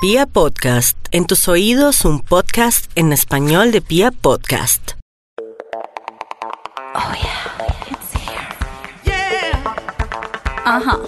Pia 0.00 0.26
Podcast, 0.26 0.96
en 1.10 1.26
tus 1.26 1.48
oídos 1.48 2.04
un 2.04 2.20
podcast 2.20 2.88
en 2.94 3.12
español 3.12 3.72
de 3.72 3.80
Pia 3.80 4.12
Podcast. 4.12 4.92
Oh 6.94 7.12
yeah, 7.20 7.66
it's 7.90 8.12
here. 8.14 8.46
Yeah. 9.04 9.74
Ajá. 10.64 11.00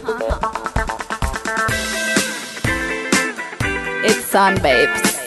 It's 4.03 4.35
on, 4.35 4.57
babes. 4.61 5.21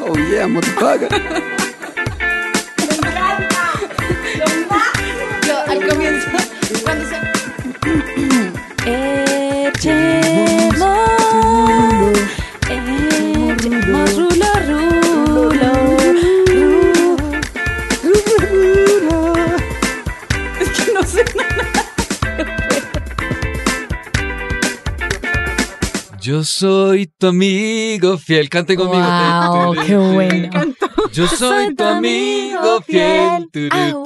Oh 0.00 0.16
yeah, 0.16 0.46
motherfucker. 0.46 1.10
Yo 5.46 5.56
al 5.68 5.88
comienzo, 5.88 6.30
cuando 6.82 7.04
se... 7.04 7.16
Echemos, 8.86 9.25
Yo 26.26 26.42
soy 26.42 27.06
tu 27.06 27.28
amigo 27.28 28.18
fiel. 28.18 28.48
Cante 28.48 28.74
conmigo. 28.74 28.98
Wow, 28.98 29.74
Tu, 29.74 29.80
tu, 29.80 29.86
qué 29.86 29.92
tu. 29.94 30.00
bueno. 30.12 30.50
Yo 31.12 31.28
soy 31.28 31.72
tu 31.76 31.84
amigo 31.84 32.80
fiel. 32.82 33.48
Tu, 33.52 33.68
wow. 33.72 34.02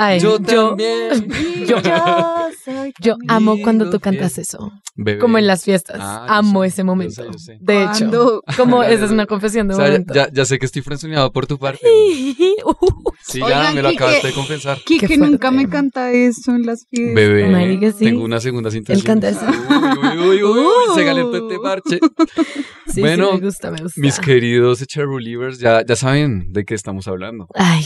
Ay, 0.00 0.20
Yo 0.20 0.38
yo, 0.38 0.68
también. 0.68 1.28
yo, 1.66 1.80
Yo 1.82 2.48
soy 2.64 2.92
tu 2.92 3.02
yo 3.02 3.16
amo 3.28 3.56
cuando 3.62 3.90
tú 3.90 3.98
cantas 4.00 4.38
eso. 4.38 4.72
Bebé. 4.94 5.18
Como 5.18 5.38
en 5.38 5.46
las 5.46 5.64
fiestas. 5.64 5.96
Ah, 6.00 6.26
amo 6.38 6.62
sé, 6.62 6.68
ese 6.68 6.82
yo 6.82 6.84
momento. 6.86 7.14
sé, 7.14 7.24
yo 7.32 7.38
sé. 7.38 7.58
De 7.60 7.84
¿Cuándo? 7.84 8.42
hecho, 8.46 8.56
como 8.56 8.82
Ya, 8.82 8.90
esa 8.90 9.00
ya, 9.00 9.06
es 9.06 9.10
una 9.12 9.26
confesión 9.26 9.68
de 9.68 9.74
O 9.74 9.76
sea, 9.76 9.86
momento. 9.86 10.14
ya, 10.14 10.28
ya 10.32 10.44
sé 10.44 10.58
que 10.58 10.66
estoy 10.66 10.82
frenzoneado 10.82 11.32
por 11.32 11.46
tu 11.46 11.58
parte. 11.58 11.80
Uh, 12.64 13.10
Sí, 13.22 13.40
ya, 13.40 13.46
Oigan, 13.46 13.74
me 13.74 13.82
lo 13.82 13.90
Quique, 13.90 14.02
acabaste 14.04 14.26
de 14.28 14.32
confesar. 14.32 14.78
Kike 14.84 15.06
Qué 15.06 15.16
nunca 15.18 15.50
me 15.50 15.68
canta 15.68 16.12
eso 16.12 16.52
en 16.54 16.64
las 16.64 16.86
fiestas. 16.88 17.14
Bebé, 17.14 17.48
Marica, 17.48 17.92
sí. 17.92 18.04
tengo 18.06 18.24
unas 18.24 18.42
segundas 18.42 18.74
intenciones. 18.74 19.04
canta 19.04 19.28
eso. 19.28 19.44
Uy, 20.00 20.18
uy, 20.18 20.42
uy, 20.42 20.42
uy, 20.42 20.58
Uh. 20.90 20.94
se 20.94 21.04
calentó 21.04 21.36
este 21.36 21.58
parche. 21.58 21.98
sí, 22.86 23.00
Bueno, 23.00 23.32
sí, 23.32 23.40
me 23.40 23.46
gusta, 23.46 23.70
me 23.70 23.82
gusta. 23.82 24.00
Mis 24.00 24.18
queridos 24.18 24.84
Cherulivers, 24.86 25.58
ya, 25.58 25.84
ya 25.84 25.96
saben 25.96 26.52
de 26.52 26.64
qué 26.64 26.74
estamos 26.74 27.06
hablando. 27.08 27.48
Ay, 27.54 27.84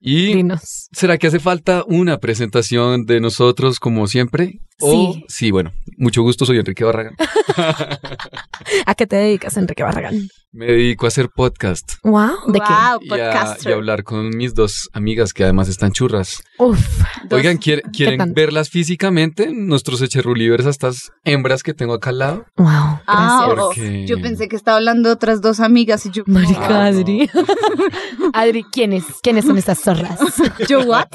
Y 0.00 0.34
dinos. 0.34 0.88
¿Será 0.92 1.16
que 1.18 1.28
hace 1.28 1.40
falta 1.40 1.82
una 1.86 2.18
presentación 2.18 3.06
de 3.06 3.20
nosotros 3.20 3.80
como 3.80 4.06
siempre? 4.06 4.60
O, 4.80 5.14
Sí. 5.14 5.24
sí, 5.28 5.50
bueno, 5.50 5.72
mucho 5.96 6.22
gusto, 6.22 6.44
soy 6.44 6.58
Enrique 6.58 6.84
Barragán. 6.84 7.14
¿A 8.86 8.94
qué 8.94 9.06
te 9.06 9.16
dedicas, 9.16 9.56
Enrique 9.56 9.82
Barragán? 9.82 10.28
Me 10.56 10.66
dedico 10.66 11.06
a 11.06 11.08
hacer 11.08 11.30
podcast 11.34 11.94
Wow, 12.04 12.30
¿de 12.46 12.60
wow, 12.60 13.00
y 13.02 13.12
a, 13.14 13.56
y 13.60 13.68
a 13.72 13.74
hablar 13.74 14.04
con 14.04 14.28
mis 14.36 14.54
dos 14.54 14.88
amigas 14.92 15.32
que 15.32 15.42
además 15.42 15.68
están 15.68 15.90
churras. 15.90 16.44
qué? 16.56 16.62
Uf, 16.64 17.02
Oigan, 17.32 17.56
¿quiere- 17.58 17.82
¿quieren 17.92 18.34
verlas 18.34 18.70
físicamente? 18.70 19.48
Nuestros 19.52 20.08
Cherulivers, 20.08 20.66
a 20.66 20.70
estas 20.70 21.10
hembras 21.24 21.64
que 21.64 21.74
tengo 21.74 21.94
acá 21.94 22.10
al 22.10 22.18
lado. 22.20 22.46
wow, 22.56 22.68
Ah, 23.08 23.46
gracias. 23.48 23.64
Porque- 23.66 24.06
yo 24.06 24.20
pensé 24.20 24.46
que 24.48 24.54
estaba 24.54 24.76
hablando 24.76 25.08
de 25.08 25.14
otras 25.16 25.40
dos 25.40 25.58
amigas 25.58 26.06
y 26.06 26.12
yo. 26.12 26.22
Marica 26.26 26.66
Ah, 26.66 26.68
no. 26.92 26.98
Adri. 27.00 27.28
Adri, 28.32 28.62
¿quiénes? 28.70 29.04
¿Quiénes 29.24 29.46
son 29.46 29.58
estas 29.58 29.80
zorras? 29.80 30.20
¿Yo 30.68 30.82
what? 30.82 31.06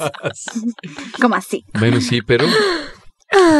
¿Cómo 1.20 1.34
así? 1.34 1.64
Bueno, 1.78 2.02
sí, 2.02 2.20
pero... 2.20 2.44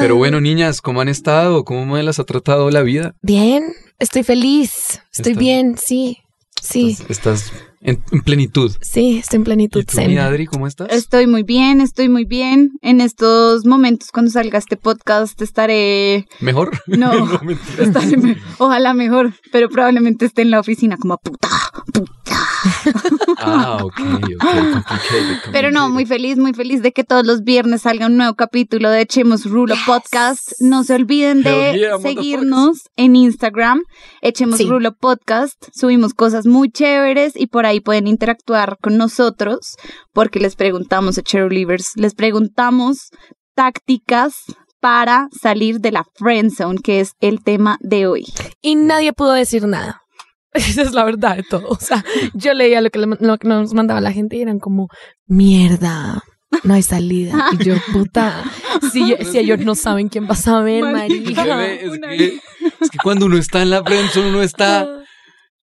Pero 0.00 0.16
bueno, 0.16 0.40
niñas, 0.40 0.80
¿cómo 0.80 1.00
han 1.00 1.08
estado? 1.08 1.64
¿Cómo 1.64 1.86
me 1.86 2.02
las 2.02 2.18
ha 2.18 2.24
tratado 2.24 2.70
la 2.70 2.82
vida? 2.82 3.14
Bien, 3.22 3.64
estoy 3.98 4.22
feliz. 4.24 5.00
Estoy 5.12 5.32
Está- 5.32 5.40
bien, 5.40 5.76
sí. 5.78 6.18
Sí, 6.62 6.90
Estás, 6.90 7.10
estás 7.10 7.52
en, 7.80 8.02
en 8.12 8.20
plenitud. 8.20 8.70
sí, 8.82 9.16
estoy 9.18 9.38
en 9.38 9.44
plenitud 9.44 9.80
¿Y 9.80 9.84
tú, 9.84 9.96
zen. 9.96 10.10
mi 10.10 10.18
Adri, 10.18 10.44
cómo 10.44 10.66
estás? 10.66 10.88
Estoy 10.90 11.26
muy 11.26 11.42
bien, 11.42 11.80
estoy 11.80 12.10
muy 12.10 12.26
bien. 12.26 12.72
En 12.82 13.00
estos 13.00 13.64
momentos, 13.64 14.10
cuando 14.12 14.30
salga 14.30 14.58
este 14.58 14.76
podcast, 14.76 15.40
estaré. 15.40 16.26
¿Mejor? 16.40 16.70
No, 16.86 17.12
estaré 17.78 18.16
me- 18.18 18.36
ojalá 18.58 18.92
mejor, 18.92 19.32
pero 19.52 19.70
probablemente 19.70 20.26
esté 20.26 20.42
en 20.42 20.50
la 20.50 20.60
oficina 20.60 20.98
como 20.98 21.16
puta, 21.16 21.48
puta. 21.94 22.12
Ah, 23.40 23.78
ok, 23.82 24.00
ok, 24.00 24.72
complicated, 24.72 25.38
Pero 25.52 25.70
no, 25.70 25.88
muy 25.88 26.06
feliz, 26.06 26.38
muy 26.38 26.52
feliz 26.52 26.82
de 26.82 26.92
que 26.92 27.04
todos 27.04 27.26
los 27.26 27.42
viernes 27.42 27.82
salga 27.82 28.06
un 28.06 28.16
nuevo 28.16 28.34
capítulo 28.34 28.90
de 28.90 29.02
Echemos 29.02 29.44
Rulo 29.44 29.74
Podcast. 29.86 30.52
No 30.60 30.84
se 30.84 30.94
olviden 30.94 31.42
de 31.42 31.78
yeah, 31.78 31.98
seguirnos 31.98 32.88
en 32.96 33.16
Instagram, 33.16 33.82
Echemos 34.20 34.58
Sí. 34.58 34.66
Rulo 34.66 34.94
Podcast. 34.94 35.56
Subimos 35.74 36.12
cosas 36.12 36.46
muy 36.46 36.70
chéveres 36.70 37.32
y 37.34 37.46
por 37.46 37.66
ahí 37.66 37.80
pueden 37.80 38.06
interactuar 38.06 38.76
con 38.82 38.96
nosotros 38.96 39.76
porque 40.12 40.40
les 40.40 40.56
preguntamos 40.56 41.16
a 41.18 41.22
Cherolivers, 41.22 41.92
les 41.96 42.14
preguntamos 42.14 43.10
tácticas 43.54 44.34
para 44.80 45.28
salir 45.40 45.80
de 45.80 45.92
la 45.92 46.04
friend 46.14 46.52
zone, 46.52 46.78
que 46.82 47.00
es 47.00 47.12
el 47.20 47.42
tema 47.42 47.78
de 47.80 48.06
hoy. 48.06 48.24
Y 48.62 48.76
nadie 48.76 49.12
pudo 49.12 49.32
decir 49.32 49.66
nada. 49.66 50.02
Esa 50.54 50.82
es 50.82 50.92
la 50.92 51.04
verdad 51.04 51.36
de 51.36 51.42
todo. 51.44 51.68
O 51.68 51.78
sea, 51.78 52.04
yo 52.34 52.54
leía 52.54 52.80
lo 52.80 52.90
que, 52.90 52.98
le- 52.98 53.16
lo 53.20 53.38
que 53.38 53.48
nos 53.48 53.72
mandaba 53.74 54.00
la 54.00 54.12
gente 54.12 54.36
y 54.36 54.42
eran 54.42 54.58
como, 54.58 54.88
mierda, 55.26 56.22
no 56.64 56.74
hay 56.74 56.82
salida. 56.82 57.46
Y 57.58 57.64
yo, 57.64 57.74
puta, 57.92 58.44
si, 58.92 59.14
si 59.24 59.38
ellos 59.38 59.60
no 59.60 59.74
saben 59.74 60.08
quién 60.08 60.24
va 60.26 60.32
a 60.32 60.36
saber, 60.36 60.82
Marica. 60.82 61.72
es, 61.74 61.90
que, 62.00 62.40
es 62.80 62.90
que 62.90 62.98
cuando 63.02 63.26
uno 63.26 63.38
está 63.38 63.62
en 63.62 63.70
la 63.70 63.82
prensa, 63.84 64.20
uno 64.20 64.42
está 64.42 64.88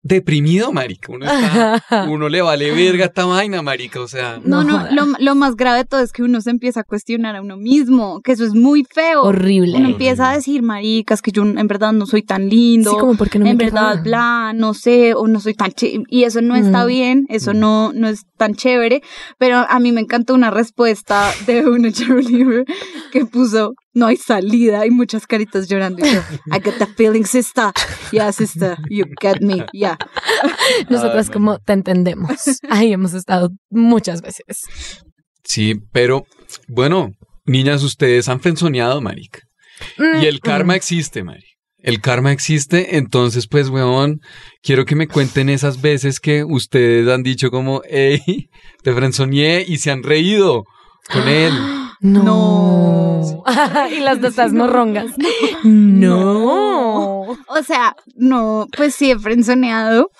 deprimido, 0.02 0.72
marica. 0.72 1.12
Uno, 1.12 1.26
está, 1.26 1.82
uno 2.10 2.28
le 2.28 2.42
vale 2.42 2.70
verga 2.72 3.04
esta 3.06 3.24
vaina, 3.24 3.62
marica. 3.62 4.00
O 4.00 4.08
sea, 4.08 4.40
No, 4.44 4.64
No 4.64 4.86
lo, 4.90 5.06
lo 5.18 5.34
más 5.34 5.56
grave 5.56 5.78
de 5.78 5.84
todo 5.84 6.00
es 6.00 6.12
que 6.12 6.22
uno 6.22 6.40
se 6.40 6.50
empieza 6.50 6.80
a 6.80 6.84
cuestionar 6.84 7.36
a 7.36 7.42
uno 7.42 7.56
mismo, 7.56 8.20
que 8.22 8.32
eso 8.32 8.44
es 8.44 8.54
muy 8.54 8.84
feo. 8.84 9.22
Horrible. 9.22 9.76
Uno 9.78 9.88
empieza 9.88 10.30
a 10.30 10.34
decir, 10.34 10.62
maricas, 10.62 11.22
que 11.22 11.30
yo 11.30 11.42
en 11.42 11.66
verdad 11.68 11.92
no 11.92 12.06
soy 12.06 12.22
tan 12.22 12.48
lindo, 12.48 12.90
Sí, 12.92 12.96
como 12.98 13.16
porque 13.16 13.38
no 13.38 13.44
me 13.44 13.52
en 13.52 13.58
verdad, 13.58 14.02
bla, 14.02 14.52
no 14.54 14.74
sé, 14.74 15.14
o 15.14 15.28
no 15.28 15.40
soy 15.40 15.54
tan 15.54 15.70
chévere. 15.72 16.04
Y 16.08 16.24
eso 16.24 16.40
no 16.42 16.56
está 16.56 16.84
Mm. 16.84 16.88
bien, 16.88 17.26
eso 17.28 17.54
Mm. 17.54 17.58
no, 17.58 17.92
no 17.92 18.08
es 18.08 18.24
tan 18.36 18.54
chévere. 18.54 19.02
Pero 19.38 19.58
a 19.68 19.78
mí 19.78 19.92
me 19.92 20.00
encantó 20.00 20.34
una 20.34 20.50
respuesta 20.50 21.30
de 21.46 21.66
una 21.66 21.90
cheerleader 21.92 22.64
que 23.12 23.24
puso, 23.24 23.74
no 23.94 24.06
hay 24.06 24.16
salida, 24.16 24.86
y 24.86 24.90
muchas 24.90 25.26
caritas 25.26 25.68
llorando. 25.68 26.06
Y 26.06 26.12
yo, 26.12 26.20
I 26.46 26.60
get 26.62 26.78
the 26.78 26.86
feeling, 26.86 27.24
sister. 27.24 27.72
Yeah, 28.10 28.32
sister, 28.32 28.76
you 28.88 29.04
get 29.20 29.40
me, 29.40 29.66
yeah. 29.72 29.98
Nosotras 30.88 31.30
como 31.30 31.58
te 31.58 31.72
entendemos. 31.74 32.60
Ahí 32.70 32.92
hemos 32.92 33.14
estado 33.14 33.50
muchas 33.70 34.22
veces. 34.22 34.62
sí, 35.44 35.74
pero 35.92 36.24
bueno, 36.68 37.10
niñas, 37.44 37.82
ustedes 37.82 38.28
han 38.28 38.40
frenzoneado, 38.40 39.00
marica. 39.00 39.40
Y 39.98 40.26
el 40.26 40.40
karma 40.40 40.76
existe, 40.76 41.22
marica. 41.22 41.46
El 41.78 42.00
karma 42.00 42.30
existe, 42.30 42.96
entonces 42.96 43.48
pues, 43.48 43.68
weón, 43.68 44.20
quiero 44.62 44.84
que 44.84 44.94
me 44.94 45.08
cuenten 45.08 45.48
esas 45.48 45.82
veces 45.82 46.20
que 46.20 46.44
ustedes 46.44 47.08
han 47.08 47.24
dicho 47.24 47.50
como, 47.50 47.82
hey, 47.90 48.20
te 48.84 48.94
frenzoneé 48.94 49.64
y 49.66 49.78
se 49.78 49.90
han 49.90 50.04
reído 50.04 50.62
con 51.12 51.26
él. 51.26 51.52
No. 52.02 52.22
No. 52.24 53.44
y 53.96 54.00
las 54.00 54.20
de 54.20 54.28
estas 54.28 54.52
morrongas. 54.52 55.12
No. 55.62 57.22
O 57.22 57.62
sea, 57.64 57.96
no, 58.16 58.66
pues 58.76 58.94
sí 58.94 59.10
he 59.12 59.18
frenzoneado. 59.18 60.10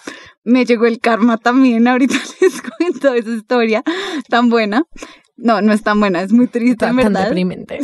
Me 0.44 0.65
llegó 0.65 0.87
el 0.87 1.00
karma 1.00 1.38
también. 1.38 1.87
Ahorita 1.88 2.15
les 2.41 2.62
cuento 2.62 3.12
esa 3.15 3.31
historia 3.31 3.82
tan 4.28 4.48
buena. 4.48 4.84
No, 5.37 5.60
no 5.60 5.72
es 5.72 5.82
tan 5.82 5.98
buena, 5.98 6.22
es 6.22 6.32
muy 6.32 6.47
triste, 6.47 6.71
en 6.71 6.76
Tan, 6.76 6.97
tan 6.97 7.12
verdad. 7.12 7.25
deprimente. 7.25 7.81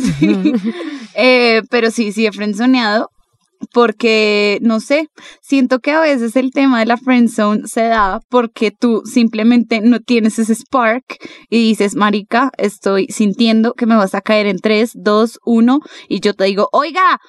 Eh, 1.15 1.61
pero 1.69 1.91
sí, 1.91 2.13
sí 2.13 2.25
he 2.25 2.31
frenzoneado. 2.31 3.11
Porque, 3.73 4.57
no 4.61 4.79
sé, 4.79 5.09
siento 5.41 5.79
que 5.79 5.91
a 5.91 5.99
veces 5.99 6.35
el 6.35 6.51
tema 6.51 6.79
de 6.79 6.85
la 6.85 6.97
friendzone 6.97 7.67
se 7.67 7.83
da 7.83 8.19
porque 8.29 8.71
tú 8.71 9.01
simplemente 9.05 9.81
no 9.81 9.99
tienes 9.99 10.39
ese 10.39 10.55
spark 10.55 11.03
y 11.49 11.67
dices, 11.69 11.95
marica, 11.95 12.51
estoy 12.57 13.07
sintiendo 13.09 13.73
que 13.73 13.85
me 13.85 13.95
vas 13.95 14.15
a 14.15 14.21
caer 14.21 14.47
en 14.47 14.59
3, 14.59 14.91
2, 14.95 15.39
1 15.45 15.79
y 16.07 16.19
yo 16.19 16.33
te 16.33 16.45
digo, 16.45 16.69
oiga, 16.71 17.19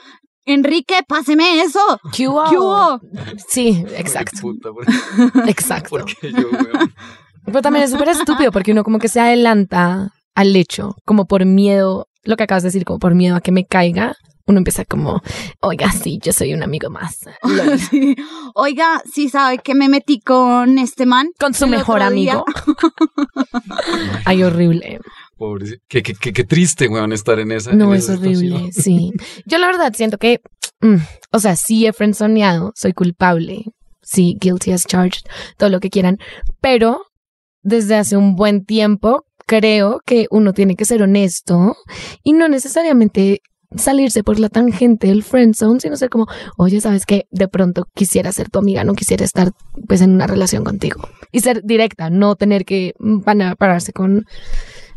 Enrique, 0.47 1.01
páseme 1.07 1.61
eso. 1.63 1.81
¿Qué 2.13 2.27
hubo? 2.29 2.45
¿Qué 2.49 2.57
hubo? 2.59 3.01
Sí, 3.49 3.85
exacto. 3.97 4.39
Puta, 4.41 4.71
¿por- 4.73 4.87
Exacto. 5.49 5.91
Porque 5.91 6.33
yo, 6.33 6.49
weón. 6.51 6.93
Pero 7.45 7.63
también 7.63 7.85
es 7.85 7.91
súper 7.91 8.09
estúpido 8.09 8.51
porque 8.53 8.73
uno 8.73 8.83
como 8.85 8.99
que 8.99 9.09
se 9.09 9.21
adelanta 9.21 10.11
al 10.35 10.57
hecho, 10.57 10.95
como 11.05 11.27
por 11.27 11.45
miedo, 11.45 12.07
lo 12.25 12.37
que 12.37 12.45
acabas 12.45 12.63
de 12.63 12.69
decir, 12.69 12.85
como 12.85 12.99
por 12.99 13.15
miedo 13.15 13.37
a 13.37 13.41
que 13.41 13.53
me 13.53 13.65
caiga. 13.67 14.15
Uno 14.51 14.59
empieza 14.59 14.85
como, 14.85 15.23
oiga, 15.61 15.93
sí, 15.93 16.19
yo 16.21 16.33
soy 16.33 16.53
un 16.55 16.65
amigo 16.65 16.91
más. 16.91 17.21
Sí. 17.91 18.17
Oiga, 18.55 19.01
sí 19.13 19.29
sabe 19.29 19.59
que 19.59 19.77
me 19.77 19.89
metí 19.89 20.19
con 20.19 20.79
este 20.79 21.07
man. 21.07 21.29
Con 21.39 21.55
su 21.55 21.69
mejor 21.69 22.03
amigo. 22.03 22.45
Ay, 24.25 24.43
horrible. 24.43 24.99
pobre, 25.37 25.79
qué, 25.87 26.03
qué, 26.03 26.15
qué, 26.15 26.33
qué 26.33 26.43
triste, 26.45 26.89
weón, 26.89 27.13
estar 27.13 27.39
en 27.39 27.53
esa. 27.53 27.73
No, 27.73 27.93
en 27.93 27.99
es 27.99 28.05
esa 28.05 28.15
horrible, 28.15 28.73
situación. 28.73 28.73
sí. 28.73 29.13
Yo 29.47 29.59
la 29.59 29.69
verdad 29.69 29.93
siento 29.95 30.19
que, 30.19 30.41
mm, 30.81 30.97
o 31.31 31.39
sea, 31.39 31.55
sí 31.55 31.87
he 31.87 31.93
friendzoneado, 31.93 32.73
soy 32.75 32.93
culpable, 32.93 33.67
sí, 34.03 34.37
guilty 34.41 34.73
as 34.73 34.85
charged, 34.85 35.23
todo 35.59 35.71
lo 35.71 35.79
que 35.79 35.91
quieran, 35.91 36.19
pero 36.61 37.03
desde 37.63 37.95
hace 37.95 38.17
un 38.17 38.35
buen 38.35 38.65
tiempo 38.65 39.25
creo 39.47 40.01
que 40.05 40.27
uno 40.31 40.53
tiene 40.53 40.75
que 40.75 40.85
ser 40.85 41.03
honesto 41.03 41.77
y 42.23 42.33
no 42.33 42.49
necesariamente 42.49 43.43
salirse 43.77 44.23
por 44.25 44.39
la 44.41 44.49
tangente 44.49 45.07
del 45.07 45.23
friendzone, 45.23 45.81
sino 45.81 45.97
ser 45.97 46.09
como, 46.11 46.27
oye, 46.57 46.81
¿sabes 46.81 47.07
qué? 47.07 47.27
De 47.31 47.49
pronto 47.49 47.87
quisiera 47.95 48.33
ser 48.33 48.51
tu 48.51 48.59
amiga, 48.59 48.83
no 48.85 48.95
quisiera 48.95 49.25
estar 49.25 49.53
pues 49.87 50.01
en 50.01 50.13
una 50.13 50.27
relación 50.27 50.65
contigo. 50.65 51.01
Y 51.33 51.41
ser 51.41 51.63
directa, 51.63 52.11
no 52.11 52.35
tener 52.37 52.65
que 52.65 52.95
mm, 52.99 53.21
pararse 53.57 53.93
con 53.93 54.25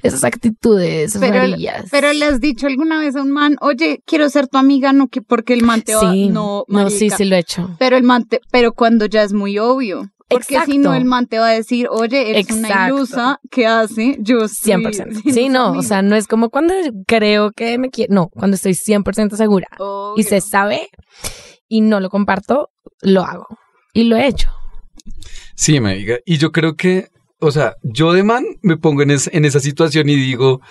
esas 0.02 0.24
actitudes 0.24 1.16
Pero, 1.20 1.34
rarillas. 1.34 1.86
pero 1.90 2.12
le 2.12 2.25
has 2.25 2.40
dicho 2.42 2.68
alguna 2.68 3.00
vez 3.00 3.16
a 3.16 3.22
un 3.22 3.31
man, 3.31 3.56
oye, 3.62 4.02
quiero 4.06 4.28
ser 4.30 4.48
tu 4.48 4.58
amiga, 4.58 4.92
no 4.92 5.08
que 5.08 5.22
porque 5.22 5.54
el 5.54 5.62
man 5.64 5.81
te 5.81 5.96
va, 5.96 6.12
Sí, 6.12 6.28
no, 6.30 6.66
no, 6.68 6.90
sí, 6.90 7.10
sí 7.10 7.24
lo 7.25 7.36
he 7.36 7.40
hecho. 7.40 7.70
Pero 7.80 7.96
el 7.96 8.04
man 8.04 8.25
te- 8.28 8.42
pero 8.52 8.74
cuando 8.74 9.06
ya 9.06 9.24
es 9.24 9.34
muy 9.34 9.60
obvio. 9.60 10.10
Porque 10.30 10.60
si 10.66 10.78
no, 10.78 10.94
el 10.94 11.06
man 11.06 11.28
te 11.28 11.38
va 11.40 11.50
a 11.50 11.52
decir, 11.54 11.88
oye, 11.92 12.31
eres 12.31 12.50
una 12.52 12.68
Exacto. 12.68 12.96
ilusa, 12.96 13.40
¿qué 13.52 13.68
hace? 13.68 14.18
Yo 14.20 14.48
sí. 14.48 14.72
100%. 14.72 15.31
Sí, 15.34 15.50
no, 15.50 15.72
o 15.74 15.84
sea, 15.84 16.02
no 16.02 16.16
es 16.16 16.28
como 16.28 16.50
cuando 16.50 16.74
creo 17.08 17.52
que 17.52 17.78
me 17.78 17.90
quiere, 17.90 18.14
no, 18.14 18.30
cuando 18.30 18.56
estoy 18.56 18.74
100% 18.74 19.36
segura 19.36 19.68
y 20.18 20.24
se 20.24 20.42
sabe 20.42 20.90
y 21.68 21.81
no 21.81 22.00
lo 22.00 22.10
comparto, 22.10 22.72
lo 23.02 23.24
hago. 23.24 23.48
Y 23.94 24.06
lo 24.06 24.16
he 24.18 24.28
hecho. 24.28 24.50
Sí, 25.56 25.80
marica. 25.80 26.18
Y 26.25 26.38
yo 26.38 26.52
creo 26.52 26.75
que, 26.75 27.10
o 27.40 27.52
sea, 27.52 27.75
yo 27.84 28.14
de 28.14 28.24
man 28.24 28.44
me 28.62 28.78
pongo 28.78 29.02
en, 29.04 29.12
es- 29.12 29.30
en 29.34 29.46
esa 29.46 29.60
situación 29.60 30.10
y 30.10 30.16
digo, 30.16 30.62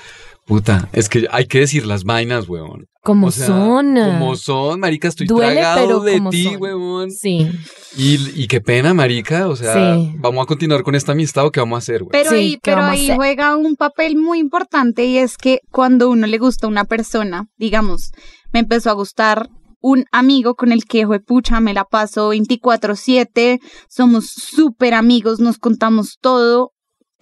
puta, 0.46 0.88
es 0.92 1.08
que 1.08 1.26
hay 1.30 1.46
que 1.46 1.60
decir 1.60 1.86
las 1.86 2.04
vainas, 2.04 2.48
weón. 2.48 2.86
Como 3.04 3.28
O 3.28 3.30
sea, 3.32 3.46
son. 3.48 3.94
Como 3.96 4.36
son, 4.36 4.78
marica, 4.80 5.08
estoy 5.08 5.26
Duele, 5.26 5.54
tragado 5.54 5.86
pero 5.86 6.00
de 6.00 6.30
ti, 6.30 6.44
son. 6.44 6.62
weón. 6.62 7.10
Sí. 7.10 7.50
Y, 7.96 8.42
y 8.42 8.46
qué 8.46 8.60
pena, 8.60 8.94
marica. 8.94 9.48
O 9.48 9.56
sea, 9.56 9.96
Sí. 9.96 10.12
vamos 10.18 10.42
a 10.44 10.46
continuar 10.46 10.82
con 10.84 10.94
esta 10.94 11.12
amistad 11.12 11.46
o 11.46 11.50
qué 11.50 11.58
vamos 11.60 11.76
a 11.76 11.78
hacer, 11.78 12.02
weón. 12.02 12.10
Pero 12.12 12.30
Sí, 12.30 12.36
ahí, 12.36 12.52
¿qué 12.54 12.60
pero 12.62 12.82
ahí 12.84 13.10
juega 13.16 13.56
un 13.56 13.74
papel 13.76 14.16
muy 14.16 14.38
importante 14.38 15.04
y 15.04 15.18
es 15.18 15.36
que 15.36 15.58
cuando 15.70 16.10
uno 16.10 16.26
le 16.28 16.38
gusta 16.38 16.66
a 16.66 16.70
una 16.70 16.84
persona, 16.84 17.46
digamos, 17.56 18.12
me 18.52 18.60
empezó 18.60 18.90
a 18.90 18.94
gustar 18.94 19.48
un 19.84 20.04
amigo 20.12 20.54
con 20.54 20.70
el 20.70 20.84
que, 20.84 21.04
pucha, 21.26 21.58
me 21.58 21.74
la 21.74 21.82
paso 21.84 22.32
24/7, 22.32 23.58
somos 23.88 24.26
súper 24.30 24.94
amigos, 24.94 25.40
nos 25.40 25.58
contamos 25.58 26.18
todo, 26.20 26.70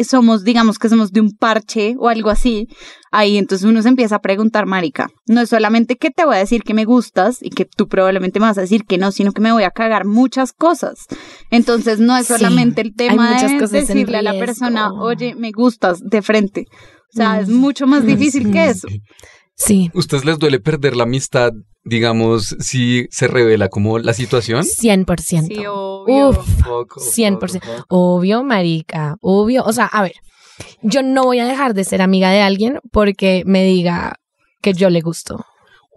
somos, 0.04 0.44
digamos 0.44 0.78
que 0.78 0.88
somos 0.88 1.12
de 1.12 1.20
un 1.20 1.30
parche 1.36 1.94
o 1.98 2.08
algo 2.08 2.30
así, 2.30 2.68
ahí 3.10 3.36
entonces 3.38 3.66
uno 3.68 3.82
se 3.82 3.88
empieza 3.88 4.16
a 4.16 4.20
preguntar, 4.20 4.66
marica, 4.66 5.08
no 5.26 5.40
es 5.40 5.48
solamente 5.48 5.96
que 5.96 6.10
te 6.10 6.24
voy 6.24 6.36
a 6.36 6.38
decir 6.38 6.62
que 6.62 6.74
me 6.74 6.84
gustas 6.84 7.38
y 7.42 7.50
que 7.50 7.64
tú 7.64 7.88
probablemente 7.88 8.40
me 8.40 8.46
vas 8.46 8.58
a 8.58 8.62
decir 8.62 8.84
que 8.84 8.98
no, 8.98 9.12
sino 9.12 9.32
que 9.32 9.40
me 9.40 9.52
voy 9.52 9.64
a 9.64 9.70
cagar 9.70 10.04
muchas 10.04 10.52
cosas. 10.52 11.06
Entonces 11.50 11.98
no 12.00 12.16
es 12.16 12.26
Sí, 12.26 12.34
solamente 12.34 12.80
el 12.82 12.94
tema 12.94 13.40
de 13.40 13.66
decirle 13.68 14.18
a 14.18 14.22
la 14.22 14.32
persona, 14.38 14.92
oye, 14.92 15.34
me 15.34 15.52
gustas 15.52 16.00
de 16.02 16.22
frente. 16.22 16.66
O 17.12 17.16
sea, 17.16 17.40
es 17.40 17.48
Mm. 17.48 17.54
mucho 17.56 17.86
más 17.88 18.04
difícil 18.06 18.50
que 18.52 18.66
eso. 18.70 18.86
Sí. 19.60 19.90
¿Ustedes 19.92 20.24
les 20.24 20.38
duele 20.38 20.58
perder 20.58 20.96
la 20.96 21.02
amistad, 21.02 21.52
digamos, 21.84 22.56
si 22.60 23.06
se 23.10 23.28
revela 23.28 23.68
como 23.68 23.98
la 23.98 24.14
situación? 24.14 24.64
100%. 24.64 25.46
Sí, 25.46 25.66
obvio. 25.66 26.30
Uf. 26.30 26.64
Poco, 26.64 27.00
100%. 27.00 27.38
poco, 27.38 27.46
poco. 27.60 27.84
Obvio, 27.88 28.42
marica, 28.42 29.16
obvio. 29.20 29.62
O 29.64 29.72
sea, 29.74 29.84
a 29.84 30.02
ver, 30.02 30.14
yo 30.82 31.02
no 31.02 31.24
voy 31.24 31.40
a 31.40 31.46
dejar 31.46 31.74
de 31.74 31.84
ser 31.84 32.00
amiga 32.00 32.30
de 32.30 32.40
alguien 32.40 32.78
porque 32.90 33.42
me 33.44 33.62
diga 33.64 34.16
que 34.62 34.72
yo 34.72 34.88
le 34.88 35.02
gusto. 35.02 35.44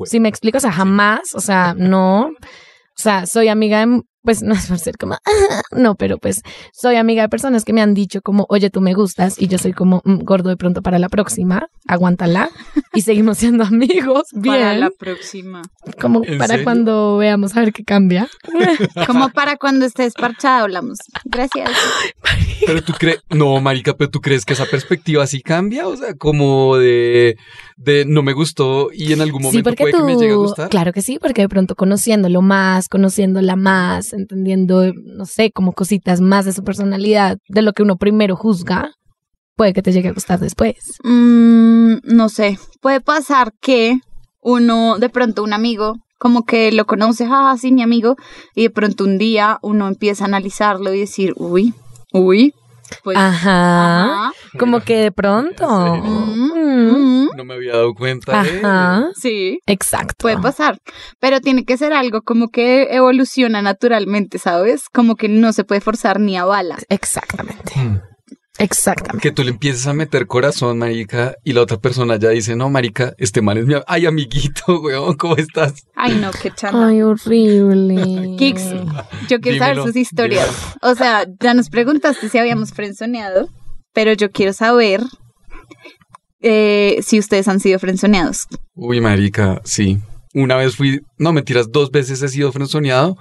Si 0.04 0.19
me 0.19 0.27
explico, 0.27 0.57
o 0.57 0.62
sea, 0.62 0.74
jamás, 0.74 1.33
o 1.33 1.39
sea, 1.39 1.74
no. 1.77 2.27
O 2.27 3.01
sea, 3.01 3.25
soy 3.25 3.48
amiga 3.48 3.86
de, 3.86 4.01
pues 4.24 4.42
no 4.42 4.54
es 4.54 4.68
por 4.68 4.80
ser 4.80 4.98
como, 4.98 5.18
no, 5.72 5.96
pero 5.96 6.18
pues 6.18 6.42
soy 6.74 6.96
amiga 6.96 7.24
de 7.24 7.30
personas 7.30 7.66
que 7.66 7.74
me 7.74 7.81
han 7.81 7.94
dicho 7.94 8.22
como, 8.22 8.46
oye, 8.50 8.70
tú 8.70 8.81
me 8.81 8.94
gustas, 8.94 9.40
y 9.42 9.48
yo 9.48 9.58
soy 9.58 9.74
como, 9.74 10.02
"Mm, 10.06 10.20
gordo 10.24 10.50
de 10.50 10.58
pronto 10.58 10.81
para 10.81 10.98
la 11.00 11.10
próxima, 11.10 11.68
aguántala, 11.88 12.50
y 12.94 13.02
seguimos 13.02 13.38
siendo 13.40 13.64
amigos, 13.64 14.24
bien, 14.34 14.56
Para 14.56 14.78
la 14.78 14.90
próxima. 14.90 15.62
como 16.00 16.22
¿En 16.24 16.38
para 16.38 16.50
serio? 16.56 16.64
cuando 16.64 17.18
veamos 17.18 17.56
a 17.56 17.60
ver 17.62 17.74
qué 17.74 17.84
cambia. 17.84 18.28
Como 19.08 19.30
para 19.30 19.58
cuando 19.58 19.86
estés 19.86 20.14
parchada 20.14 20.62
hablamos. 20.62 21.00
Gracias. 21.25 21.70
Pero 22.66 22.81
tú 22.84 22.94
crees, 22.98 23.20
no, 23.30 23.60
marica, 23.60 23.94
pero 23.96 24.10
tú 24.10 24.22
crees 24.22 24.46
que 24.46 24.54
esa 24.54 24.66
perspectiva 24.66 25.25
sí 25.28 25.42
cambia, 25.42 25.88
o 25.88 25.96
sea, 25.98 26.14
como 26.16 26.78
de, 26.78 27.36
de 27.78 28.06
no 28.06 28.24
me 28.24 28.34
gustó 28.34 28.90
y 28.94 29.12
en 29.14 29.22
algún 29.22 29.42
Sí, 29.42 29.48
momento 29.48 29.70
porque 29.70 29.84
puede 29.84 29.92
tú, 29.94 29.98
que 30.00 30.04
me 30.06 30.16
llegue 30.16 30.34
a 30.34 30.38
gustar. 30.38 30.70
claro 30.70 30.94
que 30.94 31.02
sí, 31.02 31.20
porque 31.20 31.42
de 31.42 31.50
pronto 31.50 31.75
conociéndolo 31.75 32.42
más, 32.42 32.88
conociéndola 32.88 33.56
más, 33.56 34.12
entendiendo, 34.13 34.94
no 34.94 35.25
sé, 35.25 35.51
como 35.51 35.74
cositas 35.74 36.21
más 36.21 36.45
de 36.45 36.54
su 36.54 36.63
personalidad, 36.63 37.38
de 37.48 37.62
lo 37.62 37.74
que 37.74 37.83
uno 37.83 37.98
primero 37.98 38.36
juzga, 38.36 38.92
puede 39.56 39.74
que 39.74 39.81
te 39.81 39.92
llegue 39.92 40.10
a 40.10 40.13
gustar 40.13 40.39
después. 40.39 40.75
Mm, 41.04 41.95
no 42.04 42.30
sé. 42.30 42.57
Puede 42.81 43.01
pasar 43.01 43.54
que 43.62 43.98
uno, 44.42 44.98
de 45.00 45.10
pronto 45.10 45.44
un 45.44 45.54
amigo, 45.54 45.95
como 46.18 46.45
que 46.45 46.71
lo 46.71 46.86
conoce, 46.86 47.27
ah, 47.30 47.56
sí, 47.60 47.71
mi 47.71 47.81
amigo, 47.81 48.15
y 48.56 48.63
de 48.63 48.69
pronto 48.69 49.04
un 49.04 49.18
día 49.18 49.60
uno 49.62 49.88
empieza 49.88 50.24
a 50.24 50.27
analizarlo 50.27 50.94
y 50.94 51.00
decir, 51.01 51.33
uy, 51.36 51.74
uy, 52.13 52.54
pues, 53.04 53.18
Ajá. 53.18 54.27
ajá, 54.27 54.33
Como 54.60 54.80
que 54.82 54.98
de 54.98 55.12
pronto. 55.12 55.64
¿En 55.96 56.04
serio? 56.04 56.10
Mm, 56.12 57.24
mm, 57.26 57.30
No 57.38 57.46
me 57.46 57.54
había 57.56 57.74
dado 57.74 57.94
cuenta. 57.94 58.44
de- 58.44 58.60
Ajá. 58.60 59.08
sí. 59.16 59.60
Exacto. 59.66 60.16
Puede 60.20 60.38
pasar, 60.40 60.80
pero 61.20 61.40
tiene 61.42 61.66
que 61.66 61.78
ser 61.78 61.94
algo 61.94 62.22
como 62.22 62.50
que 62.50 62.88
evoluciona 62.96 63.62
naturalmente, 63.62 64.38
¿sabes? 64.40 64.90
Como 64.90 65.16
que 65.16 65.30
no 65.30 65.54
se 65.54 65.64
puede 65.64 65.82
forzar 65.82 66.20
ni 66.20 66.38
a 66.38 66.46
bala. 66.46 66.78
Exactamente. 66.90 67.74
Mm. 67.78 68.00
Exactamente. 68.60 69.28
Que 69.28 69.34
tú 69.34 69.44
le 69.44 69.50
empieces 69.50 69.88
a 69.88 69.94
meter 69.94 70.28
corazón, 70.28 70.78
marica, 70.78 71.34
y 71.44 71.54
la 71.54 71.62
otra 71.62 71.78
persona 71.78 72.18
ya 72.18 72.30
dice, 72.30 72.56
no, 72.56 72.70
marica, 72.70 73.14
este 73.18 73.42
man 73.42 73.58
es 73.58 73.66
mi... 73.66 73.74
am- 73.74 73.84
Ay, 73.88 74.06
amiguito, 74.06 74.80
weón, 74.82 75.16
¿cómo 75.16 75.36
estás? 75.38 75.74
Ay, 75.96 76.16
no, 76.22 76.30
qué 76.32 76.52
chanda. 76.52 76.88
Ay, 76.88 77.02
horrible. 77.02 78.36
Kicks, 78.38 78.64
yo 79.28 79.40
quiero 79.42 79.58
saber 79.58 79.78
sus 79.82 79.96
historias. 79.96 80.48
O 80.84 80.94
sea, 80.94 81.26
ya 81.40 81.56
nos 81.56 81.70
preguntaste 81.70 82.30
si 82.30 82.38
habíamos 82.38 82.74
frenzoneado, 82.74 83.50
pero 83.94 84.13
yo 84.13 84.31
quiero 84.31 84.54
saber 84.54 85.01
eh, 86.42 87.00
si 87.01 87.19
ustedes 87.19 87.48
han 87.48 87.60
sido 87.60 87.80
frenzoneados. 87.80 88.48
Uy, 88.75 89.00
marica, 89.00 89.62
sí. 89.63 90.00
Una 90.34 90.56
vez 90.56 90.75
fui, 90.75 91.01
no, 91.18 91.31
mentiras, 91.31 91.72
dos 91.72 91.92
veces 91.92 92.22
he 92.22 92.28
sido 92.28 92.51
frenzoneado. 92.51 93.18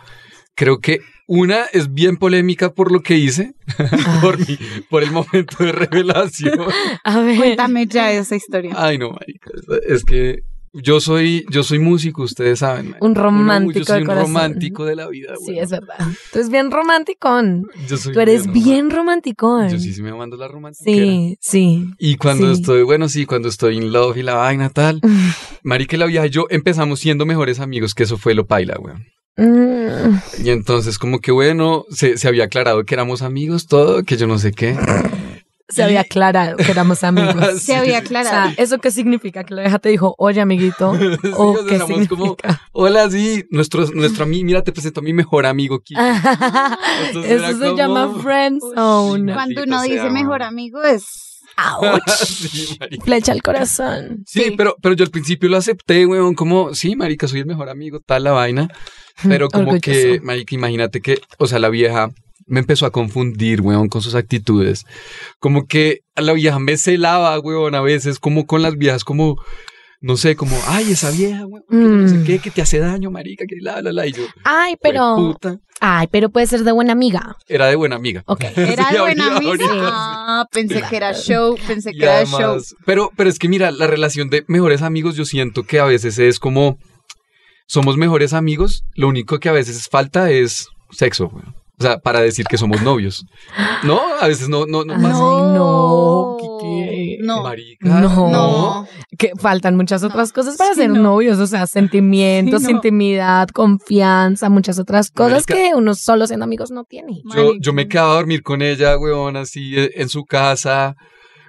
Creo 0.55 0.81
que 0.81 1.01
una 1.27 1.65
es 1.73 1.93
bien 1.93 2.17
polémica 2.17 2.73
por 2.73 2.91
lo 2.91 3.01
que 3.01 3.17
hice, 3.17 3.55
por, 4.21 4.39
mi, 4.39 4.59
por 4.91 5.03
el 5.03 5.13
momento 5.13 5.65
de 5.65 5.73
revelación. 5.73 6.61
A 7.05 7.21
ver. 7.21 7.37
Cuéntame 7.37 7.87
ya 7.87 8.13
esa 8.13 8.35
historia. 8.35 8.75
Ay, 8.77 8.99
no, 8.99 9.11
marica, 9.11 9.51
es 9.87 10.05
que 10.05 10.43
yo 10.75 11.01
soy, 11.01 11.45
yo 11.51 11.63
soy 11.63 11.79
músico, 11.79 12.23
ustedes 12.23 12.61
saben. 12.61 12.95
Un 13.01 13.15
romántico 13.15 13.79
yo 13.81 13.85
soy 13.85 13.95
de 13.97 14.01
un 14.03 14.07
corazón. 14.07 14.27
romántico 14.35 14.85
de 14.85 14.97
la 14.97 15.09
vida. 15.09 15.35
Sí, 15.39 15.53
weón. 15.53 15.65
es 15.65 15.71
verdad. 15.71 15.97
Tú 16.33 16.39
eres 16.39 16.49
bien 16.51 16.71
romanticón. 16.71 17.67
Yo 17.89 17.97
soy 17.97 18.13
Tú 18.15 18.21
eres 18.21 18.47
bien 18.53 18.91
romántico. 18.91 19.47
romanticón. 19.49 19.69
Yo 19.71 19.79
sí, 19.79 19.93
sí 19.93 20.03
me 20.03 20.13
mando 20.15 20.37
la 20.37 20.49
romántica. 20.49 20.85
Sí, 20.85 21.37
sí. 21.41 21.87
Y 21.99 22.17
cuando 22.17 22.47
Sí. 22.55 22.61
estoy, 22.61 22.83
bueno, 22.83 23.09
sí, 23.09 23.27
cuando 23.27 23.49
estoy 23.49 23.77
in 23.77 23.93
love 23.93 24.17
y 24.17 24.23
la 24.23 24.35
vaina 24.35 24.71
tal, 24.71 25.01
Marica 25.63 25.97
y 25.97 25.99
la 25.99 26.07
vieja 26.07 26.27
y 26.27 26.31
yo 26.31 26.47
empezamos 26.51 27.01
siendo 27.01 27.27
mejores 27.27 27.61
amigos, 27.61 27.95
que 27.95 28.05
eso 28.05 28.17
fue 28.17 28.35
lo 28.35 28.47
paila, 28.47 28.79
weón. 28.79 29.05
Mm, 29.37 30.45
Y 30.45 30.51
entonces 30.51 30.99
como 30.99 31.21
que 31.21 31.33
bueno, 31.33 31.85
se, 31.91 32.19
se 32.19 32.29
había 32.29 32.45
aclarado 32.45 32.85
que 32.85 32.95
éramos 32.95 33.23
amigos, 33.23 33.67
todo, 33.67 34.03
que 34.05 34.17
yo 34.19 34.27
no 34.27 34.39
sé 34.39 34.53
qué. 34.53 34.77
Se 35.73 35.83
había 35.83 36.01
aclarado 36.03 36.57
que 36.57 36.71
éramos 36.71 37.03
amigos. 37.05 37.35
Sí, 37.61 37.67
Se 37.67 37.75
había 37.77 37.99
sí. 37.99 38.05
O 38.05 38.07
aclarado. 38.07 38.51
sea, 38.53 38.55
¿eso 38.65 38.79
qué 38.79 38.91
significa? 38.91 39.45
Que 39.45 39.55
la 39.55 39.63
vieja 39.63 39.79
te 39.79 39.89
dijo, 39.89 40.15
oye, 40.19 40.41
amiguito. 40.41 40.93
Sí, 41.23 41.31
¿O 41.37 41.55
qué 41.67 41.75
éramos 41.77 42.09
como, 42.09 42.25
significa? 42.27 42.61
Hola, 42.73 43.11
sí, 43.11 43.45
nuestro, 43.51 43.87
nuestro 43.93 44.25
amigo, 44.25 44.45
mira, 44.47 44.63
te 44.63 44.73
presento 44.73 45.01
a 45.01 45.03
mi 45.03 45.13
mejor 45.13 45.47
amigo 45.47 45.81
Kiki. 45.81 46.01
Entonces 47.07 47.33
Eso 47.33 47.47
se 47.53 47.59
como- 47.59 47.77
llama 47.77 48.15
friend 48.23 48.61
zone. 48.75 49.33
Cuando 49.33 49.63
uno 49.65 49.83
dice 49.83 50.11
mejor 50.11 50.43
amigo 50.43 50.83
es... 50.83 51.05
Ouch. 51.81 52.09
Sí, 52.25 52.77
marica. 52.81 53.05
Flecha 53.05 53.33
al 53.33 53.43
corazón. 53.43 54.25
Sí, 54.27 54.43
Sí. 54.45 54.55
pero, 54.57 54.75
pero 54.81 54.95
yo 54.95 55.05
al 55.05 55.11
principio 55.11 55.51
lo 55.51 55.59
acepté, 55.59 56.07
weón, 56.07 56.35
como, 56.35 56.75
sí, 56.75 56.97
marica, 56.97 57.29
soy 57.29 57.41
el 57.41 57.47
mejor 57.47 57.69
amigo, 57.69 58.01
tal 58.01 58.25
la 58.25 58.33
vaina. 58.33 58.69
Pero 59.29 59.49
como 59.51 59.79
que, 59.79 60.19
marica, 60.23 60.55
imagínate 60.55 61.01
que, 61.03 61.21
o 61.39 61.47
sea, 61.47 61.59
la 61.59 61.69
vieja 61.69 62.09
me 62.47 62.61
empezó 62.61 62.87
a 62.87 62.91
confundir, 62.91 63.61
weón, 63.61 63.89
con 63.89 64.03
sus 64.03 64.15
actitudes. 64.15 64.85
Como 65.39 65.67
que 65.67 66.01
a 66.15 66.23
la 66.23 66.33
vieja 66.33 66.59
me 66.59 66.77
celaba, 66.77 67.39
weón, 67.41 67.75
a 67.75 67.81
veces, 67.81 68.19
como 68.19 68.47
con 68.47 68.63
las 68.63 68.77
viejas, 68.77 69.05
como, 69.05 69.37
no 70.01 70.17
sé, 70.17 70.35
como, 70.37 70.57
ay, 70.67 70.93
esa 70.93 71.11
vieja, 71.11 71.47
weón, 71.47 71.65
que 71.69 71.77
no 71.77 72.09
sé 72.09 72.15
Mm. 72.17 72.25
qué, 72.25 72.39
que 72.41 72.51
te 72.51 72.63
hace 72.63 72.79
daño, 72.79 73.11
marica, 73.11 73.45
que 73.49 73.57
la, 73.61 73.81
la, 73.83 73.93
la. 73.93 74.07
Y 74.07 74.13
yo, 74.13 74.23
Ay, 74.45 74.73
"Jue 74.73 74.79
pero. 74.83 75.15
puta". 75.17 75.59
Ay, 75.85 76.07
pero 76.13 76.31
puede 76.31 76.47
ser 76.47 76.63
de 76.63 76.71
buena 76.71 76.93
amiga. 76.93 77.37
Era 77.49 77.67
de 77.67 77.75
buena 77.75 77.97
amiga. 77.97 78.23
Ok. 78.27 78.45
Era 78.57 78.89
Sí, 78.89 78.95
de 78.95 79.01
buena 79.01 79.25
ahorita- 79.25 79.37
amiga. 79.37 79.49
ahorita- 79.51 79.89
Ah, 79.95 80.47
pensé 80.53 80.83
que 80.89 80.97
era 80.97 81.13
show, 81.13 81.57
pensé 81.67 81.91
Y 81.93 81.99
que 81.99 82.05
era 82.05 82.25
show. 82.25 82.61
pero, 82.87 83.11
pero 83.17 83.29
es 83.29 83.39
que 83.39 83.49
mira, 83.49 83.71
la 83.73 83.87
relación 83.89 84.31
de 84.31 84.45
mejores 84.47 84.83
amigos, 84.83 85.17
yo 85.17 85.25
siento 85.25 85.65
que 85.65 85.81
a 85.81 85.85
veces 85.85 86.19
es 86.21 86.39
como 86.39 86.79
somos 87.67 87.97
mejores 87.97 88.33
amigos, 88.33 88.85
lo 88.95 89.09
único 89.09 89.39
que 89.41 89.49
a 89.49 89.53
veces 89.53 89.89
falta 89.91 90.31
es 90.31 90.69
sexo, 90.91 91.29
güey. 91.29 91.45
O 91.83 91.89
sea, 91.89 91.99
para 91.99 92.21
decir 92.21 92.47
que 92.47 92.57
somos 92.57 92.81
novios. 92.83 93.27
No, 93.83 94.01
a 94.21 94.29
veces 94.29 94.49
no, 94.49 94.67
no, 94.67 94.85
no 94.85 94.95
pasa. 94.95 95.09
no. 95.19 96.37
No. 97.21 97.43
Marica, 97.43 97.89
No. 97.89 98.31
No. 98.31 98.87
Que 99.19 99.33
faltan 99.39 99.77
muchas 99.77 100.03
otras 100.03 100.33
cosas 100.33 100.57
para 100.57 100.75
Sí, 100.75 100.81
ser 100.83 100.91
no. 100.91 101.01
novios, 101.03 101.39
o 101.39 101.47
sea, 101.47 101.67
sentimientos, 101.67 102.63
Sí, 102.63 102.69
no. 102.69 102.77
intimidad, 102.77 103.49
confianza, 103.49 104.49
muchas 104.49 104.79
otras 104.79 105.11
cosas 105.11 105.45
Marica. 105.49 105.55
que 105.55 105.75
uno 105.75 105.95
solo 105.95 106.27
siendo 106.27 106.45
amigos 106.45 106.71
no 106.71 106.85
tiene. 106.85 107.23
Yo, 107.35 107.55
yo 107.61 107.73
me 107.73 107.89
quedaba 107.89 108.13
a 108.13 108.17
dormir 108.17 108.43
con 108.43 108.63
ella, 108.63 108.97
weón, 108.99 109.37
así 109.37 109.77
eh, 109.79 109.91
en 109.97 110.09
su 110.09 110.25
casa. 110.25 110.95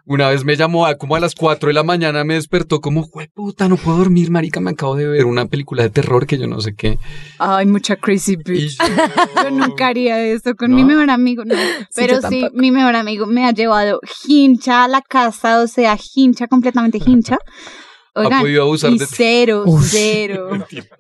Una 0.05 0.29
vez 0.29 0.43
me 0.43 0.57
llamó 0.57 0.85
a 0.85 0.95
como 0.95 1.15
a 1.15 1.19
las 1.21 1.33
4 1.33 1.67
de 1.67 1.73
la 1.73 1.83
mañana, 1.83 2.25
me 2.25 2.33
despertó 2.33 2.81
como, 2.81 3.03
güey, 3.07 3.29
puta, 3.29 3.69
no 3.69 3.77
puedo 3.77 3.99
dormir, 3.99 4.31
marica, 4.31 4.59
me 4.59 4.71
acabo 4.71 4.95
de 4.97 5.07
ver 5.07 5.23
una 5.25 5.45
película 5.45 5.83
de 5.83 5.89
terror 5.91 6.27
que 6.27 6.37
yo 6.37 6.45
no 6.45 6.59
sé 6.59 6.75
qué. 6.75 6.99
Ay, 7.39 7.65
mucha 7.65 7.95
crazy 7.95 8.35
bitch. 8.35 8.77
yo, 8.77 8.85
Yo 9.43 9.51
nunca 9.51 9.87
haría 9.87 10.21
eso 10.25 10.55
con 10.55 10.71
¿No? 10.71 10.75
mi 10.77 10.83
mejor 10.83 11.09
amigo, 11.09 11.45
no. 11.45 11.55
Pero 11.95 12.19
sí, 12.27 12.45
mi 12.53 12.71
mejor 12.71 12.97
amigo 12.97 13.25
me 13.27 13.45
ha 13.45 13.51
llevado 13.51 14.01
hincha 14.27 14.83
a 14.83 14.87
la 14.89 15.01
casa, 15.01 15.61
o 15.61 15.67
sea, 15.67 15.97
hincha, 16.15 16.47
completamente 16.47 16.99
hincha. 17.05 17.37
ha 18.15 18.19
Oigan, 18.19 18.41
podido 18.41 18.63
abusar 18.63 18.91
y 18.91 18.97
de 18.99 19.07
ti. 19.07 19.13
cero, 19.15 19.63
cero. 19.83 20.49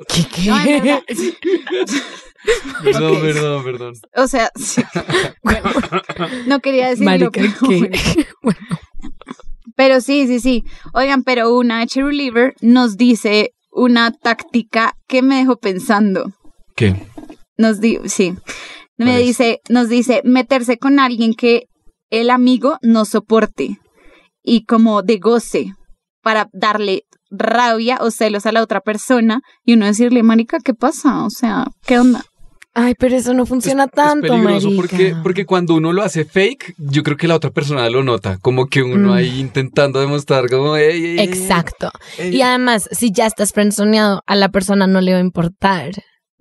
¿Qué, 0.07 0.25
qué? 0.33 0.49
No. 0.49 1.01
Perdón, 2.83 3.21
perdón, 3.21 3.63
perdón. 3.63 3.93
O 4.15 4.27
sea, 4.27 4.51
sí. 4.55 4.83
Bueno, 5.43 5.69
no 6.47 6.59
quería 6.59 6.89
decirlo, 6.89 7.11
Marica, 7.11 7.41
pero, 7.41 7.53
¿qué? 7.53 7.67
bueno. 7.67 7.97
Bueno, 8.41 8.59
Pero 9.75 10.01
sí, 10.01 10.27
sí, 10.27 10.39
sí. 10.39 10.63
Oigan, 10.93 11.23
pero 11.23 11.55
una 11.55 11.85
Cheerleader 11.85 12.53
nos 12.61 12.97
dice 12.97 13.51
una 13.71 14.11
táctica 14.11 14.93
que 15.07 15.21
me 15.21 15.37
dejó 15.37 15.57
pensando. 15.57 16.31
¿Qué? 16.75 16.95
Nos 17.57 17.79
di 17.79 17.99
sí. 18.05 18.35
Me 18.97 19.17
dice, 19.19 19.59
nos 19.69 19.89
dice 19.89 20.21
meterse 20.23 20.77
con 20.77 20.99
alguien 20.99 21.33
que 21.33 21.63
el 22.09 22.29
amigo 22.29 22.77
no 22.81 23.05
soporte 23.05 23.79
y 24.43 24.65
como 24.65 25.01
de 25.01 25.17
goce 25.17 25.73
para 26.21 26.47
darle 26.53 27.03
rabia 27.31 27.97
o 28.01 28.11
celos 28.11 28.45
a 28.45 28.51
la 28.51 28.61
otra 28.61 28.81
persona 28.81 29.41
y 29.65 29.73
uno 29.73 29.87
decirle, 29.87 30.21
marica, 30.21 30.59
¿qué 30.63 30.73
pasa? 30.73 31.25
O 31.25 31.29
sea, 31.29 31.65
¿qué 31.85 31.99
onda? 31.99 32.23
Ay, 32.75 32.95
pero 32.97 33.15
eso 33.15 33.33
no 33.35 33.45
funciona 33.45 33.83
Es- 33.85 33.91
tanto, 33.91 34.25
es 34.25 34.31
peligroso 34.31 34.67
marica. 34.71 34.81
porque, 34.97 35.15
porque 35.21 35.45
cuando 35.45 35.75
uno 35.75 35.93
lo 35.93 36.01
hace 36.01 36.25
fake, 36.25 36.73
yo 36.77 37.03
creo 37.03 37.17
que 37.17 37.27
la 37.27 37.35
otra 37.35 37.51
persona 37.51 37.87
lo 37.89 38.03
nota. 38.03 38.37
Como 38.41 38.65
que 38.67 38.81
uno 38.81 39.09
Mm. 39.09 39.13
ahí 39.13 39.39
intentando 39.39 39.99
demostrar 39.99 40.49
como, 40.49 40.75
"Ey, 40.75 41.05
ey, 41.05 41.19
Exacto. 41.19 41.91
ey". 42.17 42.35
Y 42.35 42.41
además, 42.41 42.89
si 42.91 43.11
ya 43.11 43.27
estás 43.27 43.51
frenzoneado, 43.51 44.21
a 44.25 44.35
la 44.35 44.49
persona 44.49 44.87
no 44.87 45.01
le 45.01 45.11
va 45.13 45.19
a 45.19 45.21
importar. 45.21 45.91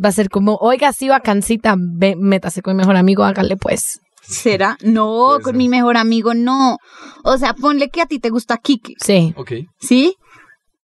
Va 0.02 0.08
a 0.08 0.12
ser 0.12 0.30
como, 0.30 0.56
oiga, 0.56 0.92
sí, 0.94 1.08
bacancita, 1.08 1.74
ve, 1.78 2.16
métase 2.16 2.62
con 2.62 2.74
mi 2.74 2.78
mejor 2.78 2.96
amigo, 2.96 3.24
hágale 3.24 3.56
pues. 3.58 4.00
¿Será? 4.22 4.78
No, 4.82 5.38
con 5.42 5.56
mi 5.56 5.68
mejor 5.68 5.96
amigo 5.98 6.32
no. 6.32 6.78
O 7.24 7.36
sea, 7.36 7.52
ponle 7.54 7.90
que 7.90 8.00
a 8.00 8.06
ti 8.06 8.20
te 8.20 8.30
gusta 8.30 8.56
Kiki, 8.56 8.94
Sí. 8.98 9.34
Ok. 9.36 9.52
¿sí? 9.80 10.14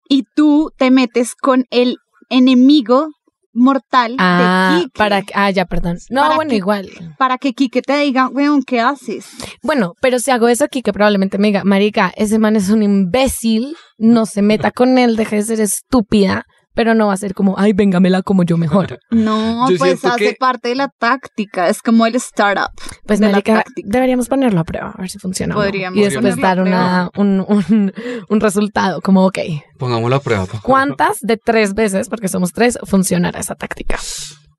Y 0.09 0.23
tú 0.35 0.71
te 0.77 0.91
metes 0.91 1.35
con 1.35 1.65
el 1.69 1.97
enemigo 2.29 3.07
mortal 3.57 4.15
Ah, 4.19 4.71
de 4.77 4.83
Kiki. 4.85 4.97
para 4.97 5.21
que- 5.21 5.33
ah, 5.35 5.49
ya, 5.51 5.65
perdón. 5.65 5.97
No, 6.09 6.21
Para 6.21 6.35
bueno, 6.35 6.49
que- 6.51 6.55
igual. 6.57 6.89
para 7.17 7.37
que 7.37 7.53
Kike 7.53 7.81
te 7.81 7.97
diga, 7.97 8.27
weón, 8.29 8.61
¿qué 8.63 8.79
haces? 8.79 9.25
Bueno, 9.63 9.93
pero 10.01 10.19
si 10.19 10.31
hago 10.31 10.47
eso 10.47 10.63
aquí, 10.63 10.81
que 10.81 10.93
probablemente 10.93 11.37
me 11.37 11.47
diga, 11.47 11.63
marica, 11.63 12.13
ese 12.15 12.39
man 12.39 12.55
es 12.55 12.69
un 12.69 12.83
imbécil, 12.83 13.75
no 13.97 14.25
se 14.25 14.41
meta 14.41 14.71
con 14.71 14.97
él, 14.97 15.15
deje 15.15 15.37
de 15.37 15.43
ser 15.43 15.59
estúpida, 15.61 16.45
pero 16.77 16.93
no 16.93 17.07
va 17.07 17.13
a 17.13 17.17
ser 17.17 17.33
como, 17.33 17.57
ay, 17.57 17.73
véngamela 17.73 18.21
como 18.21 18.43
yo 18.43 18.55
mejor. 18.57 18.99
No, 19.11 19.69
Yo 19.69 19.77
pues 19.77 20.05
hace 20.05 20.29
que- 20.29 20.35
parte 20.39 20.69
de 20.69 20.75
la 20.75 20.89
táctica, 20.89 21.67
es 21.69 21.81
como 21.81 22.05
el 22.05 22.15
startup. 22.15 22.69
Pues, 23.05 23.19
de 23.19 23.25
la 23.25 23.31
marica, 23.33 23.63
deberíamos 23.83 24.27
ponerlo 24.29 24.59
a 24.59 24.63
prueba, 24.63 24.93
a 24.95 25.01
ver 25.01 25.09
si 25.09 25.17
funciona. 25.17 25.55
Podríamos 25.55 25.97
Y 25.99 26.03
después 26.03 26.37
dar 26.37 26.61
una, 26.61 27.09
un, 27.17 27.43
un, 27.47 27.93
un 28.29 28.39
resultado, 28.39 29.01
como, 29.01 29.25
ok, 29.25 29.39
Pongámoslo 29.79 30.15
a 30.15 30.19
prueba. 30.21 30.45
¿cuántas 30.61 31.17
de 31.21 31.37
tres 31.37 31.73
veces, 31.73 32.09
porque 32.09 32.27
somos 32.27 32.53
tres, 32.53 32.77
funcionará 32.85 33.39
esa 33.39 33.55
táctica? 33.55 33.97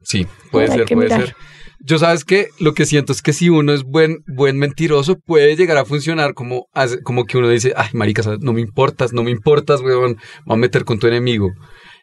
Sí, 0.02 0.26
puede 0.50 0.68
ser, 0.68 0.84
que 0.86 0.94
puede 0.96 1.08
mirar. 1.08 1.26
ser. 1.26 1.36
Yo 1.80 1.98
sabes 2.00 2.24
que 2.24 2.48
lo 2.58 2.74
que 2.74 2.86
siento 2.86 3.12
es 3.12 3.22
que 3.22 3.32
si 3.32 3.50
uno 3.50 3.72
es 3.72 3.84
buen, 3.84 4.18
buen 4.26 4.58
mentiroso, 4.58 5.16
puede 5.24 5.54
llegar 5.54 5.76
a 5.76 5.84
funcionar 5.84 6.34
como, 6.34 6.66
hace- 6.74 7.00
como 7.02 7.24
que 7.24 7.38
uno 7.38 7.48
dice, 7.48 7.72
ay, 7.76 7.90
marica, 7.92 8.22
no 8.40 8.52
me 8.52 8.60
importas, 8.60 9.12
no 9.12 9.22
me 9.22 9.30
importas, 9.30 9.80
weón, 9.82 10.16
voy 10.44 10.54
a 10.54 10.58
meter 10.58 10.84
con 10.84 10.98
tu 10.98 11.06
enemigo. 11.06 11.50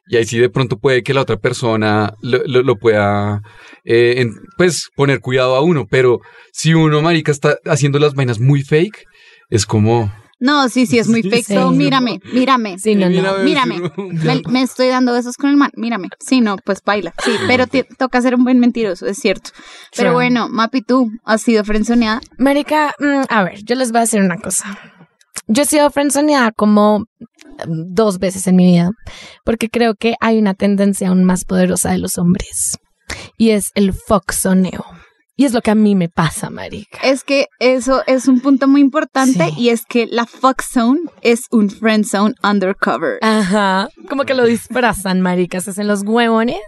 Y 0.08 0.18
ahí 0.18 0.26
sí 0.26 0.38
de 0.38 0.50
pronto 0.50 0.78
puede 0.78 1.02
que 1.04 1.14
la 1.14 1.22
otra 1.22 1.38
persona 1.38 2.14
lo, 2.22 2.40
lo- 2.46 2.62
lo 2.64 2.76
pueda, 2.78 3.42
eh, 3.84 4.16
en- 4.18 4.34
pues, 4.58 4.90
poner 4.96 5.20
cuidado 5.20 5.56
a 5.56 5.62
uno. 5.62 5.86
Pero 5.90 6.20
si 6.52 6.74
uno, 6.74 7.02
marica, 7.02 7.32
está 7.32 7.58
haciendo 7.66 7.98
las 8.00 8.14
vainas 8.14 8.40
muy 8.40 8.62
fake, 8.64 9.04
es 9.50 9.66
como... 9.66 10.12
No, 10.38 10.68
sí, 10.68 10.86
sí, 10.86 11.00
es 11.00 11.08
muy 11.08 11.22
Sí, 11.24 11.30
fake. 11.30 11.46
sí. 11.46 11.54
So, 11.56 11.72
mírame, 11.72 12.20
mírame. 12.34 12.78
Sí, 12.78 12.94
no, 12.94 13.10
no. 13.10 13.38
Mírame, 13.40 13.78
sí, 13.78 13.82
Me, 14.28 14.42
me 14.50 14.62
estoy 14.64 14.90
dando 14.90 15.14
besos 15.14 15.38
con 15.38 15.50
el 15.50 15.56
man, 15.56 15.72
mírame. 15.78 16.10
Sí, 16.20 16.42
no, 16.42 16.58
pues 16.58 16.82
baila. 16.86 17.14
Sí, 17.24 17.38
pero 17.48 17.68
te, 17.68 17.84
toca 17.98 18.22
ser 18.22 18.36
un 18.36 18.44
buen 18.44 18.60
mentiroso, 18.60 19.08
es 19.08 19.18
cierto. 19.18 19.52
Pero 19.96 20.12
bueno, 20.12 20.50
Mapi, 20.50 20.82
tú 20.82 21.10
has 21.24 21.42
sido 21.42 21.64
frenzoneada. 21.64 22.20
Marica, 22.38 22.94
mm, 23.00 23.24
a 23.30 23.44
ver, 23.46 23.64
yo 23.64 23.76
les 23.76 23.92
voy 23.92 24.00
a 24.00 24.02
decir 24.02 24.22
una 24.22 24.38
cosa. 24.38 24.78
Yo 25.48 25.64
he 25.64 25.66
sido 25.66 25.90
friendzoneada 25.90 26.52
como 26.52 27.06
dos 27.68 28.20
veces 28.20 28.48
en 28.48 28.56
mi 28.56 28.66
vida, 28.66 28.92
porque 29.44 29.70
creo 29.70 29.96
que 29.96 30.16
hay 30.22 30.38
una 30.38 30.54
tendencia 30.54 31.10
aún 31.10 31.24
más 31.24 31.46
poderosa 31.46 31.92
de 31.92 31.98
los 32.00 32.18
hombres, 32.18 32.78
y 33.38 33.52
es 33.52 33.72
el 33.76 33.94
foxoneo. 33.94 34.84
Y 35.38 35.44
es 35.44 35.52
lo 35.52 35.62
que 35.62 35.70
a 35.72 35.76
mí 35.76 35.96
me 35.96 36.08
pasa, 36.08 36.50
marica. 36.50 36.98
Es 37.04 37.26
que 37.26 37.48
eso 37.60 38.04
es 38.08 38.30
un 38.30 38.40
punto 38.40 38.70
muy 38.70 38.80
importante 38.80 39.50
Sí. 39.50 39.54
y 39.58 39.68
es 39.70 39.84
que 39.86 40.08
la 40.08 40.26
fuck 40.26 40.62
zone 40.62 41.02
es 41.24 41.42
un 41.52 41.70
friend 41.70 42.06
zone 42.06 42.36
undercover. 42.42 43.18
Ajá, 43.22 43.90
como 44.08 44.24
que 44.24 44.34
lo 44.34 44.46
disfrazan, 44.46 45.20
marica, 45.20 45.60
se 45.60 45.72
hacen 45.72 45.90
los 45.90 46.04
huevones, 46.06 46.62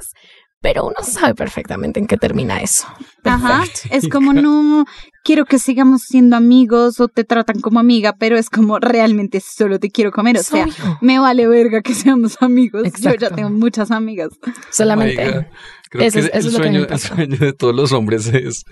pero 0.59 0.85
uno 0.85 0.97
sabe 1.01 1.33
perfectamente 1.33 2.01
en 2.01 2.07
qué 2.07 2.17
termina 2.17 2.59
eso. 2.61 2.85
Ajá, 3.23 3.63
es 3.89 4.09
como 4.09 4.33
no 4.33 4.83
quiero 5.27 5.43
que 5.43 5.59
sigamos 5.59 6.03
siendo 6.03 6.37
amigos 6.37 7.01
o 7.01 7.09
te 7.09 7.25
tratan 7.25 7.59
como 7.59 7.79
amiga, 7.81 8.15
pero 8.17 8.37
es 8.37 8.49
como 8.49 8.79
realmente 8.79 9.41
solo 9.41 9.77
te 9.77 9.89
quiero 9.91 10.09
comer, 10.11 10.37
o 10.37 10.41
sea, 10.43 10.63
Obvio. 10.63 10.97
me 11.01 11.19
vale 11.19 11.45
verga 11.49 11.81
que 11.81 11.93
seamos 11.93 12.37
amigos. 12.39 12.83
Yo 12.85 12.89
ya 13.01 13.11
Exacto. 13.11 13.35
tengo 13.35 13.49
muchas 13.49 13.91
amigas. 13.91 14.29
Solamente. 14.71 15.47
Creo 15.89 16.03
Eso 16.05 16.19
que 16.19 16.25
es- 16.25 16.31
el, 16.33 16.39
es 16.39 16.45
lo 16.45 16.51
que 16.51 16.57
sueño, 16.65 16.79
me 16.81 16.87
el 16.93 16.99
sueño 16.99 17.37
de 17.37 17.53
todos 17.53 17.73
los 17.75 17.91
hombres 17.93 18.27
es 18.27 18.63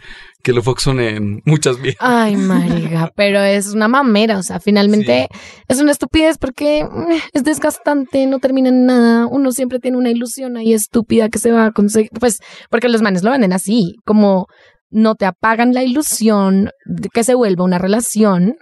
que 0.44 0.52
lo 0.54 0.62
foxoneen 0.62 1.42
muchas 1.46 1.78
veces. 1.82 1.96
Ay, 2.00 2.36
marica, 2.36 3.12
pero 3.16 3.40
es 3.42 3.68
una 3.74 3.88
mamera, 3.88 4.38
o 4.38 4.44
sea, 4.44 4.60
finalmente 4.60 5.28
es 5.70 5.80
una 5.82 5.92
estupidez 5.92 6.38
porque 6.38 6.84
mm, 6.90 7.12
es 7.34 7.44
desgastante, 7.44 8.26
no 8.28 8.40
termina 8.40 8.68
en 8.70 8.86
nada, 8.86 9.28
uno 9.28 9.52
siempre 9.52 9.80
tiene 9.80 9.98
una 9.98 10.10
ilusión 10.12 10.58
ahí 10.58 10.74
estúpida 10.74 11.30
que 11.30 11.40
se 11.40 11.52
va 11.52 11.68
a 11.68 11.72
conseguir, 11.72 12.12
pues, 12.20 12.40
porque 12.70 12.90
los 12.90 13.02
manes 13.02 13.24
lo 13.24 13.32
venden 13.32 13.54
así, 13.54 13.96
como 14.06 14.48
no 14.96 15.16
te 15.16 15.26
apagan 15.26 15.74
la 15.74 15.84
ilusión 15.84 16.70
de 16.86 17.10
que 17.10 17.24
se 17.24 17.36
vuelva 17.36 17.66
una 17.66 17.78
relación, 17.78 18.56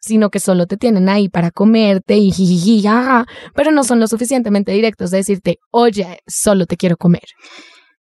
sino 0.00 0.30
que 0.30 0.38
solo 0.38 0.66
te 0.66 0.76
tienen 0.76 1.08
ahí 1.08 1.28
para 1.28 1.50
comerte 1.50 2.16
y 2.16 2.30
jijiji, 2.30 2.82
jaja, 2.82 3.26
pero 3.54 3.72
no 3.72 3.82
son 3.82 3.98
lo 3.98 4.06
suficientemente 4.06 4.72
directos 4.72 5.10
de 5.10 5.18
decirte, 5.18 5.58
oye, 5.72 6.20
solo 6.26 6.66
te 6.66 6.76
quiero 6.76 6.96
comer. 6.96 7.24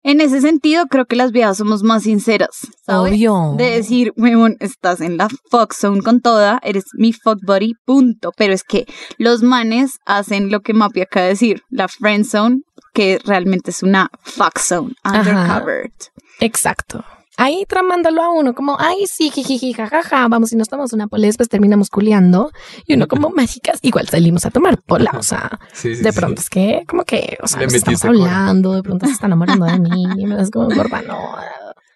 En 0.04 0.22
ese 0.22 0.40
sentido, 0.42 0.88
creo 0.88 1.06
que 1.06 1.16
las 1.16 1.32
viejas 1.32 1.58
somos 1.58 1.84
más 1.84 2.04
sinceras, 2.04 2.68
¿sabes? 2.86 3.14
Obvio. 3.14 3.56
De 3.58 3.72
decir, 3.72 4.14
huevón, 4.16 4.56
estás 4.60 5.02
en 5.02 5.18
la 5.18 5.28
fuck 5.50 5.74
zone 5.74 6.02
con 6.02 6.22
toda, 6.22 6.60
eres 6.64 6.86
mi 6.94 7.12
fuck 7.12 7.40
buddy, 7.46 7.74
punto. 7.86 8.32
Pero 8.38 8.54
es 8.54 8.64
que 8.64 8.86
los 9.18 9.44
manes 9.44 10.00
hacen 10.06 10.52
lo 10.52 10.62
que 10.62 10.74
Mapi 10.74 11.02
acaba 11.02 11.26
de 11.26 11.32
decir, 11.32 11.64
la 11.70 11.90
friend 11.90 12.26
zone, 12.26 12.62
que 12.94 13.20
realmente 13.26 13.72
es 13.72 13.84
una 13.84 14.10
fuck 14.22 14.58
zone, 14.58 14.94
Ajá. 15.04 15.20
undercovered. 15.20 15.92
Exacto. 16.40 17.04
Ahí 17.42 17.64
tramándolo 17.66 18.22
a 18.22 18.32
uno, 18.32 18.54
como, 18.54 18.76
ay, 18.78 19.06
sí, 19.08 19.30
jijiji, 19.30 19.72
jajaja, 19.72 20.28
vamos 20.28 20.52
y 20.52 20.58
nos 20.58 20.68
tomamos 20.68 20.92
una 20.92 21.08
pola 21.08 21.24
y 21.24 21.30
después 21.30 21.48
terminamos 21.48 21.90
culeando. 21.90 22.52
Y 22.86 22.96
uno 22.96 23.08
como, 23.08 23.30
mágicas, 23.36 23.80
igual 23.82 24.10
salimos 24.10 24.46
a 24.46 24.52
tomar 24.52 24.82
pola, 24.82 25.12
o 25.18 25.24
sea, 25.24 25.58
Sí, 25.72 25.96
sí, 25.96 26.04
de 26.04 26.12
sí. 26.12 26.20
pronto 26.20 26.42
es 26.42 26.50
que, 26.50 26.84
como 26.86 27.06
que, 27.06 27.38
o 27.42 27.48
sea, 27.48 27.62
nos 27.62 27.74
estamos 27.74 28.04
hablando, 28.04 28.74
de 28.74 28.84
pronto 28.84 29.06
se 29.06 29.14
está 29.14 29.28
enamorando 29.28 29.66
de 29.68 29.80
mí, 29.80 30.04
y 30.18 30.26
me 30.26 30.36
das 30.36 30.52
como, 30.52 30.68
gorda, 30.76 31.02
no. 31.02 31.18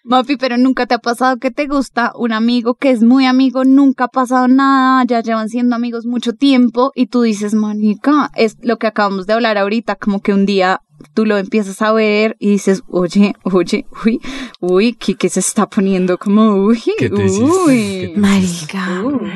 Mapi, 0.04 0.38
pero 0.38 0.56
nunca 0.56 0.86
te 0.86 0.94
ha 0.94 0.98
pasado 0.98 1.36
que 1.36 1.50
te 1.50 1.66
gusta 1.66 2.12
un 2.16 2.32
amigo 2.32 2.76
que 2.76 2.90
es 2.90 3.02
muy 3.02 3.26
amigo, 3.26 3.66
nunca 3.66 4.04
ha 4.04 4.08
pasado 4.08 4.48
nada, 4.48 5.04
ya 5.06 5.20
llevan 5.20 5.50
siendo 5.50 5.76
amigos 5.76 6.06
mucho 6.06 6.32
tiempo 6.32 6.90
y 6.94 7.08
tú 7.08 7.20
dices, 7.20 7.52
manica, 7.52 8.30
es 8.34 8.56
lo 8.62 8.78
que 8.78 8.86
acabamos 8.86 9.26
de 9.26 9.34
hablar 9.34 9.58
ahorita, 9.58 9.96
como 9.96 10.20
que 10.20 10.32
un 10.32 10.46
día 10.46 10.80
tú 11.12 11.26
lo 11.26 11.36
empiezas 11.38 11.82
a 11.82 11.92
ver 11.92 12.36
y 12.38 12.50
dices, 12.50 12.82
oye, 12.88 13.34
oye, 13.42 13.84
uy, 14.04 14.20
uy, 14.60 14.92
Kike 14.94 15.28
se 15.28 15.40
está 15.40 15.66
poniendo 15.68 16.18
como, 16.18 16.54
uy, 16.54 16.82
¿Qué 16.98 17.10
te 17.10 17.24
hiciste? 17.24 17.46
¿Qué 17.46 18.12
uy. 18.12 18.12
Marica. 18.16 19.02
Uy. 19.02 19.32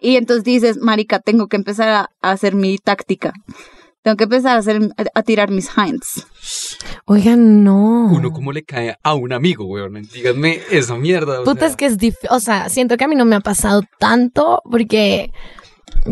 Y 0.00 0.16
entonces 0.16 0.44
dices, 0.44 0.78
marica, 0.78 1.20
tengo 1.20 1.48
que 1.48 1.56
empezar 1.56 1.88
a, 1.88 2.10
a 2.22 2.30
hacer 2.30 2.54
mi 2.54 2.78
táctica. 2.78 3.32
Tengo 4.02 4.16
que 4.16 4.24
empezar 4.24 4.56
a, 4.56 4.60
hacer, 4.60 4.80
a, 5.14 5.22
tirar 5.22 5.50
mis 5.50 5.68
hinds. 5.76 6.26
Oigan, 7.04 7.62
no. 7.62 8.06
Uno 8.10 8.32
cómo 8.32 8.50
le 8.50 8.62
cae 8.62 8.96
a 9.02 9.14
un 9.14 9.34
amigo, 9.34 9.66
weón. 9.66 10.00
Díganme 10.14 10.60
esa 10.70 10.96
mierda. 10.96 11.44
Puta, 11.44 11.60
sea. 11.60 11.68
es 11.68 11.76
que 11.76 11.84
es 11.84 11.98
difícil. 11.98 12.30
O 12.30 12.40
sea, 12.40 12.70
siento 12.70 12.96
que 12.96 13.04
a 13.04 13.08
mí 13.08 13.14
no 13.14 13.26
me 13.26 13.36
ha 13.36 13.40
pasado 13.40 13.82
tanto 13.98 14.62
porque, 14.70 15.32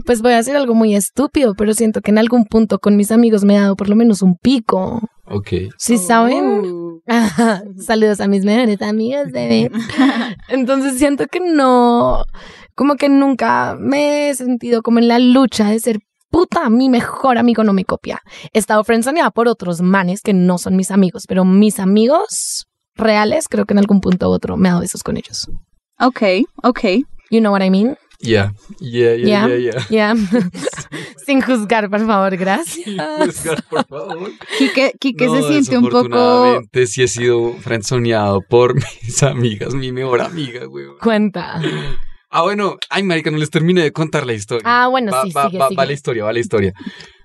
pues 0.04 0.23
voy 0.23 0.32
a 0.32 0.38
hacer 0.38 0.56
algo 0.56 0.75
muy 0.75 0.94
estúpido, 0.94 1.54
pero 1.54 1.75
siento 1.75 2.00
que 2.00 2.11
en 2.11 2.18
algún 2.18 2.44
punto 2.44 2.78
con 2.78 2.97
mis 2.97 3.11
amigos 3.11 3.44
me 3.44 3.56
he 3.56 3.61
dado 3.61 3.76
por 3.76 3.88
lo 3.88 3.97
menos 3.97 4.23
un 4.23 4.37
pico. 4.37 5.00
Ok. 5.26 5.49
¿Sí 5.76 5.99
saben? 5.99 6.44
Uh. 6.44 7.00
Ajá, 7.06 7.62
Saludos 7.78 8.20
a 8.20 8.28
mis 8.28 8.44
mejores 8.44 8.82
amigos, 8.82 9.30
bebé. 9.32 9.70
Entonces 10.49 10.99
siento 10.99 11.26
que 11.26 11.40
no, 11.40 12.25
como 12.75 12.97
que 12.97 13.08
nunca 13.08 13.76
me 13.78 14.28
he 14.28 14.35
sentido 14.35 14.82
como 14.82 14.99
en 14.99 15.08
la 15.08 15.18
lucha 15.18 15.70
de 15.70 15.80
ser 15.80 16.00
puta, 16.30 16.68
mi 16.70 16.88
mejor 16.88 17.38
amigo 17.38 17.64
no 17.64 17.73
me 17.73 17.85
copia. 17.85 18.20
He 18.52 18.58
estado 18.58 18.85
frenzoneada 18.85 19.30
por 19.30 19.49
otros 19.49 19.80
manes 19.80 20.20
que 20.23 20.35
no 20.35 20.58
son 20.58 20.76
mis 20.76 20.90
amigos, 20.90 21.25
pero 21.26 21.44
mis 21.44 21.80
amigos 21.80 22.66
reales, 22.94 23.49
creo 23.49 23.64
que 23.64 23.75
en 23.75 23.78
algún 23.78 24.00
punto 24.00 24.28
u 24.28 24.32
otro 24.32 24.56
me 24.56 24.68
he 24.68 24.70
dado 24.70 24.82
besos 24.82 25.02
con 25.02 25.16
ellos. 25.16 25.49
Ok, 25.99 26.23
ok. 26.62 26.80
You 27.30 27.40
know 27.40 27.52
what 27.52 27.62
I 27.62 27.70
mean? 27.70 27.97
Yeah. 28.20 28.52
Yeah, 28.80 29.14
yeah, 29.14 29.46
Yeah. 29.46 29.87
yeah. 29.88 30.14
Sin 31.26 31.40
juzgar, 31.40 31.88
por 31.88 32.04
favor, 32.06 32.37
gracias. 32.37 32.87
Oscar, 33.20 33.62
por 33.68 33.87
favor. 33.87 34.30
Quique, 34.58 34.92
Quique 34.98 35.26
No, 35.26 35.37
se 35.37 35.48
siente 35.48 35.78
un 35.78 35.88
poco... 35.88 36.60
sí 36.87 37.02
he 37.02 37.08
sido 37.08 37.52
frenzoneado 37.60 38.40
por 38.40 38.75
mis 39.02 39.22
amigas, 39.22 39.75
mi 39.75 39.92
mejor 39.92 40.20
amiga, 40.20 40.66
weón. 40.66 40.96
Cuenta. 41.00 41.60
Ah, 42.30 42.42
bueno. 42.42 42.76
Ay, 42.90 43.02
marica, 43.04 43.30
no 43.30 43.38
les 43.38 43.50
terminé 43.50 43.82
de 43.82 43.92
contar 43.92 44.26
la 44.26 44.32
historia. 44.32 44.62
Ah, 44.64 44.88
bueno, 44.88 45.12
va, 45.12 45.22
sí, 45.22 45.32
va, 45.32 45.46
sigue, 45.46 45.58
va, 45.58 45.68
sigue. 45.68 45.76
va 45.76 45.87
la 45.87 45.92
historia, 45.92 46.25
va 46.25 46.32
la 46.32 46.40
historia. 46.40 46.72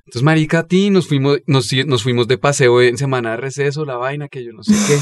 Entonces, 0.06 0.22
marica, 0.24 0.60
a 0.60 0.68
ti 0.68 0.90
nos 0.90 1.08
fuimos, 1.08 1.40
nos, 1.48 1.72
nos 1.88 2.04
fuimos 2.04 2.28
de 2.28 2.38
paseo 2.38 2.82
en 2.82 2.98
semana 2.98 3.32
de 3.32 3.38
receso, 3.38 3.86
la 3.86 3.96
vaina, 3.96 4.28
que 4.28 4.44
yo 4.44 4.52
no 4.52 4.64
sé 4.64 4.74
qué. 4.88 5.00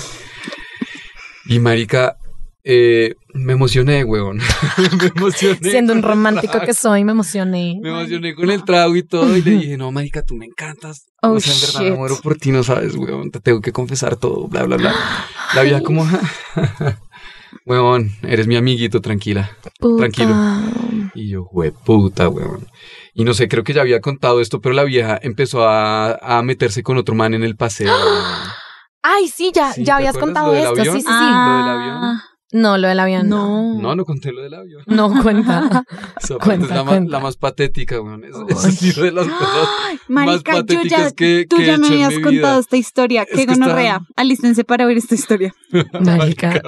Y 1.54 1.60
marica, 1.60 2.18
eh, 2.64 3.16
me 3.34 3.54
emocioné, 3.54 4.04
weón. 4.04 4.38
me 5.00 5.08
emocioné. 5.16 5.58
Siendo 5.62 5.94
un 5.94 6.04
romántico 6.04 6.60
que 6.60 6.74
soy, 6.74 7.04
me 7.04 7.12
emocioné. 7.12 7.80
Me 7.82 7.90
emocioné 7.90 8.36
con 8.36 8.52
el 8.52 8.64
trago 8.64 8.96
y 8.96 9.04
todo 9.04 9.36
y 9.36 9.42
le 9.42 9.52
dije, 9.52 9.78
no, 9.78 9.92
marica, 9.92 10.22
tú 10.22 10.36
me 10.36 10.46
encantas. 10.46 11.08
Oh, 11.22 11.32
o 11.32 11.40
sea, 11.40 11.54
en 11.54 11.62
verdad 11.62 11.82
me 11.82 11.98
muero 11.98 12.18
por 12.22 12.36
ti, 12.36 12.52
no 12.52 12.64
sabes, 12.64 12.96
weón. 12.96 13.32
Te 13.32 13.40
tengo 13.40 13.62
que 13.62 13.72
confesar 13.72 14.16
todo, 14.16 14.48
bla, 14.48 14.64
bla, 14.64 14.78
bla. 14.78 14.96
La 15.56 15.64
vieja 15.64 15.82
como, 15.82 16.08
weón, 17.66 18.12
eres 18.22 18.48
mi 18.48 18.56
amiguito, 18.56 19.02
tranquila. 19.02 19.58
Puta. 19.80 20.02
Tranquilo. 20.02 20.36
Y 21.16 21.30
yo, 21.30 21.50
puta, 21.84 22.30
weón. 22.30 22.68
Y 23.14 23.24
no 23.24 23.34
sé, 23.34 23.48
creo 23.48 23.64
que 23.64 23.74
ya 23.74 23.82
había 23.82 24.02
contado 24.02 24.40
esto, 24.40 24.62
pero 24.62 24.74
la 24.74 24.84
vieja 24.84 25.20
empezó 25.22 25.68
a, 25.68 26.14
a 26.16 26.42
meterse 26.44 26.84
con 26.84 26.98
otro 26.98 27.16
man 27.16 27.34
en 27.34 27.44
el 27.44 27.56
paseo. 27.56 27.94
Ay, 29.04 29.28
sí, 29.28 29.52
ya, 29.54 29.74
Sí, 29.74 29.84
ya 29.84 29.96
¿te 29.96 30.04
habías 30.04 30.18
contado 30.18 30.54
esto. 30.54 30.76
Sí, 30.76 30.92
sí, 30.92 31.02
sí. 31.02 31.08
Ah. 31.10 31.48
Lo 31.48 31.58
del 31.58 31.76
avión. 31.76 32.22
No, 32.54 32.78
lo 32.78 32.88
del 32.90 33.00
avión. 33.00 33.30
No, 33.30 33.80
No. 33.80 33.96
No, 33.96 34.06
conté 34.06 34.32
lo 34.34 34.42
del 34.42 34.54
avión. 34.54 34.84
no 34.88 35.10
cuenta. 35.24 35.84
Esa 36.22 36.38
parte 36.38 36.44
Cuenta, 36.46 36.66
es 36.66 36.72
la, 36.72 36.84
cuenta. 36.84 37.12
la 37.12 37.20
más 37.20 37.38
patética, 37.38 38.02
weón. 38.02 38.24
Es, 38.26 38.36
es 38.82 38.96
de 38.96 39.12
las 39.12 39.26
cosas 39.28 39.68
Ay, 39.88 39.98
más 40.08 40.26
Marica, 40.26 40.62
yo 40.66 40.82
ya, 40.84 41.12
que, 41.12 41.46
tú 41.50 41.58
que 41.58 41.64
he 41.64 41.68
ya 41.68 41.78
me 41.78 41.88
habías 41.88 42.20
contado 42.20 42.60
esta 42.60 42.78
historia. 42.78 43.24
Es 43.24 43.30
Qué 43.40 43.46
que 43.46 43.54
gonorrea. 43.54 44.02
está- 44.02 44.22
Alístense 44.22 44.64
para 44.64 44.86
oír 44.86 44.98
esta 44.98 45.16
historia. 45.16 45.54
Marica. 46.02 46.52
es 46.52 46.62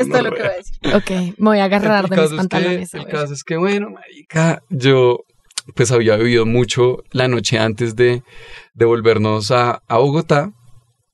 Esto 0.00 0.16
es 0.16 0.22
lo 0.24 0.30
que 0.32 0.42
voy 0.42 0.50
a 0.50 0.56
decir. 0.56 0.78
Ok, 0.94 1.10
me 1.38 1.50
voy 1.50 1.58
a 1.58 1.64
agarrar 1.64 2.04
El 2.04 2.10
de 2.10 2.16
mis 2.22 2.30
que- 2.30 2.36
pantalones. 2.36 2.94
el 2.94 3.06
caso 3.06 3.32
es 3.32 3.44
que, 3.44 3.56
bueno, 3.56 3.90
marica, 3.90 4.62
yo 4.70 5.20
pues 5.74 5.92
había 5.92 6.16
bebido 6.16 6.46
mucho 6.46 7.02
la 7.12 7.28
noche 7.28 7.58
antes 7.58 7.94
de, 7.94 8.22
de 8.74 8.84
volvernos 8.86 9.50
a, 9.50 9.82
a 9.86 9.98
Bogotá. 9.98 10.50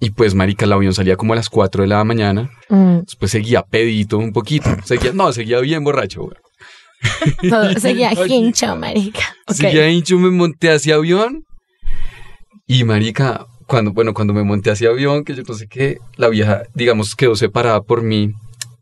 Y 0.00 0.10
pues, 0.10 0.34
marica, 0.34 0.64
el 0.64 0.72
avión 0.72 0.92
salía 0.92 1.16
como 1.16 1.32
a 1.32 1.36
las 1.36 1.48
4 1.48 1.82
de 1.82 1.88
la 1.88 2.04
mañana. 2.04 2.50
Mm, 2.68 3.00
Después 3.00 3.30
seguía 3.30 3.62
pedito 3.62 4.18
un 4.18 4.32
poquito. 4.32 4.68
Seguía, 4.84 5.12
no, 5.12 5.32
seguía 5.32 5.60
bien 5.60 5.84
borracho, 5.84 6.22
güey. 6.22 6.36
seguía 7.78 8.12
hincho, 8.26 8.76
marica. 8.76 9.34
Seguía 9.48 9.88
hincho, 9.88 10.18
me 10.18 10.30
monté 10.30 10.70
hacia 10.70 10.96
avión. 10.96 11.44
Y 12.66 12.84
marica, 12.84 13.46
cuando, 13.66 13.92
bueno, 13.92 14.14
cuando 14.14 14.34
me 14.34 14.42
monté 14.42 14.70
hacia 14.70 14.90
avión, 14.90 15.24
que 15.24 15.34
yo 15.34 15.42
no 15.46 15.54
sé 15.54 15.66
qué, 15.68 15.98
la 16.16 16.28
vieja, 16.28 16.62
digamos, 16.74 17.14
quedó 17.14 17.36
separada 17.36 17.82
por 17.82 18.02
mí, 18.02 18.32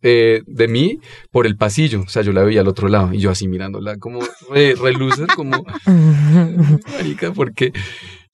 eh, 0.03 0.42
de 0.46 0.68
mí, 0.68 0.98
por 1.31 1.46
el 1.46 1.57
pasillo. 1.57 2.03
O 2.03 2.09
sea, 2.09 2.22
yo 2.22 2.33
la 2.33 2.42
veía 2.42 2.61
al 2.61 2.68
otro 2.68 2.88
lado 2.88 3.12
y 3.12 3.18
yo 3.18 3.31
así 3.31 3.48
mirándola 3.48 3.96
como 3.98 4.20
re, 4.51 4.75
re 4.75 4.92
loser, 4.92 5.29
como, 5.29 5.64
marica, 6.96 7.33
porque... 7.33 7.72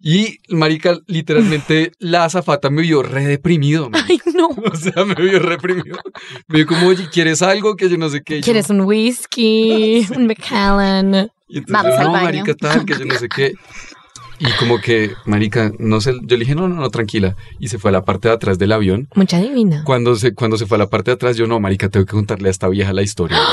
Y, 0.00 0.38
marica, 0.48 0.98
literalmente, 1.06 1.92
la 1.98 2.24
azafata 2.24 2.70
me 2.70 2.82
vio 2.82 3.02
re 3.02 3.26
deprimido. 3.26 3.90
marica. 3.90 4.24
Ay, 4.26 4.32
no. 4.34 4.48
O 4.72 4.76
sea, 4.76 5.04
me 5.04 5.14
vio 5.14 5.38
reprimido. 5.40 5.98
Me 6.46 6.58
dijo 6.60 6.70
como, 6.74 6.88
oye, 6.88 7.08
¿quieres 7.12 7.42
algo? 7.42 7.76
Que 7.76 7.88
yo 7.88 7.96
no 7.98 8.08
sé 8.08 8.22
qué. 8.22 8.36
Y 8.38 8.40
yo, 8.40 8.44
¿Quieres 8.44 8.70
un 8.70 8.82
whisky? 8.82 10.06
Un 10.16 10.26
Macallan. 10.26 11.30
Y 11.48 11.58
entonces 11.58 11.72
Vamos 11.72 11.98
al 11.98 12.06
no, 12.06 12.12
baño. 12.12 12.24
marica, 12.24 12.54
tal, 12.54 12.84
que 12.84 12.94
yo 12.98 13.04
no 13.04 13.14
sé 13.14 13.28
qué. 13.28 13.54
Y 14.40 14.50
como 14.52 14.80
que, 14.80 15.12
marica, 15.26 15.72
no 15.80 16.00
sé, 16.00 16.12
yo 16.22 16.36
le 16.36 16.44
dije, 16.44 16.54
no, 16.54 16.68
no, 16.68 16.76
no, 16.76 16.90
tranquila. 16.90 17.34
Y 17.58 17.68
se 17.68 17.78
fue 17.78 17.90
a 17.90 17.92
la 17.92 18.04
parte 18.04 18.28
de 18.28 18.34
atrás 18.34 18.56
del 18.58 18.70
avión. 18.72 19.08
Mucha 19.16 19.40
divina. 19.40 19.82
Cuando 19.84 20.14
se, 20.14 20.32
cuando 20.34 20.56
se 20.56 20.66
fue 20.66 20.76
a 20.76 20.78
la 20.78 20.88
parte 20.88 21.10
de 21.10 21.14
atrás, 21.16 21.36
yo, 21.36 21.46
no, 21.48 21.58
marica, 21.58 21.88
tengo 21.88 22.06
que 22.06 22.12
contarle 22.12 22.48
a 22.48 22.50
esta 22.52 22.68
vieja 22.68 22.92
la 22.92 23.02
historia. 23.02 23.38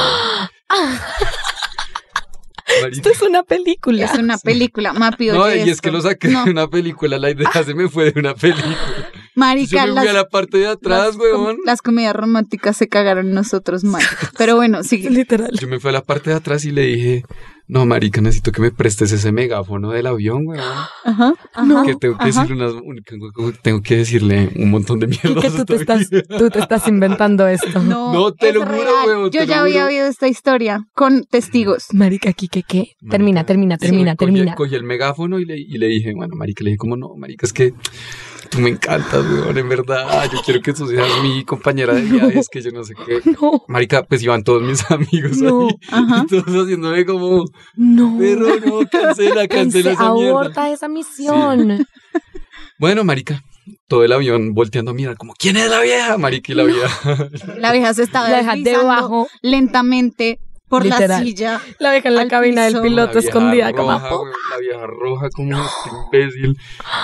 Esto 2.92 3.10
es 3.10 3.22
una 3.22 3.44
película. 3.44 4.06
Es 4.06 4.18
una 4.18 4.38
película. 4.38 4.94
Mapi, 4.94 5.28
No, 5.28 5.54
y 5.54 5.70
es 5.70 5.82
que 5.82 5.92
lo 5.92 6.02
saqué 6.02 6.28
No, 6.30 6.46
de 6.46 6.52
una 6.52 6.68
película, 6.68 7.18
la 7.18 7.30
idea 7.32 7.50
se 7.66 7.74
me 7.74 7.90
fue 7.90 8.12
de 8.12 8.20
una 8.20 8.34
película. 8.36 8.66
Yo 8.76 9.14
Marica, 9.36 9.86
me 9.86 9.92
las, 9.94 10.04
fui 10.06 10.10
a 10.10 10.14
la 10.14 10.28
parte 10.30 10.58
de 10.60 10.68
atrás, 10.68 11.18
com- 11.18 11.22
weón. 11.22 11.58
las 11.66 11.82
comedias 11.82 12.16
románticas 12.16 12.78
se 12.78 12.88
cagaron 12.88 13.34
nosotros 13.34 13.84
mal. 13.84 14.02
Pero 14.38 14.56
bueno, 14.56 14.84
sigue. 14.84 15.10
Literal. 15.10 15.52
Yo 15.60 15.68
me 15.68 15.80
fui 15.80 15.90
a 15.90 15.94
la 15.94 16.04
parte 16.04 16.30
de 16.30 16.38
atrás 16.38 16.64
y 16.66 16.72
le 16.72 16.82
dije, 16.84 17.24
no, 17.68 17.86
marica, 17.86 18.22
necesito 18.22 18.52
que 18.52 18.62
me 18.62 18.72
prestes 18.72 19.12
ese 19.12 19.32
megáfono 19.32 19.90
del 19.92 20.06
avión, 20.06 20.46
weón. 20.46 20.62
Ajá. 21.04 21.34
Que 21.86 21.96
tengo 21.96 22.18
que 22.18 22.26
decirle 22.26 22.54
unas, 22.54 23.62
tengo 23.62 23.82
que 23.82 23.98
decirle 23.98 24.52
un 24.56 24.70
montón 24.70 25.00
de 25.00 25.08
mierda. 25.08 25.42
que 25.42 25.50
tú 25.50 25.66
te, 25.66 25.76
estás, 25.76 26.08
tú 26.10 26.50
te 26.50 26.60
estás 26.60 26.88
inventando 26.88 27.48
esto. 27.48 27.82
No, 27.82 28.14
No, 28.14 28.32
te 28.34 28.50
es 28.50 28.56
lo 28.56 28.62
juro, 28.62 28.72
real. 28.74 29.08
huevón, 29.08 29.32
Yo 29.32 29.44
ya 29.44 29.62
había 29.62 29.86
oído 29.86 30.06
esta 30.06 30.28
historia 30.28 30.86
con 30.94 31.24
testigos. 31.26 31.88
Marica, 31.92 32.30
aquí, 32.30 32.48
¿qué, 32.48 32.62
qué? 32.64 32.92
Termina, 33.10 33.40
Marica, 33.40 33.46
termina, 33.48 33.76
sí, 33.80 33.86
termina, 33.88 34.16
cogí, 34.16 34.32
termina. 34.34 34.56
Cogí 34.56 34.76
el 34.76 34.84
megáfono 34.84 35.40
y 35.40 35.46
le, 35.46 35.58
y 35.58 35.78
le 35.78 35.88
dije, 35.88 36.14
bueno, 36.16 36.36
marica, 36.36 36.64
le 36.64 36.70
dije, 36.72 36.78
como 36.78 36.96
no, 36.98 37.16
marica, 37.18 37.46
es 37.48 37.54
que 37.54 37.74
tú 38.50 38.60
me 38.60 38.70
encantas, 38.70 39.24
weón, 39.26 39.58
en 39.58 39.70
verdad. 39.70 40.30
Yo 40.32 40.40
quiero 40.44 40.62
que 40.62 40.74
tú 40.74 40.88
seas 40.88 41.08
mi 41.22 41.44
compañera 41.44 41.94
de 41.94 42.02
viajes, 42.06 42.48
que 42.50 42.62
yo 42.62 42.72
no 42.72 42.84
sé 42.84 42.94
qué. 43.06 43.22
No, 43.42 43.64
Marica, 43.68 44.04
pues 44.04 44.22
iban 44.24 44.44
todos 44.44 44.62
mis 44.62 44.90
amigos 44.92 45.38
No, 45.38 45.68
ahí. 45.68 45.76
ajá. 45.92 46.24
Y 46.24 46.28
todos 46.28 46.46
haciéndome 46.64 47.06
como, 47.06 47.46
no. 47.76 48.16
pero 48.20 48.48
no, 48.60 48.88
cancela, 48.90 49.48
cancela 49.48 49.92
esa 49.92 50.12
mierda. 50.14 50.30
aborta 50.32 50.70
esa 50.72 50.88
misión. 50.88 51.86
Bueno, 52.80 53.04
marica, 53.04 53.42
todo 53.88 54.04
el 54.04 54.12
avión 54.14 54.54
volteando 54.54 54.92
a 54.92 54.94
mirar 54.94 55.18
como, 55.18 55.34
¿quién 55.34 55.58
es 55.58 55.70
la 55.70 55.82
vieja? 55.82 56.18
Marica, 56.18 56.52
y 56.52 56.56
la 56.56 56.64
vieja. 56.64 57.30
La 57.58 57.72
vieja 57.72 57.94
se 57.94 58.04
estaba 58.04 58.30
La 58.30 58.38
deslizando 58.38 58.70
debajo. 58.80 59.28
lentamente 59.42 60.40
por 60.68 60.86
la 60.86 61.20
silla. 61.20 61.62
La 61.80 61.92
deja 61.92 62.10
en 62.10 62.16
la 62.16 62.28
cabina 62.28 62.66
del 62.66 62.82
piloto 62.82 63.14
La 63.14 63.20
vieja 63.22 63.28
escondida 63.28 63.72
como 63.74 63.92
roja, 63.92 64.10
güey, 64.16 64.34
La 64.52 64.58
vieja 64.58 64.88
roja 64.88 65.30
como 65.30 65.64
este 65.64 65.90
imbécil. 66.20 66.58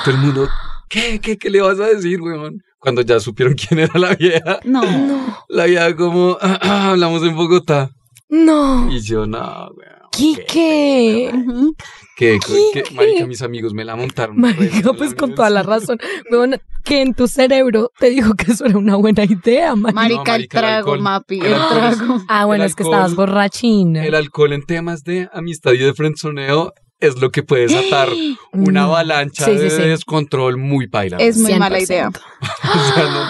Todo 0.04 0.16
el 0.16 0.22
mundo, 0.22 0.50
¿qué, 0.92 1.20
qué, 1.20 1.38
qué 1.38 1.50
le 1.50 1.62
vas 1.62 1.80
a 1.80 1.88
decir, 1.88 2.22
weón? 2.22 2.62
Cuando 2.80 3.02
ya 3.02 3.20
supieron 3.20 3.56
quién 3.68 3.80
era 3.80 3.98
la 4.00 4.14
vieja, 4.16 4.60
No. 4.64 4.82
No, 4.84 5.38
la 5.50 5.66
vieja 5.66 5.96
como, 5.96 6.38
"Ah, 6.42 6.60
ah, 6.62 6.90
hablamos 6.92 7.24
en 7.24 7.36
Bogotá. 7.36 7.90
no. 8.30 8.92
Y 8.92 9.00
yo, 9.02 9.26
no, 9.26 9.40
weón. 9.76 10.02
Quique. 10.12 11.32
Ujú. 11.34 11.74
¿Qué, 12.18 12.38
¿Qué? 12.46 12.84
qué, 12.84 12.94
marica, 12.94 13.26
mis 13.26 13.42
amigos 13.42 13.74
me 13.74 13.86
la 13.86 13.96
montaron. 13.96 14.38
Marica, 14.40 14.92
pues 14.94 15.16
con 15.16 15.34
toda 15.34 15.50
la 15.50 15.64
razón. 15.64 15.98
Weón, 16.30 16.58
que 16.84 17.02
en 17.02 17.14
tu 17.14 17.28
cerebro 17.28 17.92
te 17.98 18.10
dijo 18.10 18.34
que 18.36 18.52
eso 18.52 18.66
era 18.66 18.78
una 18.78 18.98
buena 18.98 19.24
idea, 19.24 19.74
marica. 19.76 19.96
Marica, 20.02 20.22
el 20.22 20.28
marica, 20.28 20.36
el 20.36 20.48
trago, 20.50 20.78
alcohol. 20.92 21.02
Mapi, 21.02 21.40
El 21.40 21.46
el 21.46 21.54
alcohol 21.54 21.84
es- 21.92 21.98
trago. 21.98 22.22
Ah, 22.28 22.46
bueno, 22.46 22.64
el 22.66 22.70
es 22.70 22.76
que 22.76 22.84
estabas 22.84 23.16
borrachín. 23.16 23.96
El 23.96 24.14
alcohol 24.14 24.52
en 24.54 24.64
temas 24.66 25.04
de 25.04 25.30
amistad 25.34 25.72
y 25.72 25.78
de 25.78 25.94
frenzoneo 25.94 26.74
es 27.02 27.20
lo 27.20 27.32
que 27.32 27.44
puede 27.44 27.68
desatar 27.68 28.10
una 28.54 28.84
avalancha 28.84 29.46
Sí, 29.46 29.52
sí, 29.58 29.64
de 29.64 29.70
sí. 29.70 29.82
descontrol 29.82 30.58
muy 30.58 30.88
paila. 30.88 31.18
Es 31.18 31.38
muy 31.38 31.52
100%. 31.52 31.58
mala 31.60 31.80
idea. 31.80 32.10
O 32.64 32.94
sea, 32.94 33.04
no, 33.04 33.30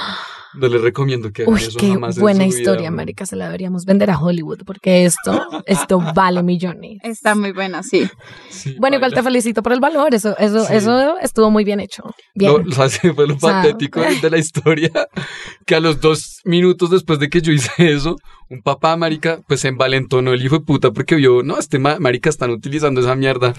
No 0.53 0.67
les 0.67 0.81
recomiendo 0.81 1.31
que 1.31 1.43
hagan 1.43 1.53
Uy, 1.53 1.61
eso 1.61 1.77
qué 1.79 1.89
jamás 1.89 2.17
en 2.17 2.21
buena 2.21 2.43
su 2.43 2.49
vida, 2.49 2.59
historia, 2.59 2.91
marica. 2.91 3.25
Se 3.25 3.35
la 3.35 3.45
deberíamos 3.45 3.85
vender 3.85 4.09
a 4.11 4.19
Hollywood 4.19 4.59
porque 4.65 5.05
esto, 5.05 5.41
esto 5.65 5.99
vale 6.15 6.43
millones. 6.43 6.99
Está 7.03 7.35
muy 7.35 7.51
buena, 7.51 7.83
sí. 7.83 8.09
Sí, 8.49 8.75
Bueno, 8.79 8.97
igual 8.97 9.13
te 9.13 9.23
felicito 9.23 9.63
por 9.63 9.71
el 9.73 9.79
valor. 9.79 10.13
Eso, 10.13 10.37
eso, 10.37 10.65
Sí. 10.65 10.73
eso 10.75 11.17
estuvo 11.19 11.49
muy 11.51 11.63
bien 11.63 11.79
hecho. 11.79 12.03
Bien. 12.35 12.51
Lo- 12.65 12.71
¿sabes 12.71 12.99
qué 12.99 13.13
fue 13.13 13.27
lo 13.27 13.35
O 13.35 13.39
sea, 13.39 13.61
patético 13.61 14.01
de 14.01 14.29
la 14.29 14.37
historia? 14.37 14.91
Que 15.65 15.75
a 15.75 15.79
los 15.79 16.01
dos 16.01 16.39
minutos 16.43 16.89
después 16.89 17.19
de 17.19 17.29
que 17.29 17.39
yo 17.41 17.51
hice 17.53 17.71
eso, 17.93 18.15
un 18.49 18.61
papá, 18.61 18.97
marica, 18.97 19.39
pues 19.47 19.61
se 19.61 19.67
envalentonó 19.69 20.33
el 20.33 20.43
hijo 20.43 20.57
de 20.57 20.65
puta 20.65 20.91
porque 20.91 21.15
vio, 21.15 21.43
no, 21.43 21.57
este 21.59 21.77
ma- 21.79 21.99
marica 21.99 22.29
están 22.29 22.49
utilizando 22.49 22.99
esa 23.01 23.15
mierda. 23.15 23.53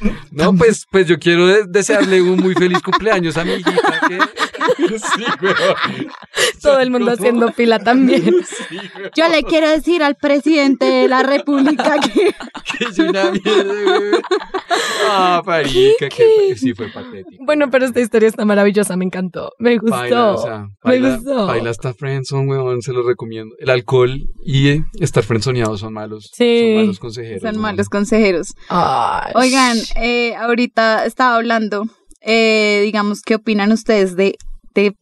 No, 0.32 0.54
pues, 0.54 0.86
pues 0.90 1.06
yo 1.06 1.18
quiero 1.18 1.46
de- 1.46 1.66
desearle 1.68 2.22
un 2.22 2.38
muy 2.40 2.54
feliz 2.54 2.80
cumpleaños 2.80 3.36
a 3.36 3.44
mi 3.44 3.52
hijita. 3.52 4.00
que- 4.08 4.18
Sí. 5.02 6.06
Todo 6.62 6.80
el 6.80 6.90
mundo 6.90 7.06
¿Cómo? 7.06 7.16
haciendo 7.16 7.52
fila 7.52 7.78
también. 7.78 8.34
Sí. 8.68 8.78
Yo 9.16 9.28
le 9.28 9.42
quiero 9.42 9.68
decir 9.68 10.02
al 10.02 10.16
presidente 10.16 10.84
de 10.84 11.08
la 11.08 11.22
república 11.22 11.98
que... 12.00 12.34
Que 12.78 12.84
es 12.84 12.98
una 12.98 13.30
mierda. 13.32 14.20
Ah, 15.08 15.42
que 15.44 16.54
sí 16.56 16.74
fue 16.74 16.88
patético. 16.88 17.44
Bueno, 17.44 17.70
pero 17.70 17.84
esta 17.84 18.00
historia 18.00 18.28
está 18.28 18.44
maravillosa, 18.44 18.96
me 18.96 19.04
encantó. 19.04 19.52
Me 19.58 19.76
gustó. 19.78 19.96
Baila, 19.96 20.32
o 20.32 20.38
sea, 20.42 20.68
me 20.84 21.00
gustó. 21.00 21.46
baila 21.46 21.70
hasta 21.70 21.92
friendzone, 21.92 22.46
weón, 22.46 22.82
se 22.82 22.92
lo 22.92 23.02
recomiendo. 23.02 23.54
El 23.58 23.70
alcohol 23.70 24.22
y 24.44 24.68
eh, 24.68 24.84
estar 25.00 25.22
friendzoneado 25.24 25.76
son 25.76 25.92
malos, 25.92 26.30
Sí. 26.32 26.60
son 26.60 26.76
malos 26.82 26.98
consejeros. 26.98 27.42
Son 27.42 27.60
malos 27.60 27.88
consejeros. 27.88 28.54
Ay, 28.68 29.32
Oigan, 29.34 29.76
eh, 29.96 30.34
ahorita 30.36 31.04
estaba 31.04 31.36
hablando, 31.36 31.84
eh, 32.20 32.80
digamos, 32.84 33.22
¿qué 33.22 33.34
opinan 33.34 33.72
ustedes 33.72 34.16
de, 34.16 34.36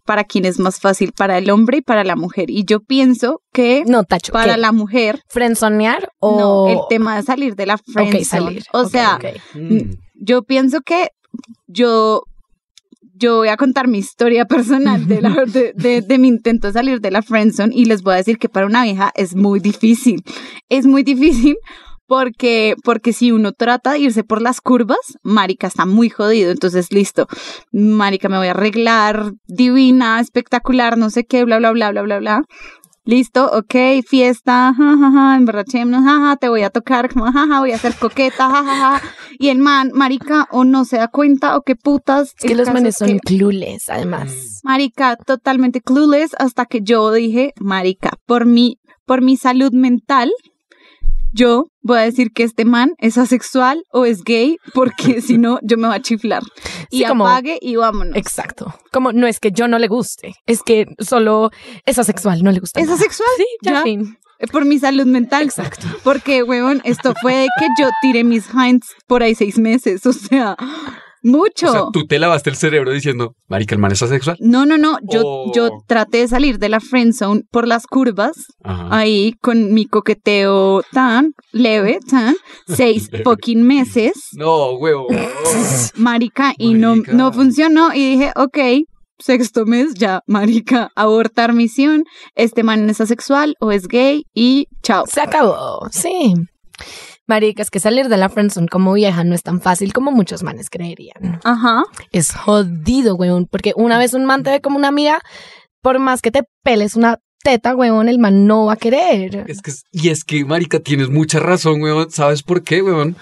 para 0.04 0.24
quién 0.24 0.44
es 0.44 0.58
más 0.58 0.80
fácil, 0.80 1.12
para 1.12 1.38
el 1.38 1.50
hombre 1.50 1.78
y 1.78 1.80
para 1.82 2.04
la 2.04 2.16
mujer? 2.16 2.50
Y 2.50 2.64
yo 2.64 2.80
pienso 2.80 3.40
que 3.52 3.84
no, 3.86 4.04
Tacho. 4.04 4.32
para 4.32 4.54
¿qué? 4.54 4.60
la 4.60 4.72
mujer, 4.72 5.22
¿Frenzonear 5.28 6.10
o...? 6.18 6.38
no, 6.38 6.68
el 6.68 6.78
tema 6.88 7.16
de 7.16 7.22
salir 7.22 7.54
de 7.56 7.66
la 7.66 7.74
Ok, 7.74 7.80
friendzone. 7.92 8.24
salir. 8.24 8.64
O 8.72 8.84
sea. 8.88 9.18
Mm. 9.54 9.94
yo 10.14 10.42
pienso 10.42 10.80
que 10.82 11.08
yo, 11.66 12.22
yo 13.14 13.36
voy 13.38 13.48
a 13.48 13.56
contar 13.56 13.88
mi 13.88 13.98
historia 13.98 14.44
personal 14.54 15.06
de, 15.06 15.22
la, 15.22 15.44
de, 15.46 15.72
de- 15.74 16.02
de 16.02 16.18
mi 16.18 16.28
intento 16.28 16.66
de 16.66 16.72
salir 16.72 17.00
de 17.00 17.10
la 17.10 17.22
friendzone 17.22 17.74
y 17.74 17.84
les 17.86 18.02
voy 18.02 18.14
a 18.14 18.16
decir 18.16 18.38
que 18.38 18.48
para 18.48 18.66
una 18.66 18.82
vieja 18.84 19.12
es 19.14 19.34
muy 19.34 19.60
difícil. 19.60 20.22
Es 20.68 20.86
muy 20.86 21.02
difícil 21.02 21.56
porque, 22.10 22.74
porque 22.82 23.12
si 23.12 23.30
uno 23.30 23.52
trata 23.52 23.92
de 23.92 24.00
irse 24.00 24.24
por 24.24 24.42
las 24.42 24.60
curvas, 24.60 24.98
marica 25.22 25.68
está 25.68 25.86
muy 25.86 26.10
jodido. 26.10 26.50
Entonces, 26.50 26.92
listo, 26.92 27.28
marica, 27.70 28.28
me 28.28 28.36
voy 28.36 28.48
a 28.48 28.50
arreglar, 28.50 29.34
divina, 29.46 30.18
espectacular, 30.18 30.98
no 30.98 31.10
sé 31.10 31.24
qué, 31.24 31.44
bla, 31.44 31.58
bla, 31.58 31.70
bla, 31.70 31.92
bla, 31.92 32.02
bla, 32.02 32.18
bla. 32.18 32.42
Listo, 33.04 33.48
ok, 33.52 34.04
fiesta, 34.04 34.74
jajaja, 34.76 35.36
emborrachémonos, 35.36 36.02
jaja, 36.02 36.36
te 36.36 36.48
voy 36.48 36.62
a 36.62 36.70
tocar, 36.70 37.12
como, 37.12 37.30
jaja, 37.30 37.60
voy 37.60 37.70
a 37.70 37.78
ser 37.78 37.94
coqueta, 37.94 38.50
jajaja. 38.50 39.00
Y 39.38 39.50
el 39.50 39.58
man, 39.58 39.92
marica, 39.94 40.48
o 40.50 40.64
no 40.64 40.84
se 40.84 40.96
da 40.96 41.06
cuenta, 41.06 41.56
o 41.56 41.62
qué 41.62 41.76
putas. 41.76 42.34
Es 42.40 42.44
que 42.44 42.56
los 42.56 42.72
manes 42.72 42.94
es 42.94 42.98
son 42.98 43.08
que, 43.08 43.18
clueless, 43.20 43.88
además. 43.88 44.62
Marica, 44.64 45.14
totalmente 45.14 45.80
clueless, 45.80 46.32
hasta 46.40 46.66
que 46.66 46.80
yo 46.82 47.12
dije, 47.12 47.52
marica, 47.60 48.18
por 48.26 48.46
mi, 48.46 48.80
por 49.06 49.22
mi 49.22 49.36
salud 49.36 49.70
mental, 49.72 50.32
yo 51.32 51.66
voy 51.82 51.98
a 51.98 52.02
decir 52.02 52.32
que 52.32 52.42
este 52.42 52.64
man 52.64 52.92
es 52.98 53.18
asexual 53.18 53.82
o 53.92 54.04
es 54.04 54.22
gay, 54.24 54.56
porque 54.74 55.20
si 55.22 55.38
no, 55.38 55.58
yo 55.62 55.76
me 55.76 55.86
voy 55.88 55.96
a 55.96 56.00
chiflar. 56.02 56.42
Y 56.90 56.98
Sí, 57.00 57.04
como- 57.04 57.26
apague 57.26 57.58
y 57.60 57.76
vámonos. 57.76 58.16
Exacto. 58.16 58.74
Como 58.92 59.12
no 59.12 59.26
es 59.26 59.38
que 59.40 59.52
yo 59.52 59.68
no 59.68 59.78
le 59.78 59.88
guste, 59.88 60.34
es 60.46 60.62
que 60.62 60.86
solo 60.98 61.50
es 61.86 61.98
asexual, 61.98 62.42
no 62.42 62.50
le 62.52 62.60
gusta. 62.60 62.80
¿Es 62.80 62.86
nada. 62.86 62.98
asexual? 62.98 63.28
Sí, 63.36 63.46
ya, 63.62 63.72
Ya. 63.72 63.82
fin. 63.82 64.16
Eh, 64.38 64.46
Por 64.46 64.64
mi 64.64 64.78
salud 64.78 65.04
mental. 65.06 65.44
Exacto. 65.44 65.86
Porque, 66.02 66.42
huevón, 66.42 66.80
esto 66.84 67.12
fue 67.20 67.34
de 67.34 67.48
que 67.58 67.66
yo 67.78 67.88
tiré 68.00 68.24
mis 68.24 68.46
hinds 68.54 68.86
por 69.06 69.22
ahí 69.22 69.34
seis 69.34 69.58
meses. 69.58 70.04
O 70.06 70.12
sea, 70.14 70.56
mucho. 71.22 71.68
O 71.68 71.72
sea, 71.72 71.82
tú 71.92 72.06
te 72.06 72.18
lavaste 72.18 72.50
el 72.50 72.56
cerebro 72.56 72.92
diciendo, 72.92 73.34
marica, 73.48 73.74
el 73.74 73.80
man 73.80 73.92
es 73.92 74.02
asexual. 74.02 74.36
No, 74.40 74.66
no, 74.66 74.78
no. 74.78 74.98
Yo, 75.10 75.22
Oh. 75.24 75.52
yo 75.54 75.70
traté 75.86 76.18
de 76.18 76.28
salir 76.28 76.58
de 76.58 76.68
la 76.68 76.80
friend 76.80 77.12
zone 77.14 77.42
por 77.50 77.66
las 77.68 77.86
curvas, 77.86 78.36
Ajá. 78.64 78.88
ahí 78.90 79.34
con 79.40 79.72
mi 79.72 79.86
coqueteo 79.86 80.82
tan 80.92 81.32
leve, 81.52 81.98
tan 82.08 82.34
seis 82.66 83.08
Leve. 83.12 83.24
fucking 83.24 83.62
meses, 83.66 84.12
No, 84.36 84.72
huevo. 84.72 85.06
marica, 85.96 86.54
y 86.58 86.74
no, 86.74 86.96
no 86.96 87.32
funcionó. 87.32 87.94
Y 87.94 88.12
dije, 88.16 88.32
ok, 88.36 88.58
sexto 89.18 89.66
mes, 89.66 89.94
ya, 89.94 90.20
marica, 90.26 90.90
abortar 90.96 91.52
misión. 91.52 92.04
Este 92.34 92.62
man 92.62 92.88
es 92.90 93.00
asexual 93.00 93.54
o 93.60 93.70
es 93.72 93.86
gay 93.88 94.24
y 94.34 94.66
chao. 94.82 95.04
Se 95.06 95.20
acabó, 95.20 95.86
sí. 95.90 96.34
Marica, 97.30 97.62
es 97.62 97.70
que 97.70 97.78
salir 97.78 98.08
de 98.08 98.16
la 98.16 98.28
friendzone 98.28 98.66
como 98.66 98.92
vieja 98.92 99.22
no 99.22 99.36
es 99.36 99.44
tan 99.44 99.60
fácil 99.60 99.92
como 99.92 100.10
muchos 100.10 100.42
manes 100.42 100.68
creerían. 100.68 101.38
Ajá. 101.44 101.84
Es 102.10 102.34
jodido, 102.34 103.14
weón, 103.14 103.46
porque 103.46 103.72
una 103.76 103.98
vez 103.98 104.14
un 104.14 104.24
man 104.24 104.42
te 104.42 104.50
ve 104.50 104.60
como 104.60 104.76
una 104.76 104.88
amiga, 104.88 105.20
por 105.80 106.00
más 106.00 106.22
que 106.22 106.32
te 106.32 106.42
peles 106.64 106.96
una 106.96 107.20
teta, 107.44 107.76
weón, 107.76 108.08
el 108.08 108.18
man 108.18 108.48
no 108.48 108.64
va 108.64 108.72
a 108.72 108.76
querer. 108.76 109.44
Es 109.46 109.62
que, 109.62 109.70
y 109.92 110.08
es 110.08 110.24
que, 110.24 110.44
marica, 110.44 110.80
tienes 110.80 111.08
mucha 111.08 111.38
razón, 111.38 111.80
weón. 111.80 112.10
¿Sabes 112.10 112.42
por 112.42 112.64
qué, 112.64 112.82
weón? 112.82 113.16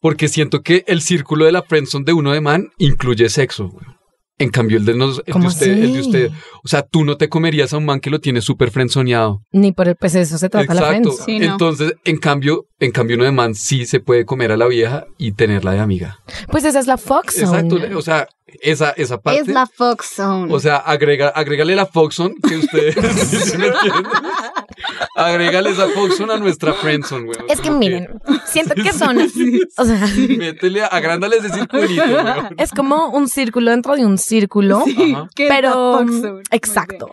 Porque 0.00 0.28
siento 0.28 0.62
que 0.62 0.82
el 0.86 1.02
círculo 1.02 1.44
de 1.44 1.52
la 1.52 1.62
friendzone 1.62 2.06
de 2.06 2.14
uno 2.14 2.32
de 2.32 2.40
man 2.40 2.70
incluye 2.78 3.28
sexo, 3.28 3.66
weón. 3.66 3.99
En 4.40 4.48
cambio, 4.48 4.78
el 4.78 4.86
de, 4.86 4.94
nos, 4.94 5.18
el 5.18 5.24
de 5.26 5.32
¿Cómo 5.32 5.48
usted, 5.48 5.70
el 5.70 5.92
de 5.92 6.00
usted, 6.00 6.30
o 6.64 6.68
sea, 6.68 6.82
tú 6.82 7.04
no 7.04 7.18
te 7.18 7.28
comerías 7.28 7.74
a 7.74 7.76
un 7.76 7.84
man 7.84 8.00
que 8.00 8.08
lo 8.08 8.20
tiene 8.20 8.40
súper 8.40 8.70
frenzoneado. 8.70 9.42
Ni 9.52 9.72
por 9.72 9.86
el, 9.86 9.96
pues 9.96 10.14
eso 10.14 10.38
se 10.38 10.48
trata 10.48 10.72
la 10.72 10.82
friendzone. 10.82 11.24
Sí, 11.24 11.38
no. 11.38 11.52
Entonces, 11.52 11.92
en 12.04 12.16
cambio, 12.16 12.64
en 12.78 12.90
cambio, 12.90 13.16
uno 13.16 13.26
de 13.26 13.32
man 13.32 13.54
sí 13.54 13.84
se 13.84 14.00
puede 14.00 14.24
comer 14.24 14.50
a 14.50 14.56
la 14.56 14.66
vieja 14.66 15.04
y 15.18 15.32
tenerla 15.32 15.72
de 15.72 15.80
amiga. 15.80 16.20
Pues 16.50 16.64
esa 16.64 16.80
es 16.80 16.86
la 16.86 16.96
Fox 16.96 17.38
Exacto. 17.38 17.76
O 17.94 18.00
sea, 18.00 18.28
esa, 18.62 18.90
esa 18.92 19.20
parte. 19.20 19.40
Es 19.40 19.48
la 19.48 19.66
Fox 19.66 20.14
Zone. 20.16 20.52
O 20.52 20.58
sea, 20.58 20.76
agrega, 20.76 21.28
agrégale 21.28 21.76
la 21.76 21.86
Foxon 21.86 22.34
que 22.48 22.56
ustedes 22.56 22.96
¿sí? 24.88 25.06
Agrégale 25.16 25.70
esa 25.70 25.88
Foxon 25.88 26.30
a 26.30 26.36
nuestra 26.38 26.72
friendzone, 26.74 27.24
weón. 27.28 27.44
Es 27.48 27.60
que 27.60 27.68
Como 27.68 27.78
miren, 27.78 28.08
siento 28.46 28.74
que 28.74 28.92
son, 28.92 29.18
o 29.78 29.84
sea, 29.84 30.08
Métele, 30.38 30.82
agrándale 30.84 31.36
ese 31.36 31.50
circulito, 31.50 32.02
weón. 32.04 32.54
es 32.58 32.70
como 32.70 33.08
un 33.10 33.28
círculo 33.28 33.70
dentro 33.70 33.96
de 33.96 34.04
un 34.04 34.18
círculo, 34.18 34.82
Sí, 34.84 35.14
es 35.16 35.48
pero 35.48 36.04
exacto, 36.50 37.08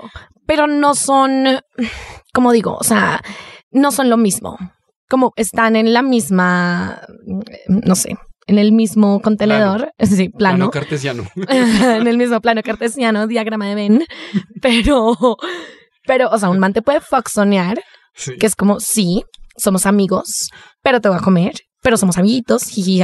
pero 0.45 0.67
no 0.67 0.95
son, 0.95 1.59
como 2.33 2.51
digo, 2.51 2.75
o 2.79 2.83
sea, 2.83 3.21
no 3.71 3.91
son 3.91 4.09
lo 4.09 4.17
mismo, 4.17 4.57
como 5.09 5.33
están 5.35 5.75
en 5.75 5.93
la 5.93 6.01
misma, 6.01 7.01
no 7.67 7.95
sé, 7.95 8.15
en 8.47 8.57
el 8.57 8.71
mismo 8.71 9.21
contenedor, 9.21 9.91
sí, 9.99 10.29
Plano 10.29 10.57
plano, 10.57 10.71
cartesiano. 10.71 11.23
en 11.49 12.07
el 12.07 12.17
mismo 12.17 12.39
plano 12.41 12.61
cartesiano, 12.63 13.27
diagrama 13.27 13.67
de 13.67 13.75
Venn, 13.75 14.05
pero, 14.61 15.15
pero, 16.07 16.29
o 16.29 16.37
sea, 16.39 16.49
un 16.49 16.57
man 16.59 16.73
te 16.73 16.81
puede 16.81 17.01
foxonear, 17.01 17.79
Sí. 18.15 18.35
que 18.39 18.47
es 18.47 18.55
como, 18.55 18.79
sí, 18.79 19.23
somos 19.57 19.85
amigos, 19.85 20.49
pero 20.81 20.99
te 21.01 21.09
voy 21.09 21.17
a 21.19 21.21
comer, 21.21 21.53
pero 21.87 21.95
somos 21.95 22.17
amiguitos, 22.17 22.65
jiji, 22.65 23.01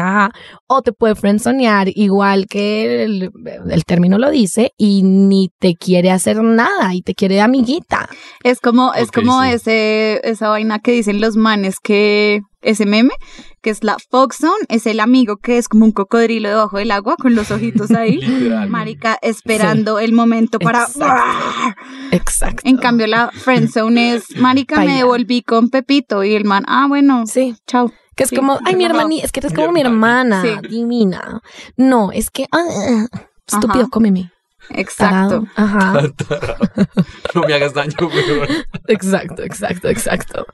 o 0.67 0.82
te 0.82 0.91
puede 0.91 1.15
friendzonear 1.15 1.88
igual 1.96 2.48
que 2.48 3.06
el, 3.06 3.32
el 3.69 3.86
término 3.86 4.17
lo 4.17 4.30
dice 4.30 4.74
y 4.78 5.04
ni 5.04 5.54
te 5.58 5.76
quiere 5.76 6.12
hacer 6.12 6.43
nada 6.43 6.93
y 6.93 7.02
te 7.02 7.15
quiere 7.15 7.36
de 7.36 7.41
amiguita. 7.41 8.10
Es 8.43 8.60
como, 8.60 8.93
es 8.93 9.10
como 9.10 9.41
sí. 9.41 9.52
ese, 9.52 10.19
esa 10.26 10.50
vaina 10.50 10.80
que 10.80 10.91
dicen 10.91 11.22
los 11.22 11.38
manes 11.38 11.78
que 11.82 12.41
ese 12.62 12.86
meme, 12.86 13.13
que 13.62 13.69
es 13.69 13.86
la 13.86 13.96
Fox 14.12 14.39
Zone, 14.39 14.65
es 14.67 14.86
el 14.86 15.00
amigo 15.00 15.38
que 15.38 15.58
es 15.58 15.69
como 15.69 15.86
un 15.86 15.93
cocodrilo 15.93 16.50
debajo 16.50 16.78
del 16.78 16.91
agua 16.91 17.15
con 17.15 17.36
los 17.36 17.52
ojitos 17.52 17.91
ahí. 17.91 18.19
Marica, 18.67 19.17
esperando 19.22 19.98
el 19.98 20.12
momento 20.12 20.60
para. 20.60 20.84
Exacto. 20.84 21.82
Exacto. 22.12 22.62
En 22.65 22.76
cambio, 22.76 23.08
la 23.08 23.32
Friend 23.32 23.69
Zone 23.69 24.15
es, 24.15 24.36
Marica, 24.36 24.82
me 24.82 24.98
devolví 24.98 25.41
con 25.41 25.69
Pepito 25.69 26.26
y 26.26 26.34
el 26.34 26.43
man, 26.43 26.65
ah, 26.67 26.88
bueno, 26.89 27.24
Sí, 27.26 27.56
chao. 27.65 27.89
Que 28.15 28.23
es 28.23 28.30
Sí, 28.30 28.36
como, 28.36 28.60
ay, 28.65 28.76
mi 28.76 28.86
ajá. 28.86 28.93
hermana, 28.93 29.15
es 29.23 29.32
que 29.32 29.39
eres 29.39 29.54
como 29.54 29.71
mi 29.71 29.82
hermana. 29.82 30.41
Sí. 30.41 30.67
divina. 30.69 31.41
No, 31.78 32.12
es 32.12 32.30
que, 32.30 32.45
ah, 32.52 33.08
estúpido, 33.47 33.82
Ajá. 33.84 33.89
cómeme. 33.91 34.32
Exacto. 34.69 35.43
Tarado. 35.45 35.47
Ajá. 35.56 36.02
No 37.36 37.41
me 37.41 37.54
hagas 37.54 37.73
daño, 37.73 37.95
weón. 38.02 38.47
Exacto, 38.88 39.43
exacto, 39.43 39.89
exacto. 39.89 40.45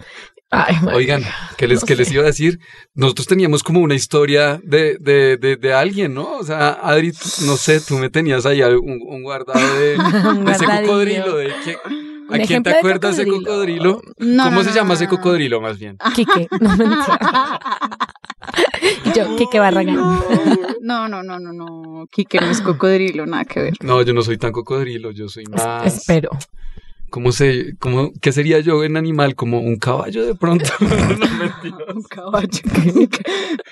Ay. 0.51 0.75
Oigan, 0.93 1.23
¿qué 1.57 1.67
les, 1.67 1.81
No 1.81 1.85
qué 1.85 1.95
les 1.95 2.11
iba 2.11 2.23
a 2.23 2.27
decir? 2.27 2.57
Nosotros 2.95 3.27
teníamos 3.27 3.61
como 3.61 3.81
una 3.81 3.93
historia 3.93 4.59
de, 4.63 4.97
de, 4.99 5.37
de, 5.37 5.57
de 5.57 5.73
alguien, 5.73 6.15
¿no? 6.15 6.37
O 6.37 6.43
sea, 6.43 6.69
Adri, 6.81 7.11
no 7.45 7.55
sé, 7.55 7.79
tú 7.81 7.99
me 7.99 8.09
tenías 8.09 8.47
ahí 8.47 8.63
un, 8.63 8.99
un 9.07 9.21
guardado 9.21 9.59
de, 9.77 9.95
Un 10.29 10.45
de 10.45 10.51
ese 10.53 10.65
cocodrilo. 10.65 11.35
De 11.37 11.53
que- 11.63 11.77
¿A 12.29 12.37
quién 12.37 12.41
ejemplo 12.43 12.71
te 12.71 12.77
acuerdas 12.77 13.17
de 13.17 13.25
cocodrilo. 13.25 13.93
cocodrilo? 13.95 14.01
No, 14.19 14.43
¿Cómo 14.45 14.57
no, 14.57 14.63
se 14.63 14.69
no, 14.69 14.75
llama 14.75 14.87
no, 14.89 14.93
ese 14.93 15.07
cocodrilo, 15.07 15.61
más 15.61 15.79
bien? 15.79 15.97
Quique, 16.15 16.47
no 16.59 16.69
mentira. 16.77 17.59
Yo, 19.15 19.35
Quique 19.35 19.59
Barragán. 19.59 19.97
No, 20.81 21.07
no, 21.07 21.21
no, 21.21 21.39
no, 21.39 21.53
no. 21.53 22.07
Quique 22.09 22.39
no 22.39 22.47
es 22.47 22.61
cocodrilo, 22.61 23.25
nada 23.25 23.45
que 23.45 23.61
ver. 23.61 23.73
No, 23.81 24.01
yo 24.01 24.13
no 24.13 24.21
soy 24.23 24.37
tan 24.37 24.51
cocodrilo, 24.51 25.11
yo 25.11 25.27
soy 25.27 25.43
más... 25.45 25.85
Espero. 25.85 26.31
¿Cómo 27.09 27.31
se, 27.31 27.75
cómo, 27.79 28.11
qué 28.21 28.31
sería 28.31 28.59
yo 28.59 28.83
en 28.83 28.97
animal? 28.97 29.35
Como 29.35 29.59
un 29.59 29.77
caballo 29.77 30.25
de 30.25 30.35
pronto. 30.35 30.69
no. 30.79 31.95
Un 31.95 32.03
caballo. 32.03 32.47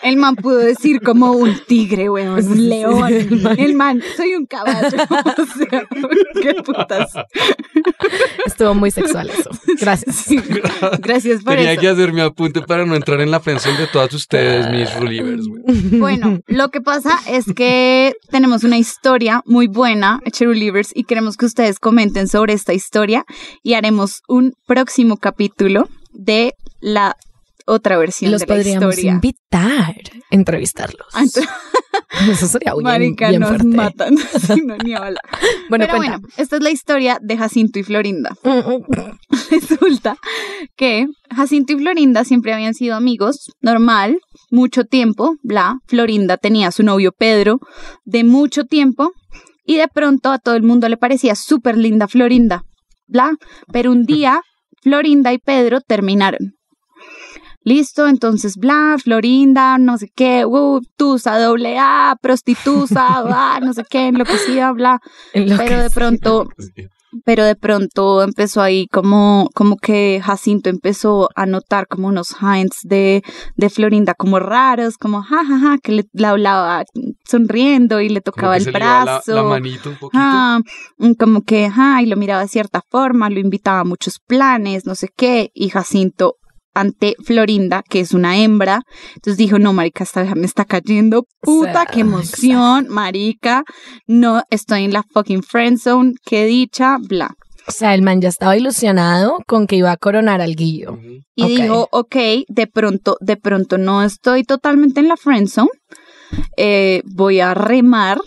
El 0.04 0.18
man 0.18 0.36
pudo 0.36 0.58
decir 0.58 1.02
como 1.02 1.32
un 1.32 1.60
tigre, 1.68 2.10
weón, 2.10 2.46
un 2.46 2.70
león. 2.70 3.12
El 3.58 3.76
man, 3.76 4.02
soy 4.16 4.36
un 4.36 4.46
caballo. 4.46 4.98
O 5.38 5.46
sea, 5.46 5.88
qué 6.42 6.54
putas. 6.64 7.12
Estuvo 8.46 8.74
muy 8.74 8.92
sexual 8.92 9.30
eso. 9.30 9.50
Gracias. 9.80 10.16
Sí, 10.16 10.40
Gracias 11.00 11.44
por 11.44 11.56
Tenía 11.56 11.74
eso. 11.74 11.82
que 11.82 11.88
hacer 11.90 12.14
mi 12.14 12.22
apunte 12.22 12.62
para 12.62 12.86
no 12.86 12.96
entrar 12.96 13.22
en 13.22 13.32
la 13.32 13.40
pensión 13.40 13.78
de 13.78 13.88
todas 13.88 14.14
ustedes, 14.14 14.70
mis 14.72 14.94
relievers, 14.96 15.48
güey. 15.48 15.62
Bueno, 16.00 16.40
lo 16.48 16.70
que 16.70 16.82
pasa 16.82 17.20
es 17.28 17.46
que 17.54 18.14
tenemos 18.30 18.64
una 18.64 18.78
historia 18.78 19.42
muy 19.46 19.68
buena, 19.68 20.22
Cherulivers, 20.32 20.92
y 20.94 21.04
queremos 21.04 21.38
que 21.38 21.46
ustedes 21.46 21.80
comenten 21.80 22.28
sobre 22.28 22.54
esta 22.54 22.74
historia 22.74 23.26
y 23.64 23.74
haremos 23.74 24.22
un 24.28 24.54
próximo 24.66 25.18
capítulo 25.18 25.88
de 26.12 26.54
la 26.80 27.16
otra 27.66 27.98
versión 27.98 28.32
Los 28.32 28.42
de 28.42 28.48
la 28.48 28.56
podríamos 28.56 28.94
historia. 28.96 29.12
invitar 29.12 29.96
a 29.96 30.36
entrevistarlos. 30.36 31.08
Ah, 31.14 31.24
entonces, 31.24 31.50
Eso 32.32 32.48
sería 32.48 32.74
bien, 32.74 32.84
Marica, 32.84 33.30
bien 33.30 33.42
nos 33.42 33.50
fuerte. 33.50 33.68
matan. 33.68 34.16
No, 34.66 34.78
ni 34.78 34.94
habla. 34.94 35.20
Bueno, 35.70 35.86
Pero 35.86 35.98
cuenta. 35.98 36.18
bueno, 36.20 36.28
esta 36.38 36.56
es 36.56 36.64
la 36.64 36.70
historia 36.72 37.20
de 37.22 37.38
Jacinto 37.38 37.78
y 37.80 37.84
Florinda. 37.84 38.36
Resulta 39.52 40.18
que 40.76 41.08
Jacinto 41.36 41.74
y 41.74 41.78
Florinda 41.78 42.24
siempre 42.24 42.54
habían 42.54 42.74
sido 42.74 42.96
amigos, 42.96 43.52
normal, 43.62 44.20
mucho 44.50 44.86
tiempo, 44.86 45.36
bla. 45.44 45.80
Florinda 45.88 46.38
tenía 46.38 46.70
a 46.70 46.72
su 46.72 46.84
novio 46.84 47.12
Pedro 47.12 47.60
de 48.06 48.24
mucho 48.24 48.64
tiempo 48.66 49.12
y 49.66 49.76
de 49.78 49.88
pronto 49.90 50.32
a 50.32 50.40
todo 50.40 50.56
el 50.56 50.64
mundo 50.64 50.88
le 50.88 50.98
parecía 50.98 51.36
súper 51.36 51.78
linda 51.78 52.08
Florinda, 52.08 52.64
bla. 53.08 53.36
Pero 53.72 53.92
un 53.92 54.06
día 54.06 54.42
Florinda 54.82 55.34
y 55.34 55.38
Pedro 55.38 55.82
terminaron. 55.82 56.56
Listo, 57.64 58.08
entonces, 58.08 58.56
bla, 58.56 58.96
Florinda, 58.98 59.78
no 59.78 59.98
sé 59.98 60.10
qué, 60.16 60.46
uh, 60.46 60.80
tusa, 60.96 61.38
doble 61.38 61.78
A, 61.78 62.16
prostitusa, 62.22 63.22
bla, 63.26 63.60
no 63.62 63.74
sé 63.74 63.84
qué, 63.90 64.08
enloquecida, 64.08 64.72
bla. 64.72 65.02
Pero 65.34 65.82
de 65.84 65.90
pronto 65.90 66.48
pero 67.24 67.46
de 67.46 67.56
pronto 67.56 68.22
empezó 68.22 68.62
ahí 68.62 68.88
como, 68.88 69.50
como 69.54 69.78
que 69.78 70.22
Jacinto 70.24 70.70
empezó 70.70 71.30
a 71.36 71.46
notar 71.46 71.88
como 71.88 72.08
unos 72.08 72.36
hints 72.42 72.80
de, 72.84 73.24
de 73.56 73.70
Florinda 73.70 74.14
como 74.14 74.40
raros, 74.40 74.98
como 74.98 75.22
jajaja, 75.22 75.78
que 75.82 75.92
le, 75.94 76.26
hablaba 76.26 76.84
sonriendo 77.26 78.02
y 78.02 78.10
le 78.10 78.22
Como 78.22 78.36
tocaba 78.36 78.54
que 78.54 78.58
el 78.60 78.64
se 78.66 78.72
le 78.72 78.80
la, 78.80 79.04
brazo. 79.04 79.36
la 79.36 79.44
manito 79.44 79.90
un 79.90 79.98
poquito. 79.98 80.20
Ah, 80.22 80.60
mm, 80.98 81.14
como 81.14 81.42
que, 81.44 81.66
ajá, 81.66 82.02
y 82.02 82.08
lo 82.08 82.18
miraba 82.18 82.42
de 82.42 82.48
cierta 82.50 82.82
forma, 82.90 83.30
lo 83.30 83.40
invitaba 83.40 83.80
a 83.82 83.86
muchos 83.86 84.20
planes, 84.26 84.86
no 84.86 84.96
sé 84.96 85.08
qué, 85.16 85.50
y 85.54 85.70
Jacinto 85.70 86.36
ante 86.78 87.16
Florinda, 87.24 87.84
que 87.88 88.00
es 88.00 88.14
una 88.14 88.38
hembra, 88.38 88.82
entonces 89.16 89.38
dijo, 89.38 89.58
no, 89.60 89.74
marica, 89.74 90.04
esta 90.04 90.22
vieja 90.22 90.36
me 90.36 90.46
está 90.46 90.66
cayendo, 90.66 91.26
puta, 91.42 91.86
qué 91.86 92.02
emoción, 92.02 92.88
marica, 92.90 93.64
no, 94.06 94.44
estoy 94.50 94.84
en 94.86 94.94
la 94.94 95.04
fucking 95.14 95.44
friend 95.44 95.80
zone, 95.80 96.14
qué 96.26 96.46
dicha, 96.46 96.98
bla. 97.00 97.34
O 97.68 97.72
sea, 97.72 97.94
el 97.94 98.02
man 98.02 98.22
ya 98.22 98.30
estaba 98.30 98.56
ilusionado 98.56 99.40
con 99.46 99.68
que 99.68 99.76
iba 99.76 99.92
a 99.92 99.98
coronar 99.98 100.40
al 100.40 100.56
guillo. 100.56 100.98
Y 101.36 101.44
Ok. 101.44 101.50
dijo, 101.50 101.90
ok, 101.92 102.16
de 102.48 102.68
pronto, 102.68 103.18
de 103.20 103.36
pronto 103.36 103.78
no 103.78 104.04
estoy 104.04 104.44
totalmente 104.44 105.02
en 105.02 105.10
la 105.10 105.18
friend 105.18 105.50
zone, 105.50 105.70
eh, 106.56 107.02
voy 107.06 107.40
a 107.40 107.54
remar 107.54 108.20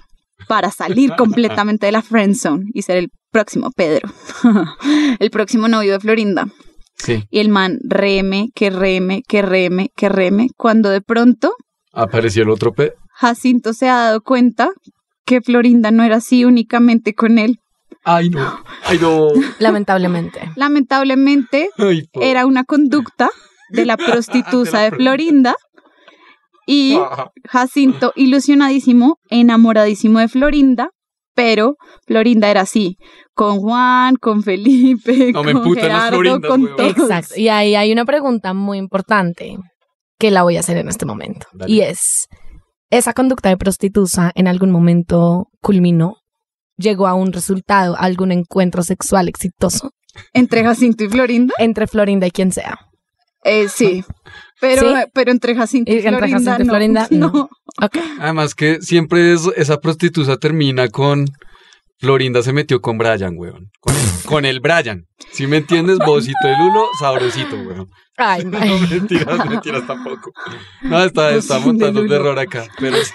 para 0.49 0.71
salir 0.71 1.13
completamente 1.17 1.87
de 1.87 1.93
la 1.93 2.03
friend 2.03 2.35
zone 2.35 2.65
y 2.75 2.83
ser 2.83 2.97
el 2.97 3.09
próximo 3.31 3.71
Pedro, 3.71 4.11
el 5.21 5.31
próximo 5.31 5.69
novio 5.69 5.93
de 5.93 6.01
Florinda. 6.01 6.49
Sí, 7.03 7.25
Y 7.31 7.39
el 7.39 7.49
man 7.49 7.79
reme, 7.83 8.51
que 8.55 8.71
reme, 8.71 9.23
que 9.27 9.43
reme, 9.43 9.91
que 9.97 10.09
reme, 10.09 10.49
cuando 10.57 10.91
de 10.91 11.01
pronto 11.01 11.55
apareció 11.93 12.43
el 12.43 12.51
otro 12.51 12.73
pe. 12.73 12.93
Jacinto 13.13 13.73
se 13.73 13.89
ha 13.89 13.97
dado 13.97 14.21
cuenta 14.21 14.71
que 15.25 15.41
Florinda 15.41 15.91
no 15.91 16.03
era 16.03 16.17
así 16.17 16.45
únicamente 16.45 17.15
con 17.15 17.39
él. 17.39 17.59
Ay, 18.05 18.31
no. 18.31 18.63
Ay, 18.85 18.99
no. 19.01 19.29
Lamentablemente. 19.59 20.41
Lamentablemente 20.57 21.71
Ay, 21.79 22.09
era 22.15 22.47
una 22.47 22.65
conducta 22.65 23.31
de 23.71 23.85
la 23.85 23.97
prostituta 23.97 24.81
de 24.81 24.91
Florinda 24.91 25.55
y 26.67 26.99
Jacinto 27.49 28.13
ilusionadísimo, 28.17 29.19
enamoradísimo 29.29 30.19
de 30.19 30.29
Florinda, 30.29 30.91
pero 31.41 31.77
Florinda 32.07 32.51
era 32.51 32.61
así, 32.61 32.99
con 33.33 33.61
Juan, 33.61 34.17
con 34.17 34.43
Felipe, 34.43 35.33
No 35.33 35.43
me 35.43 35.55
con 35.55 35.75
Gerardo, 35.75 36.19
Florindas, 36.19 36.51
con 36.51 36.77
todos. 36.77 36.91
Exacto. 36.91 37.35
Y 37.37 37.49
ahí 37.49 37.75
hay 37.75 37.91
una 37.93 38.05
pregunta 38.05 38.53
muy 38.53 38.77
importante 38.77 39.57
que 40.19 40.31
la 40.31 40.43
voy 40.43 40.59
a 40.59 40.61
hacer 40.61 40.77
en 40.77 40.89
este 40.89 41.07
momento. 41.07 41.47
Dale. 41.55 41.73
Y 41.73 41.81
es, 41.81 42.27
¿esa 42.91 43.15
conducta 43.15 43.49
de 43.49 43.57
prostituta 43.57 44.33
en 44.35 44.49
algún 44.49 44.71
momento 44.71 45.47
culminó? 45.63 46.17
¿Llegó 46.77 47.07
a 47.07 47.15
un 47.15 47.33
resultado, 47.33 47.97
a 47.97 48.01
algún 48.01 48.33
encuentro 48.33 48.83
sexual 48.83 49.29
exitoso 49.29 49.91
Entre 50.35 50.63
Jacinto 50.63 51.05
y 51.05 51.09
Florinda, 51.09 51.55
entre 51.59 51.87
Florinda 51.87 52.27
y 52.27 52.31
quien 52.31 52.53
sea? 52.53 52.79
Eh, 53.45 53.69
sí. 53.69 54.05
Pero, 54.61 54.83
¿Sí? 54.83 54.95
pero 55.13 55.31
entre 55.31 55.55
Jacinto 55.55 55.91
y, 55.91 55.95
Y 55.95 55.99
entre 55.99 56.19
Florinda, 56.19 56.53
Jacinto 56.53 56.65
no. 56.65 56.71
Florinda, 56.71 57.09
no. 57.11 57.29
no. 57.33 57.51
Ok. 57.83 57.97
Además 58.21 58.55
que 58.55 58.81
siempre 58.83 59.33
es, 59.33 59.49
esa 59.57 59.81
prostituta 59.81 60.37
termina 60.37 60.89
con 60.89 61.27
Florinda 62.01 62.43
se 62.43 62.53
metió 62.53 62.81
con 62.81 62.99
Brian, 62.99 63.35
weón. 63.37 63.71
Con 63.81 63.95
el, 63.95 64.03
con 64.27 64.45
el 64.45 64.61
Brian. 64.61 65.07
Si 65.33 65.47
me 65.47 65.59
entiendes, 65.59 65.99
bocito 65.99 66.39
de 66.49 66.57
Lulo, 66.59 66.87
sabrosito, 66.99 67.57
weón. 67.57 67.89
Ay, 68.17 68.45
No, 68.45 68.59
ay. 68.59 68.81
mentiras, 68.91 69.49
mentiras 69.49 69.87
tampoco. 69.87 70.33
No, 70.83 71.03
está, 71.05 71.31
está 71.33 71.59
montando 71.59 72.03
un 72.03 72.13
error 72.13 72.39
acá. 72.39 72.67
Pero 72.79 72.97
sí, 72.99 73.13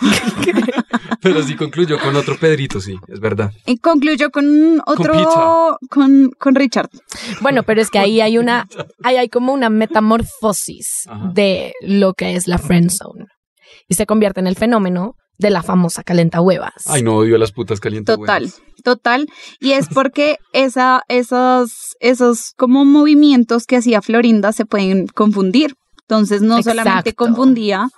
pero 1.22 1.44
sí 1.44 1.56
concluyó 1.56 2.00
con 2.00 2.16
otro 2.16 2.38
Pedrito, 2.38 2.80
sí, 2.80 2.96
es 3.08 3.20
verdad. 3.20 3.52
Y 3.66 3.78
concluyó 3.78 4.30
con 4.32 4.82
otro, 4.86 5.14
pizza. 5.14 5.78
con, 5.90 6.32
con 6.40 6.56
Richard. 6.56 6.90
Bueno, 7.42 7.64
pero 7.64 7.82
es 7.82 7.90
que 7.90 8.00
ahí 8.00 8.22
hay 8.22 8.38
una, 8.38 8.68
ahí 9.04 9.18
hay 9.18 9.30
como 9.30 9.54
una 9.54 9.70
metamorfosis 9.70 11.08
Ajá. 11.08 11.32
de 11.34 11.74
lo 11.82 12.14
que 12.14 12.36
es 12.36 12.48
la 12.48 12.58
friend 12.58 12.90
zone. 12.92 13.26
Y 13.88 13.96
se 13.96 14.06
convierte 14.06 14.40
en 14.40 14.48
el 14.48 14.56
fenómeno 14.56 15.16
de 15.38 15.50
la 15.50 15.64
famosa 15.64 16.04
calenta 16.04 16.42
huevas. 16.42 16.74
Ay, 16.88 17.02
no 17.02 17.18
odio 17.18 17.36
a 17.36 17.40
las 17.40 17.52
putas 17.52 17.80
calientes. 17.80 18.16
Total, 18.16 18.52
total. 18.84 19.28
Y 19.60 19.72
es 19.72 19.88
porque 19.90 20.38
esa, 20.54 21.04
esos, 21.08 21.96
esos 22.00 22.54
como 22.58 22.86
movimientos 22.86 23.66
que 23.66 23.78
hacía 23.78 24.02
Florinda 24.02 24.52
se 24.52 24.66
pueden 24.66 25.08
confundir. 25.08 25.76
Entonces 26.08 26.42
no 26.42 26.62
solamente 26.62 27.14
confundía 27.14 27.90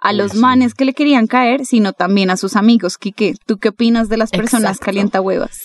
a 0.00 0.12
los 0.12 0.32
sí. 0.32 0.38
manes 0.38 0.74
que 0.74 0.84
le 0.84 0.92
querían 0.92 1.26
caer, 1.26 1.66
sino 1.66 1.92
también 1.92 2.30
a 2.30 2.36
sus 2.36 2.54
amigos. 2.54 2.96
Quique, 2.96 3.34
¿tú 3.44 3.58
qué 3.58 3.70
opinas 3.70 4.08
de 4.08 4.16
las 4.16 4.30
personas 4.30 4.72
Exacto. 4.72 4.86
calienta 4.86 5.20
huevas? 5.20 5.58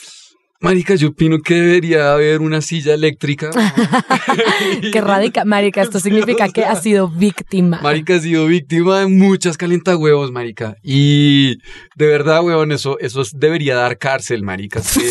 Marica, 0.62 0.94
yo 0.94 1.10
opino 1.10 1.40
que 1.40 1.56
debería 1.56 2.14
haber 2.14 2.40
una 2.40 2.62
silla 2.62 2.94
eléctrica. 2.94 3.50
Qué 4.94 5.02
radica, 5.02 5.44
marica, 5.44 5.82
esto 5.82 6.00
significa 6.00 6.50
que 6.50 6.64
ha 6.64 6.76
sido 6.76 7.08
víctima. 7.08 7.80
Marica 7.82 8.16
ha 8.16 8.20
sido 8.20 8.46
víctima 8.46 9.00
de 9.00 9.08
muchas 9.08 9.58
calientahuevos, 9.58 10.32
marica. 10.32 10.76
Y 10.84 11.58
de 11.96 12.06
verdad, 12.06 12.44
weón, 12.44 12.72
eso, 12.72 13.00
eso 13.00 13.24
debería 13.34 13.76
dar 13.76 13.98
cárcel, 13.98 14.44
marica. 14.44 14.80
Es 14.80 14.94
que, 14.94 15.10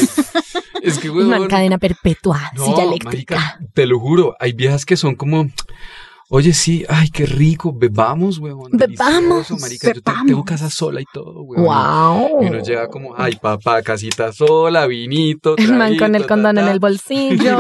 es 0.88 0.98
que, 0.98 1.10
Una 1.10 1.38
weón, 1.38 1.48
cadena 1.48 1.78
perpetua, 1.78 2.52
no, 2.54 2.66
silla 2.66 2.84
eléctrica. 2.84 3.34
marica, 3.34 3.58
te 3.74 3.86
lo 3.86 3.98
juro, 3.98 4.36
hay 4.38 4.52
viejas 4.52 4.86
que 4.86 4.96
son 4.96 5.16
como, 5.16 5.50
oye, 6.30 6.54
sí, 6.54 6.84
ay, 6.88 7.10
qué 7.10 7.26
rico, 7.26 7.72
bebamos, 7.76 8.38
weón. 8.38 8.70
Bebamos, 8.72 9.50
marica, 9.60 9.88
yo 9.88 9.94
bebamos. 9.94 10.26
tengo 10.26 10.44
casa 10.44 10.70
sola 10.70 11.00
y 11.00 11.04
todo, 11.12 11.42
weón. 11.42 11.64
Wow. 11.64 12.42
Y 12.42 12.46
uno 12.46 12.62
llega 12.62 12.88
como, 12.88 13.14
ay, 13.16 13.36
papá, 13.36 13.82
casita 13.82 14.32
sola, 14.32 14.86
vinito, 14.86 15.56
El 15.58 15.72
man 15.76 15.96
con 15.98 16.14
el 16.14 16.26
condón 16.26 16.54
ta, 16.56 16.62
en 16.62 16.68
el 16.68 16.80
con 16.80 16.90
el 16.90 16.96
bolsillo. 16.96 17.56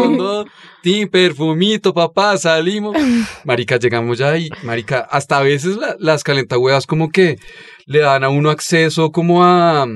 condón, 0.00 0.46
tin, 0.82 1.08
perfumito, 1.08 1.94
papá, 1.94 2.36
salimos. 2.36 2.96
Marica, 3.44 3.78
llegamos 3.78 4.18
ya 4.18 4.36
y, 4.36 4.48
marica, 4.64 5.00
hasta 5.10 5.38
a 5.38 5.42
veces 5.42 5.76
la- 5.76 5.96
las 5.98 6.24
calentahuevas 6.24 6.86
como 6.86 7.10
que 7.10 7.38
le 7.86 7.98
dan 8.00 8.24
a 8.24 8.28
uno 8.30 8.50
acceso 8.50 9.12
como 9.12 9.44
a, 9.44 9.86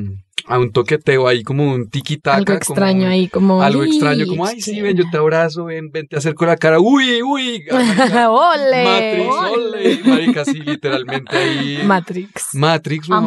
a 0.48 0.58
un 0.58 0.72
toqueteo 0.72 1.28
ahí, 1.28 1.42
como 1.42 1.72
un 1.72 1.88
tiquitaca. 1.88 2.36
Algo 2.38 2.52
extraño 2.54 3.08
ahí, 3.08 3.28
como. 3.28 3.62
Algo 3.62 3.84
"Ih, 3.84 3.90
extraño, 3.90 4.26
como, 4.26 4.46
ay, 4.46 4.60
sí, 4.60 4.80
ven, 4.80 4.96
yo 4.96 5.04
te 5.10 5.18
abrazo, 5.18 5.66
ven, 5.66 5.90
ven, 5.90 6.08
te 6.08 6.16
acerco 6.16 6.46
la 6.46 6.56
cara, 6.56 6.80
uy, 6.80 7.22
uy. 7.22 7.64
marica, 7.70 8.30
¡Ole! 8.30 8.84
Matrix, 8.84 9.34
ole. 9.52 10.00
Marica, 10.04 10.44
sí, 10.44 10.60
literalmente 10.60 11.36
ahí. 11.36 11.80
Matrix. 11.84 12.54
Matrix, 12.54 13.10
A 13.10 13.20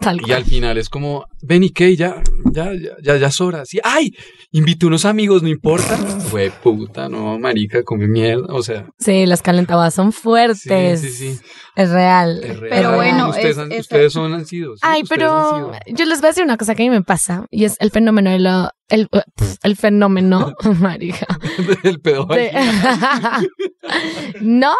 Y 0.26 0.32
al 0.32 0.44
final 0.44 0.78
es 0.78 0.88
como, 0.88 1.24
ven 1.42 1.62
y 1.64 1.70
qué, 1.70 1.94
ya, 1.96 2.22
ya, 2.52 2.72
ya, 2.74 2.90
ya, 3.02 3.16
ya 3.16 3.26
es 3.28 3.40
hora. 3.40 3.64
Sí, 3.66 3.78
ay, 3.84 4.12
invité 4.52 4.86
unos 4.86 5.04
amigos, 5.04 5.42
no 5.42 5.48
importa. 5.48 5.96
Fue 5.96 6.50
puta, 6.50 7.08
no, 7.08 7.38
marica, 7.38 7.82
come 7.82 8.06
mierda. 8.08 8.46
O 8.54 8.62
sea, 8.62 8.86
Sí, 8.98 9.26
las 9.26 9.42
calentadas 9.42 9.94
son 9.94 10.12
sí, 10.12 10.18
fuertes. 10.20 11.00
sí, 11.00 11.10
sí. 11.10 11.38
Es 11.76 11.90
real. 11.90 12.40
es 12.42 12.58
real. 12.58 12.70
Pero 12.76 12.94
bueno, 12.96 13.28
ustedes, 13.30 13.50
es- 13.50 13.58
han- 13.58 13.72
es- 13.72 13.80
ustedes 13.80 14.12
son 14.12 14.32
han 14.34 14.46
sido. 14.46 14.74
sí, 14.74 14.80
Ay, 14.82 15.02
ustedes 15.02 15.18
pero 15.20 15.72
yo 15.86 16.04
les 16.06 16.20
voy 16.20 16.26
a 16.26 16.30
decir 16.30 16.44
una 16.44 16.56
cosa 16.56 16.74
que 16.74 16.82
a 16.82 16.86
mí 16.86 16.90
me 16.90 17.02
pasa 17.02 17.46
y 17.50 17.64
es 17.64 17.76
el 17.80 17.90
fenómeno 17.90 18.30
de 18.30 18.38
la 18.38 18.72
el, 18.88 19.08
el 19.62 19.76
fenómeno, 19.76 20.54
marica. 20.80 21.26
El 21.84 22.00
pedo. 22.00 22.24
de- 22.26 22.50
no, 24.40 24.74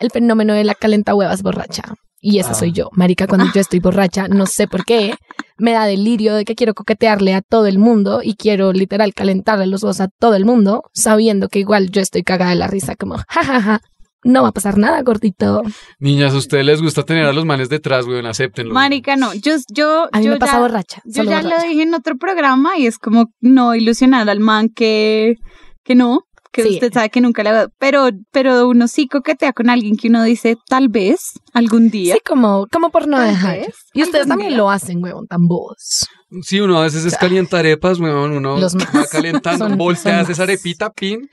el 0.00 0.10
fenómeno 0.10 0.54
de 0.54 0.64
la 0.64 0.74
calenta 0.74 1.14
huevas 1.14 1.42
borracha. 1.42 1.82
Y 2.24 2.38
esa 2.38 2.52
Ah. 2.52 2.54
soy 2.54 2.70
yo, 2.72 2.88
marica, 2.92 3.26
cuando 3.26 3.46
yo 3.52 3.60
estoy 3.60 3.80
borracha, 3.80 4.28
no 4.28 4.46
sé 4.46 4.68
por 4.68 4.84
qué, 4.84 5.16
me 5.58 5.72
da 5.72 5.86
delirio 5.86 6.34
de 6.36 6.44
que 6.44 6.54
quiero 6.54 6.72
coquetearle 6.72 7.34
a 7.34 7.42
todo 7.42 7.66
el 7.66 7.78
mundo 7.80 8.20
y 8.22 8.36
quiero 8.36 8.72
literal 8.72 9.12
calentarle 9.12 9.66
los 9.66 9.82
huevos 9.82 10.00
a 10.00 10.06
todo 10.08 10.36
el 10.36 10.44
mundo, 10.44 10.84
sabiendo 10.94 11.48
que 11.48 11.58
igual 11.58 11.90
yo 11.90 12.00
estoy 12.00 12.22
cagada 12.22 12.50
de 12.52 12.56
la 12.56 12.68
risa, 12.68 12.94
como, 12.94 13.16
jajaja, 13.28 13.80
no 14.24 14.42
va 14.42 14.50
a 14.50 14.52
pasar 14.52 14.78
nada, 14.78 15.02
gordito. 15.02 15.62
Niñas, 15.98 16.32
¿a 16.32 16.36
ustedes 16.36 16.64
les 16.64 16.80
gusta 16.80 17.02
tener 17.02 17.26
a 17.26 17.32
los 17.32 17.44
manes 17.44 17.68
detrás, 17.68 18.06
weón? 18.06 18.24
Acéptenlo. 18.26 18.72
Marica, 18.72 19.16
no. 19.16 19.34
Yo, 19.34 19.56
yo, 19.74 20.08
A 20.12 20.18
mí 20.20 20.26
yo 20.26 20.30
me 20.30 20.38
pasa 20.38 20.52
ya, 20.52 20.60
borracha. 20.60 21.02
Yo 21.04 21.24
ya 21.24 21.40
borracha. 21.42 21.56
lo 21.64 21.68
dije 21.68 21.82
en 21.82 21.92
otro 21.94 22.16
programa 22.16 22.78
y 22.78 22.86
es 22.86 22.98
como 22.98 23.32
no 23.40 23.74
ilusionar 23.74 24.30
al 24.30 24.38
man 24.38 24.68
que, 24.68 25.34
que 25.82 25.96
no, 25.96 26.20
que 26.52 26.62
Sí. 26.62 26.68
usted 26.74 26.92
sabe 26.92 27.08
que 27.10 27.20
nunca 27.22 27.42
le 27.42 27.50
va 27.50 27.68
pero, 27.78 28.10
pero 28.30 28.68
uno 28.68 28.86
sí 28.86 29.08
coquetea 29.08 29.52
con 29.54 29.70
alguien 29.70 29.96
que 29.96 30.08
uno 30.08 30.22
dice 30.22 30.56
tal 30.68 30.88
vez 30.88 31.32
algún 31.54 31.90
día. 31.90 32.14
Sí, 32.14 32.20
como, 32.26 32.66
como 32.70 32.90
por 32.90 33.08
no 33.08 33.18
dejar. 33.18 33.58
vez, 33.60 33.74
Y 33.94 34.02
ustedes 34.02 34.26
también 34.28 34.50
día. 34.50 34.58
lo 34.58 34.70
hacen, 34.70 35.02
huevón, 35.02 35.26
tan 35.26 35.48
bobos. 35.48 36.06
Sí, 36.42 36.60
uno 36.60 36.78
a 36.78 36.82
veces 36.84 37.04
es 37.04 37.16
calientarepas, 37.16 37.98
weón. 38.00 38.32
Uno 38.32 38.58
Los 38.58 38.74
va 38.76 38.86
más. 38.92 39.08
calentando, 39.10 39.68
Son- 39.68 39.76
volteas 39.78 40.28
esa 40.30 40.42
arepita, 40.44 40.90
pin. 40.90 41.28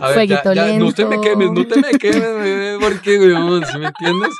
A 0.00 0.08
Fueguito 0.08 0.54
no 0.78 0.92
te 0.92 1.04
me 1.06 1.20
quemes, 1.20 1.52
no 1.52 1.64
te 1.66 1.80
me 1.80 1.90
quemes, 1.92 2.20
bebé, 2.34 2.78
porque, 2.80 3.18
weón, 3.18 3.64
¿sí 3.66 3.78
me 3.78 3.86
entiendes? 3.86 4.30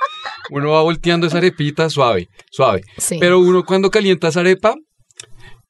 Uno 0.50 0.70
va 0.70 0.82
volteando 0.82 1.26
esa 1.28 1.38
arepita 1.38 1.88
suave, 1.88 2.28
suave. 2.50 2.82
Sí. 2.98 3.18
Pero 3.20 3.38
uno 3.38 3.64
cuando 3.64 3.90
calienta 3.90 4.28
esa 4.28 4.40
arepa, 4.40 4.74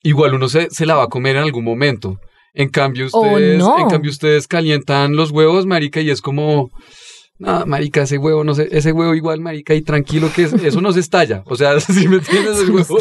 igual 0.03 0.35
uno 0.35 0.49
se, 0.49 0.69
se 0.71 0.87
la 0.87 0.95
va 0.95 1.05
a 1.05 1.09
comer 1.09 1.37
en 1.37 1.43
algún 1.43 1.65
momento. 1.65 2.19
En 2.55 2.69
cambio, 2.69 3.07
Oh, 3.13 3.23
ustedes, 3.23 3.59
no. 3.59 3.79
en 3.79 3.89
cambio, 3.89 4.11
ustedes 4.11 4.47
calientan 4.47 5.17
los 5.17 5.31
huevos, 5.31 5.67
marica, 5.67 6.01
y 6.01 6.11
es 6.11 6.21
como. 6.21 6.71
No, 7.39 7.67
marica, 7.67 8.03
ese 8.03 8.19
huevo, 8.19 8.45
no 8.45 8.55
sé, 8.55 8.69
ese 8.71 8.93
huevo 8.93 9.15
igual, 9.17 9.41
marica, 9.41 9.75
y 9.75 9.83
tranquilo 9.83 10.31
que 10.33 10.45
es- 10.45 10.53
eso 10.53 10.81
no 10.81 10.93
se 10.93 11.01
estalla. 11.01 11.43
O 11.47 11.57
sea, 11.57 11.81
si 11.81 12.07
me 12.07 12.17
entiendes, 12.17 12.61
el 12.61 12.69
No 12.69 12.75
huevo, 12.77 12.99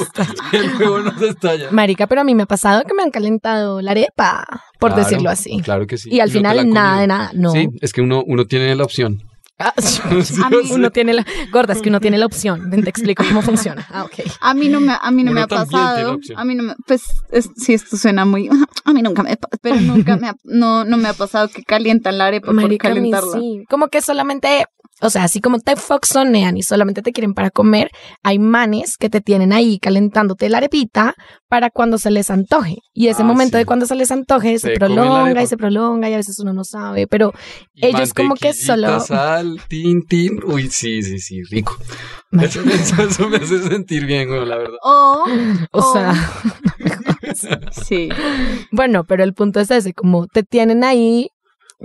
el 0.54 0.76
huevo 0.80 1.00
no 1.00 1.20
se 1.20 1.28
estalla. 1.28 1.70
Marica, 1.72 2.08
pero 2.08 2.22
a 2.22 2.24
mí 2.24 2.34
me 2.34 2.44
ha 2.44 2.48
pasado 2.48 2.82
que 2.88 2.94
me 2.96 3.04
han 3.04 3.12
calentado 3.12 3.82
la 3.82 3.92
arepa, 3.92 4.46
por 4.80 4.92
Claro, 4.94 5.04
decirlo 5.04 5.30
así. 5.30 5.60
Claro 5.62 5.86
que 5.86 5.98
sí. 5.98 6.10
Y 6.12 6.22
al 6.22 6.30
no 6.30 6.34
final 6.34 6.60
han 6.60 6.70
nada 6.72 7.02
de 7.02 7.08
nada, 7.08 7.32
no. 7.36 7.52
Sí, 7.52 7.68
es 7.82 7.94
que 7.94 8.02
uno, 8.02 8.24
uno 8.26 8.46
tiene 8.46 8.74
la 8.76 8.84
opción. 8.84 9.22
Ah, 9.62 9.74
Sí, 9.82 10.02
A 10.44 10.50
mí- 10.50 10.58
o 10.58 10.64
sea, 10.66 10.76
uno 10.76 10.92
tiene 10.92 11.14
la 11.14 11.26
gorda, 11.52 11.74
es 11.74 11.82
que 11.82 11.90
uno 11.90 12.00
tiene 12.00 12.18
la 12.18 12.26
opción. 12.26 12.70
Ven, 12.70 12.84
te 12.84 12.90
explico 12.90 13.24
cómo 13.28 13.42
funciona. 13.42 13.86
Ah, 13.90 14.04
ok. 14.04 14.14
A 14.40 14.54
mí 14.54 14.68
no 14.70 14.80
me, 14.80 14.94
a 15.00 15.12
mí 15.12 15.24
no 15.24 15.32
Uno 15.32 15.40
me 15.40 15.44
ha 15.44 15.48
pasado. 15.48 16.18
A 16.36 16.46
mí 16.46 16.56
no 16.56 16.64
me, 16.64 16.76
pues, 16.86 17.04
es, 17.32 17.50
si 17.56 17.74
esto 17.74 17.98
suena 17.98 18.26
muy, 18.26 18.50
a 18.86 18.94
mí 18.94 19.02
nunca 19.02 19.24
me, 19.24 19.38
pero 19.62 19.80
nunca 19.82 20.18
me, 20.18 20.30
ha, 20.30 20.36
no, 20.44 20.84
no 20.86 20.98
me 20.98 21.08
ha 21.10 21.14
pasado 21.14 21.48
que 21.50 21.64
calientan 21.64 22.18
la 22.18 22.28
arepa 22.28 22.52
Marica, 22.52 22.90
por 22.90 22.98
a 22.98 23.02
mí 23.02 23.12
calentarla. 23.12 23.40
sí. 23.40 23.64
Como 23.70 23.88
que 23.88 24.02
solamente, 24.02 24.66
o 25.02 25.10
sea, 25.10 25.24
así 25.24 25.40
como 25.42 25.60
te 25.60 25.76
foxonean 25.76 26.58
y 26.58 26.64
solamente 26.64 27.02
te 27.02 27.12
quieren 27.12 27.34
para 27.34 27.50
comer, 27.52 27.90
hay 28.24 28.40
manes 28.40 28.98
que 28.98 29.10
te 29.10 29.22
tienen 29.22 29.52
ahí 29.54 29.80
calentándote 29.80 30.50
la 30.50 30.58
arepita 30.60 31.16
para 31.50 31.70
cuando 31.70 31.98
se 31.98 32.12
les 32.12 32.30
antoje. 32.30 32.78
Y 32.94 33.08
ese 33.08 33.24
Ah, 33.24 33.26
momento 33.26 33.58
sí. 33.58 33.60
de 33.60 33.66
cuando 33.66 33.86
se 33.86 33.96
les 33.96 34.12
antoje 34.12 34.58
se, 34.60 34.72
prolonga 34.72 35.42
y 35.44 35.48
se 35.48 35.58
prolonga 35.58 36.10
y 36.10 36.14
a 36.14 36.18
veces 36.18 36.40
uno 36.40 36.54
no 36.54 36.64
sabe, 36.64 37.08
pero 37.08 37.34
Y 37.74 37.88
Ellos 37.88 38.14
como 38.14 38.36
que 38.36 38.54
solo- 38.54 39.00
sal, 39.00 39.60
tin, 39.68 40.06
tin. 40.06 40.40
Uy, 40.46 40.70
sí, 40.70 41.02
sí, 41.02 41.20
sí, 41.20 41.42
rico. 41.44 41.76
Eso, 42.40 42.62
eso- 42.62 43.04
eso 43.04 43.28
me 43.30 43.38
hace 43.38 43.60
sentir 43.68 44.06
bien, 44.06 44.30
güey, 44.30 44.46
la 44.46 44.58
verdad. 44.58 44.78
O, 44.84 45.26
o 45.72 45.80
Oh. 45.80 45.94
sea, 45.94 46.14
sí. 47.72 48.10
bueno, 48.72 49.04
pero 49.04 49.24
el 49.24 49.34
punto 49.34 49.60
es 49.60 49.72
ese, 49.72 49.94
como 49.94 50.28
te 50.28 50.44
tienen 50.44 50.84
ahí 50.84 51.30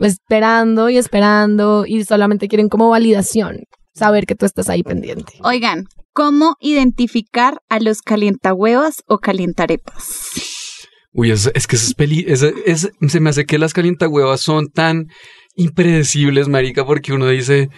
esperando 0.01 0.91
y 0.91 0.97
esperando 0.99 1.85
y 1.87 2.05
solamente 2.05 2.49
quieren 2.49 2.69
como 2.69 2.89
validación, 2.91 3.61
saber 3.95 4.27
que 4.27 4.35
tú 4.35 4.47
estás 4.47 4.69
ahí 4.69 4.83
pendiente. 4.83 5.35
Oigan, 5.43 5.85
¿cómo 6.13 6.57
identificar 6.61 7.59
a 7.69 7.81
los 7.81 8.03
calientahuevas 8.03 9.03
o 9.07 9.19
calientarepas? 9.19 10.43
Uy, 11.13 11.31
es, 11.31 11.51
es 11.55 11.67
que 11.67 11.77
eso 11.77 11.87
es 11.87 11.95
peli... 11.95 12.25
es- 12.29 12.43
es- 12.43 12.91
se 13.09 13.21
me 13.21 13.31
hace 13.31 13.47
que 13.47 13.59
las 13.59 13.73
calientahuevas 13.73 14.41
son 14.43 14.69
tan 14.69 15.07
impredecibles, 15.55 16.49
marica, 16.49 16.85
porque 16.85 17.13
uno 17.13 17.27
dice... 17.29 17.69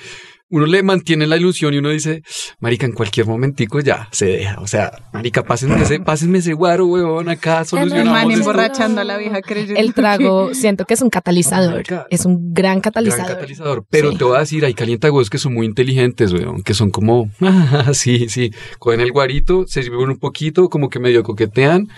Uno 0.50 0.64
le 0.64 0.82
mantiene 0.82 1.26
la 1.26 1.36
ilusión 1.36 1.74
y 1.74 1.78
uno 1.78 1.90
dice, 1.90 2.22
marica, 2.58 2.86
en 2.86 2.92
cualquier 2.92 3.26
momentico 3.26 3.80
ya 3.80 4.08
se 4.12 4.26
deja. 4.26 4.60
O 4.60 4.66
sea, 4.66 4.92
marica, 5.12 5.42
pásenme 5.44 5.82
ese, 5.82 6.00
pásenme 6.00 6.38
ese 6.38 6.54
guaro, 6.54 6.86
huevón, 6.86 7.28
acá 7.28 7.60
El 7.60 7.66
solucionamos 7.66 8.32
emborrachando 8.32 9.00
a 9.02 9.04
la 9.04 9.18
vieja 9.18 9.42
creyendo 9.42 9.78
El 9.78 9.92
trago, 9.92 10.54
siento 10.54 10.86
que 10.86 10.94
es 10.94 11.02
un 11.02 11.10
catalizador, 11.10 11.72
Marica. 11.72 12.06
es 12.08 12.24
un 12.24 12.54
gran 12.54 12.68
Gran 12.68 12.80
catalizador. 12.80 13.26
catalizador. 13.34 13.84
Pero 13.90 14.12
Sí. 14.12 14.18
te 14.18 14.24
voy 14.24 14.36
a 14.36 14.40
decir, 14.40 14.64
hay 14.64 14.72
calientahuevos 14.74 15.28
que 15.28 15.36
son 15.38 15.52
muy 15.54 15.66
inteligentes, 15.66 16.32
weón, 16.32 16.62
que 16.62 16.72
son 16.72 16.90
como, 16.90 17.30
ah, 17.42 17.90
sí, 17.92 18.28
sí, 18.30 18.50
cogen 18.78 19.00
el 19.00 19.12
guarito, 19.12 19.64
se 19.66 19.82
sirven 19.82 20.08
un 20.08 20.18
poquito, 20.18 20.68
como 20.70 20.88
que 20.88 20.98
medio 20.98 21.22
coquetean, 21.24 21.88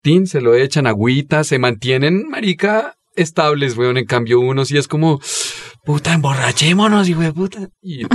tin, 0.00 0.28
se 0.28 0.40
lo 0.40 0.54
echan, 0.54 0.86
agüita, 0.86 1.42
se 1.42 1.58
mantienen, 1.58 2.28
marica, 2.28 2.94
estables, 3.16 3.76
weón. 3.76 3.96
En 3.96 4.04
cambio, 4.06 4.38
uno 4.38 4.64
sí 4.64 4.76
es 4.76 4.86
como, 4.86 5.18
puta, 5.86 6.12
emborrachémonos, 6.12 7.08
hijo 7.08 7.20
de 7.20 7.32
puta. 7.32 7.68
Y, 7.80 8.02
y 8.02 8.06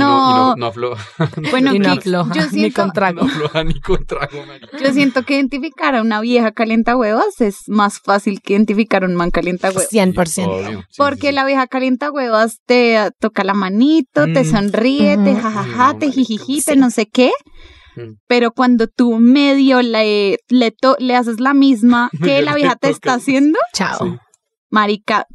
no, 0.00 0.06
y 0.30 0.34
no, 0.34 0.56
No. 0.56 0.66
afloja, 0.66 1.04
Bueno, 1.52 1.72
y 1.72 1.78
no 1.78 1.92
que 1.92 1.98
afloja, 2.00 2.34
yo 2.34 2.42
ni 2.42 2.48
siento, 2.48 2.82
con 2.82 2.92
trago. 2.92 3.20
no 3.20 3.26
afloja 3.28 3.62
ni 3.62 3.80
con 3.80 4.04
trago, 4.04 4.44
marica. 4.44 4.76
yo 4.82 4.92
siento 4.92 5.22
que 5.22 5.34
identificar 5.36 5.94
a 5.94 6.00
una 6.02 6.20
vieja 6.20 6.50
calientahuevas 6.50 7.40
es 7.40 7.58
más 7.68 8.00
fácil 8.00 8.40
que 8.42 8.54
identificar 8.54 9.04
a 9.04 9.06
un 9.06 9.14
man 9.14 9.30
calientahuevas. 9.30 9.88
100%. 9.92 10.46
Obvio, 10.48 10.80
sí, 10.80 10.86
Porque 10.96 11.28
sí, 11.28 11.32
la 11.32 11.44
vieja 11.44 11.68
calientahuevas 11.68 12.58
te 12.66 12.98
toca 13.20 13.44
la 13.44 13.54
manito, 13.54 14.24
te 14.24 14.42
Mm. 14.42 14.50
sonríe, 14.50 15.16
te 15.18 15.34
jajaja, 15.36 15.92
No, 15.92 15.98
te 15.98 16.06
marica, 16.06 16.12
jijiji, 16.12 16.60
te 16.62 16.72
sí. 16.72 16.78
no 16.78 16.90
sé 16.90 17.06
qué. 17.06 17.30
Mm. 17.96 18.14
Pero 18.26 18.50
cuando 18.50 18.88
tú 18.88 19.18
medio 19.20 19.80
le, 19.80 20.38
le, 20.48 20.70
to- 20.72 20.96
le 20.98 21.14
haces 21.14 21.38
la 21.38 21.54
misma 21.54 22.10
que 22.20 22.42
la 22.42 22.56
vieja 22.56 22.74
te 22.74 22.90
está 22.90 23.14
haciendo, 23.14 23.60
Chao. 23.72 23.98
Sí. 24.00 24.16
marica, 24.70 25.26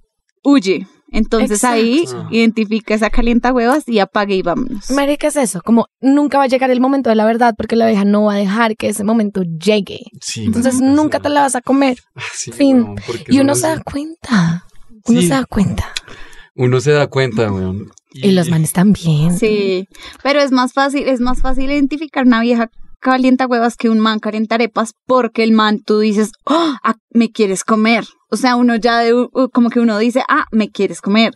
huye. 0.44 0.88
Entonces 1.12 1.52
Exacto. 1.52 1.76
ahí 1.76 2.04
Ah. 2.14 2.28
identifica 2.30 2.94
esa 2.94 3.10
calientahuevas 3.10 3.88
y 3.88 3.98
apague 3.98 4.36
y 4.36 4.42
vámonos. 4.44 4.92
Marica, 4.92 5.28
es 5.28 5.38
eso, 5.38 5.60
como 5.64 5.88
nunca 6.02 6.38
va 6.38 6.44
a 6.44 6.48
llegar 6.48 6.70
el 6.70 6.80
momento 6.80 7.10
de 7.10 7.16
la 7.16 7.26
verdad 7.26 7.56
porque 7.58 7.76
la 7.76 7.88
vieja 7.88 8.06
no 8.06 8.26
va 8.26 8.34
a 8.34 8.38
dejar 8.38 8.78
que 8.78 8.90
ese 8.90 9.04
momento 9.04 9.42
llegue. 9.44 10.02
Sí, 10.22 10.46
Entonces 10.46 10.76
marica, 10.76 10.96
nunca 10.96 11.18
sí. 11.18 11.24
te 11.24 11.30
la 11.30 11.42
vas 11.42 11.56
a 11.56 11.62
comer. 11.62 11.98
Ah, 12.16 12.22
sí, 12.34 12.52
fin. 12.52 12.96
Y 13.28 13.40
uno 13.40 13.56
se 13.56 13.68
da 13.68 13.82
cuenta. 13.82 14.66
Uno 15.06 15.22
Sí. 15.22 15.28
se 15.28 15.34
da 15.34 15.46
cuenta. 15.46 15.86
Uno 16.56 16.80
se 16.80 16.92
da 16.92 17.08
cuenta, 17.08 17.52
weón. 17.52 17.90
Y 18.12 18.32
los 18.32 18.50
manes 18.50 18.74
también. 18.74 19.38
Sí, 19.38 19.88
pero 20.22 20.42
es 20.42 20.52
más 20.52 20.74
fácil, 20.74 21.08
es 21.08 21.20
más 21.22 21.42
fácil 21.42 21.72
identificar 21.72 22.26
una 22.26 22.42
vieja 22.42 22.70
calienta 23.00 23.48
huevas 23.48 23.76
que 23.76 23.90
un 23.90 24.00
man 24.00 24.20
calienta 24.20 24.56
arepas 24.56 24.94
porque 25.06 25.44
el 25.44 25.52
man 25.52 25.80
tú 25.84 26.00
dices, 26.00 26.32
"Oh, 26.46 26.76
ah, 26.84 26.96
me 27.12 27.32
quieres 27.32 27.64
comer. 27.64 28.06
O 28.30 28.36
sea, 28.38 28.56
uno 28.56 28.76
ya 28.76 29.00
de, 29.00 29.14
u- 29.14 29.30
como 29.54 29.70
que 29.70 29.80
uno 29.80 29.98
dice, 29.98 30.24
ah, 30.30 30.46
me 30.52 30.70
quieres 30.70 31.02
comer. 31.02 31.32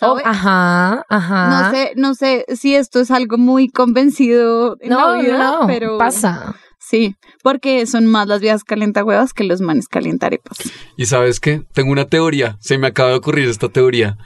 Oh, 0.00 0.18
ajá, 0.24 1.04
ajá. 1.08 1.48
No 1.48 1.70
sé, 1.70 1.92
no 1.96 2.14
sé 2.14 2.44
si 2.56 2.74
esto 2.74 3.00
es 3.00 3.10
algo 3.10 3.38
muy 3.38 3.68
convencido 3.68 4.76
en 4.80 4.90
No, 4.90 5.14
la 5.14 5.22
vida, 5.22 5.38
no, 5.38 5.66
pero 5.66 5.96
pasa. 5.98 6.54
sí, 6.78 7.14
porque 7.42 7.86
son 7.86 8.04
más 8.06 8.26
las 8.26 8.40
viejas 8.40 8.64
calienta 8.64 9.04
huevas 9.04 9.32
que 9.32 9.44
los 9.44 9.60
manes 9.62 9.88
calienta 9.88 10.26
arepas. 10.26 10.58
Y 10.96 11.06
sabes 11.06 11.40
qué? 11.40 11.62
Tengo 11.72 11.92
una 11.92 12.04
teoría. 12.06 12.56
Se 12.60 12.76
me 12.76 12.88
acaba 12.88 13.10
de 13.10 13.16
ocurrir 13.16 13.48
esta 13.48 13.68
teoría. 13.68 14.16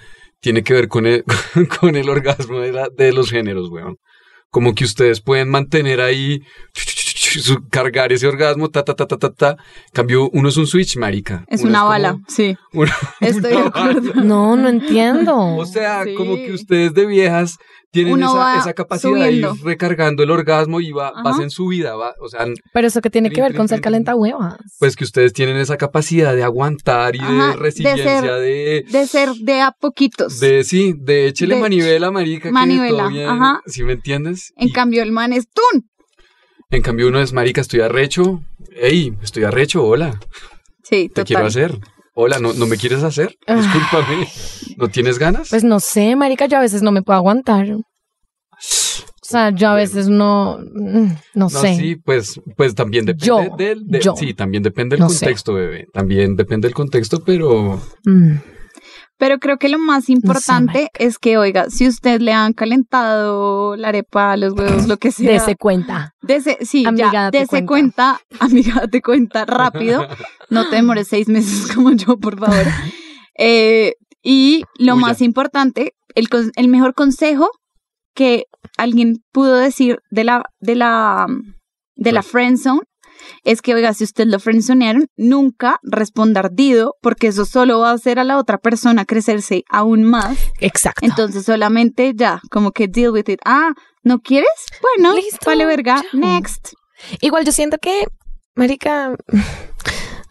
Tiene 0.41 0.63
que 0.63 0.73
ver 0.75 0.89
con 0.89 1.07
el, 1.07 1.23
con 1.81 1.95
el 1.97 2.09
orgasmo 2.09 2.59
de, 2.61 2.73
la- 2.73 2.89
de 2.97 3.13
los 3.13 3.31
géneros, 3.31 3.69
weón. 3.71 3.97
Como 4.51 4.75
que 4.75 4.85
ustedes 4.85 5.21
pueden 5.21 5.49
mantener 5.51 6.01
ahí, 6.01 6.41
cargar 7.71 8.13
ese 8.13 8.27
orgasmo, 8.27 8.71
ta, 8.71 8.83
ta, 8.85 8.95
ta, 8.95 9.07
ta, 9.07 9.17
ta, 9.19 9.31
ta. 9.31 9.57
Cambio, 9.93 10.31
uno 10.33 10.49
es 10.49 10.57
un 10.57 10.67
switch, 10.67 10.97
marica. 10.97 11.45
Es 11.49 11.61
Uno 11.61 11.71
una 11.71 11.79
como- 11.81 11.91
bala, 11.91 12.19
sí, 12.29 12.57
uno- 12.73 12.91
estoy 13.21 13.51
de 13.51 13.57
una 13.57 13.67
acuerdo. 13.67 14.11
bala. 14.15 14.23
No, 14.25 14.57
no 14.57 14.69
entiendo. 14.69 15.37
O 15.37 15.67
sea, 15.67 16.05
Sí. 16.05 16.15
como 16.15 16.37
que 16.37 16.53
ustedes 16.53 16.95
de 16.95 17.07
viejas 17.07 17.59
tienen 17.91 18.13
Uno 18.15 18.31
esa, 18.31 18.59
esa 18.59 18.73
capacidad 18.75 19.15
de 19.25 19.33
ir 19.33 19.47
recargando 19.65 20.23
el 20.23 20.31
orgasmo 20.31 20.81
y 20.81 20.93
va, 20.93 21.13
vas 21.25 21.41
en 21.41 21.51
su 21.51 21.69
vida, 21.69 21.95
va, 21.97 22.13
o 22.21 22.29
sea, 22.29 22.47
Pero 22.73 22.87
eso 22.87 23.01
que 23.01 23.09
tiene 23.11 23.31
que 23.31 23.41
ver 23.41 23.51
trin, 23.53 23.57
con 23.59 23.69
ser 23.69 23.81
calenta 23.81 24.15
huevas. 24.15 24.57
pues 24.79 24.95
que 24.95 25.05
ustedes 25.05 25.33
tienen 25.33 25.57
esa 25.57 25.77
capacidad 25.79 26.35
de 26.35 26.43
aguantar 26.45 27.17
y 27.17 27.21
Ajá, 27.21 27.33
de 27.33 27.51
de 27.51 27.57
resiliencia, 27.57 28.21
ser- 28.21 28.41
de, 28.41 28.85
De 28.91 29.07
ser 29.07 29.31
de 29.35 29.61
a 29.63 29.73
poquitos. 29.73 30.39
de, 30.41 30.65
sí, 30.65 30.95
de 30.99 31.29
échele 31.29 31.55
De- 31.55 31.61
manivela, 31.61 32.11
marica, 32.11 32.49
que 32.49 32.53
manivela, 32.53 32.99
todo 33.05 33.09
bien, 33.11 33.29
ajá. 33.29 33.61
¿sí 33.67 33.83
me 33.85 33.95
entiendes? 33.95 34.53
En 34.57 34.69
Y- 34.69 34.73
cambio, 34.73 35.03
el 35.03 35.13
man 35.13 35.33
es 35.33 35.47
¡tun! 35.49 35.89
En 36.71 36.83
cambio 36.83 37.09
uno 37.09 37.21
es, 37.21 37.33
marica, 37.33 37.63
estoy 37.63 37.81
arrecho. 37.81 38.43
Ey, 38.77 39.15
estoy 39.23 39.45
arrecho, 39.45 39.83
hola. 39.85 40.21
Sí, 40.83 41.11
Te 41.15 41.25
quiero 41.25 41.47
hacer. 41.47 41.79
Hola, 42.21 42.41
¿no, 42.41 42.53
¿no 42.53 42.67
me 42.67 42.77
quieres 42.77 43.05
hacer? 43.05 43.37
Ah. 43.47 43.55
Discúlpame. 43.55 44.27
¿No 44.77 44.89
tienes 44.89 45.21
ganas? 45.21 45.51
Pues 45.51 45.63
no 45.63 45.79
sé, 45.79 46.17
marica, 46.17 46.47
yo 46.47 46.59
a 46.59 46.61
veces 46.63 46.83
no 46.83 46.91
me 46.91 47.03
puedo 47.03 47.17
aguantar. 47.17 47.71
O 47.71 47.81
sea, 49.23 49.51
yo 49.51 49.69
a 49.69 49.75
veces 49.77 50.09
no, 50.09 50.59
mm, 50.59 51.07
no, 51.07 51.15
No, 51.35 51.49
sé. 51.49 51.77
sí, 51.77 51.95
pues, 51.95 52.41
pues 52.57 52.75
también 52.75 53.05
depende 53.05 53.25
Yo, 53.27 53.57
del, 53.57 53.87
de- 53.87 54.01
yo. 54.01 54.17
sí, 54.17 54.35
también 54.35 54.65
depende 54.65 54.97
del 54.97 55.01
No 55.05 55.11
sé. 55.11 55.27
contexto, 55.27 55.55
bebé. 55.55 55.87
También 55.93 56.35
depende 56.35 56.67
del 56.67 56.75
contexto, 56.75 57.23
pero 57.25 57.81
Mm. 58.05 58.33
Pero 59.19 59.39
creo 59.39 59.59
que 59.59 59.69
lo 59.69 59.79
más 59.81 60.09
importante 60.09 60.91
es 60.99 61.19
que, 61.19 61.39
oiga, 61.39 61.71
si 61.71 61.89
usted 61.89 62.21
le 62.21 62.33
han 62.33 62.53
calentado 62.53 63.75
la 63.77 63.89
arepa, 63.89 64.37
los 64.37 64.53
huevos, 64.55 64.87
lo 64.87 64.97
que 64.97 65.11
sea. 65.11 65.33
Dese 65.33 65.57
cuenta. 65.57 66.15
Dese, 66.23 66.57
sí, 66.61 66.87
Amiga, 66.87 67.11
ya, 67.13 67.31
dese 67.33 67.67
cuenta. 67.67 67.67
cuenta. 67.67 68.21
amiga, 68.41 68.75
date 68.83 69.03
cuenta 69.03 69.45
rápido. 69.45 70.07
No 70.51 70.69
te 70.69 70.77
demores 70.77 71.09
seis 71.09 71.29
meses 71.29 71.67
como 71.75 71.91
yo, 71.93 72.17
por 72.19 72.39
favor. 72.39 72.65
Eh, 73.37 73.95
y 74.23 74.63
lo 74.79 74.95
Uy, 74.95 75.01
más 75.01 75.21
importante, 75.21 75.95
el, 76.15 76.29
con- 76.29 76.53
el 76.57 76.69
mejor 76.69 76.95
consejo 76.95 77.51
que 78.15 78.45
alguien 78.77 79.17
pudo 79.33 79.57
decir 79.57 79.99
de 80.11 80.25
la, 80.25 80.45
de 80.61 80.75
la, 80.77 81.27
de 81.97 82.13
la 82.13 82.23
friendzone 82.23 82.83
es 83.45 83.63
que, 83.63 83.75
oiga, 83.75 83.95
si 83.95 84.05
usted 84.05 84.27
lo 84.27 84.39
friendzonearon, 84.39 85.07
nunca 85.17 85.79
responda 85.83 86.41
ardido, 86.41 86.95
porque 87.01 87.29
eso 87.29 87.45
solo 87.45 87.81
va 87.81 87.91
a 87.91 87.95
hacer 87.95 88.19
a 88.19 88.25
la 88.25 88.39
otra 88.39 88.59
persona 88.59 89.05
crecerse 89.05 89.65
aún 89.69 90.03
más. 90.03 90.39
Exacto. 90.61 91.05
Entonces 91.05 91.45
solamente 91.45 92.13
ya, 92.15 92.41
como 92.51 92.73
que 92.73 92.89
deal 92.89 93.11
with 93.11 93.29
it. 93.29 93.41
Ah, 93.45 93.73
¿no 94.03 94.21
quieres? 94.21 94.49
Bueno, 94.83 95.15
Listo, 95.15 95.39
vale 95.47 95.67
verga, 95.67 96.03
chao. 96.11 96.21
next. 96.21 96.73
Igual 97.21 97.45
yo 97.45 97.53
siento 97.53 97.79
que, 97.79 98.07
marica, 98.55 99.17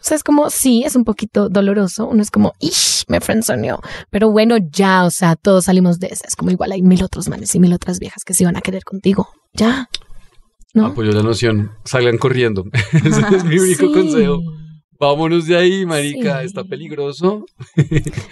sea, 0.00 0.16
es 0.16 0.22
como, 0.22 0.50
sí, 0.50 0.84
es 0.84 0.96
un 0.96 1.04
poquito 1.04 1.48
doloroso. 1.48 2.06
Uno 2.06 2.22
es 2.22 2.30
como, 2.30 2.52
ish, 2.60 3.04
me 3.08 3.20
frenzoneó. 3.20 3.80
Pero 4.10 4.30
bueno, 4.30 4.56
ya, 4.70 5.04
o 5.04 5.10
sea, 5.10 5.34
todos 5.36 5.64
salimos 5.64 5.98
de 5.98 6.08
esa. 6.08 6.26
Es 6.26 6.36
como 6.36 6.50
igual 6.50 6.72
hay 6.72 6.82
mil 6.82 7.02
otros 7.02 7.28
manes 7.28 7.54
y 7.54 7.60
mil 7.60 7.72
otras 7.72 7.98
viejas 7.98 8.24
que 8.24 8.34
se 8.34 8.44
van 8.44 8.56
a 8.56 8.60
querer 8.60 8.84
contigo. 8.84 9.28
Ya. 9.54 9.88
¿No? 10.74 10.86
apoyo 10.86 11.12
la 11.12 11.22
noción. 11.22 11.72
Salgan 11.84 12.18
corriendo. 12.18 12.64
Ese 12.92 13.20
es 13.36 13.44
mi 13.44 13.58
único 13.58 13.86
Sí. 13.86 13.92
consejo. 13.92 14.40
Vámonos 15.00 15.46
de 15.46 15.56
ahí, 15.56 15.86
marica. 15.86 16.40
Sí. 16.40 16.46
Está 16.46 16.64
peligroso. 16.64 17.44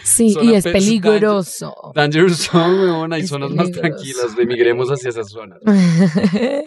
Sí, 0.03 0.31
Zona 0.35 0.51
y 0.51 0.55
es 0.57 0.65
pe- 0.65 0.73
peligroso. 0.73 1.73
Dangerous 1.95 2.39
Zone, 2.51 2.75
weón. 2.81 3.13
Hay 3.13 3.23
Es 3.23 3.29
zonas 3.29 3.51
más 3.53 3.71
tranquilas. 3.71 4.27
Emigremos 4.39 4.89
hacia 4.91 5.11
esas 5.11 5.29
zonas. 5.31 5.61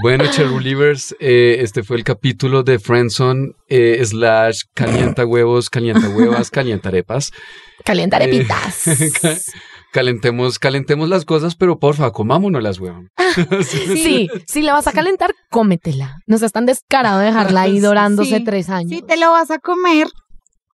Bueno, 0.00 0.24
Cherulivers, 0.30 1.14
eh, 1.18 1.56
este 1.58 1.82
fue 1.82 1.96
el 1.96 2.04
capítulo 2.04 2.62
de 2.62 2.78
Friendzone 2.78 3.50
eh, 3.68 4.00
slash 4.04 4.60
calienta 4.74 5.26
huevos, 5.26 5.68
calienta 5.68 6.08
huevas, 6.08 6.50
calienta 6.50 6.88
arepas. 6.88 7.32
Calienta 7.84 8.18
Eh, 8.18 8.30
calentemos, 9.92 10.58
calentemos 10.58 11.08
las 11.08 11.24
cosas, 11.24 11.54
pero 11.54 11.78
porfa, 11.78 12.10
comámonoslas, 12.10 12.80
huevón. 12.80 13.08
Sí, 13.64 14.28
si 14.46 14.62
la 14.62 14.72
vas 14.72 14.86
a 14.88 14.92
calentar, 14.92 15.32
cómetela. 15.50 16.16
No 16.26 16.38
seas 16.38 16.52
tan 16.52 16.66
descarado 16.66 17.20
de 17.20 17.26
dejarla 17.26 17.62
ahí 17.62 17.78
dorándose 17.80 18.38
Sí. 18.38 18.44
tres 18.44 18.68
años. 18.70 18.90
Si 18.90 19.02
te 19.02 19.16
lo 19.16 19.30
vas 19.30 19.50
a 19.50 19.58
comer, 19.58 20.08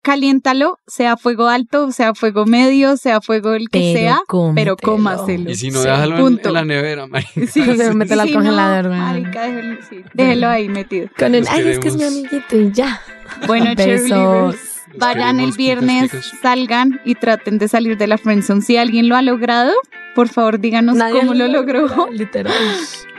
caliéntalo, 0.02 0.76
sea 0.86 1.16
fuego 1.16 1.48
alto, 1.48 1.90
sea 1.90 2.14
fuego 2.14 2.44
medio, 2.44 2.96
sea 2.98 3.20
fuego 3.22 3.54
el 3.54 3.68
que 3.70 3.92
Pero 3.94 3.98
sea, 3.98 4.20
pero 4.54 4.76
cómaselo. 4.76 5.50
Y 5.50 5.54
si 5.54 5.70
no, 5.70 5.80
Sí, 5.80 5.88
déjalo 5.88 6.16
en, 6.16 6.22
punto. 6.22 6.48
en 6.48 6.54
la 6.54 6.64
nevera, 6.64 7.06
marica. 7.06 7.30
Sí, 7.34 7.64
Se 7.76 7.94
mete 7.94 8.12
al 8.14 8.28
sí, 8.28 8.34
congelador, 8.34 8.84
no, 8.84 8.90
weón. 8.90 9.00
marica, 9.02 9.42
déjelo, 9.46 9.76
sí, 9.88 9.96
déjelo 10.12 10.48
ahí 10.48 10.68
metido. 10.68 11.08
Con 11.18 11.34
el, 11.34 11.46
ay, 11.48 11.68
es 11.68 11.78
que 11.78 11.88
es 11.88 11.96
mi 11.96 12.04
amiguito 12.04 12.56
y 12.56 12.70
ya. 12.72 13.00
Bueno, 13.46 13.70
Besos. 13.76 14.56
Vayan 14.98 15.40
el 15.40 15.52
viernes, 15.52 16.10
salgan 16.42 17.00
y 17.04 17.14
traten 17.14 17.58
de 17.58 17.68
salir 17.68 17.96
de 17.96 18.06
la 18.06 18.18
friendzone. 18.18 18.62
Si 18.62 18.76
alguien 18.76 19.08
lo 19.08 19.16
ha 19.16 19.22
logrado, 19.22 19.72
por 20.14 20.28
favor 20.28 20.60
díganos 20.60 20.96
Nadie 20.96 21.20
cómo 21.20 21.34
lo 21.34 21.48
logró. 21.48 22.08
Literal. 22.12 22.54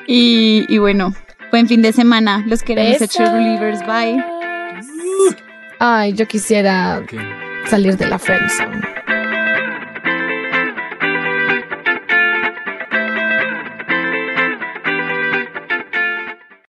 Y, 0.08 0.66
y 0.68 0.78
bueno, 0.78 1.14
buen 1.52 1.68
fin 1.68 1.82
de 1.82 1.94
semana. 1.94 2.44
Los 2.48 2.64
queremos 2.64 3.02
a 3.02 3.08
cheerleaders. 3.08 3.86
Bye. 3.86 4.24
Ay, 5.80 6.14
yo 6.14 6.28
quisiera 6.28 7.04
salir 7.68 7.98
de 7.98 8.08
la 8.08 8.20
friendzone. 8.20 8.82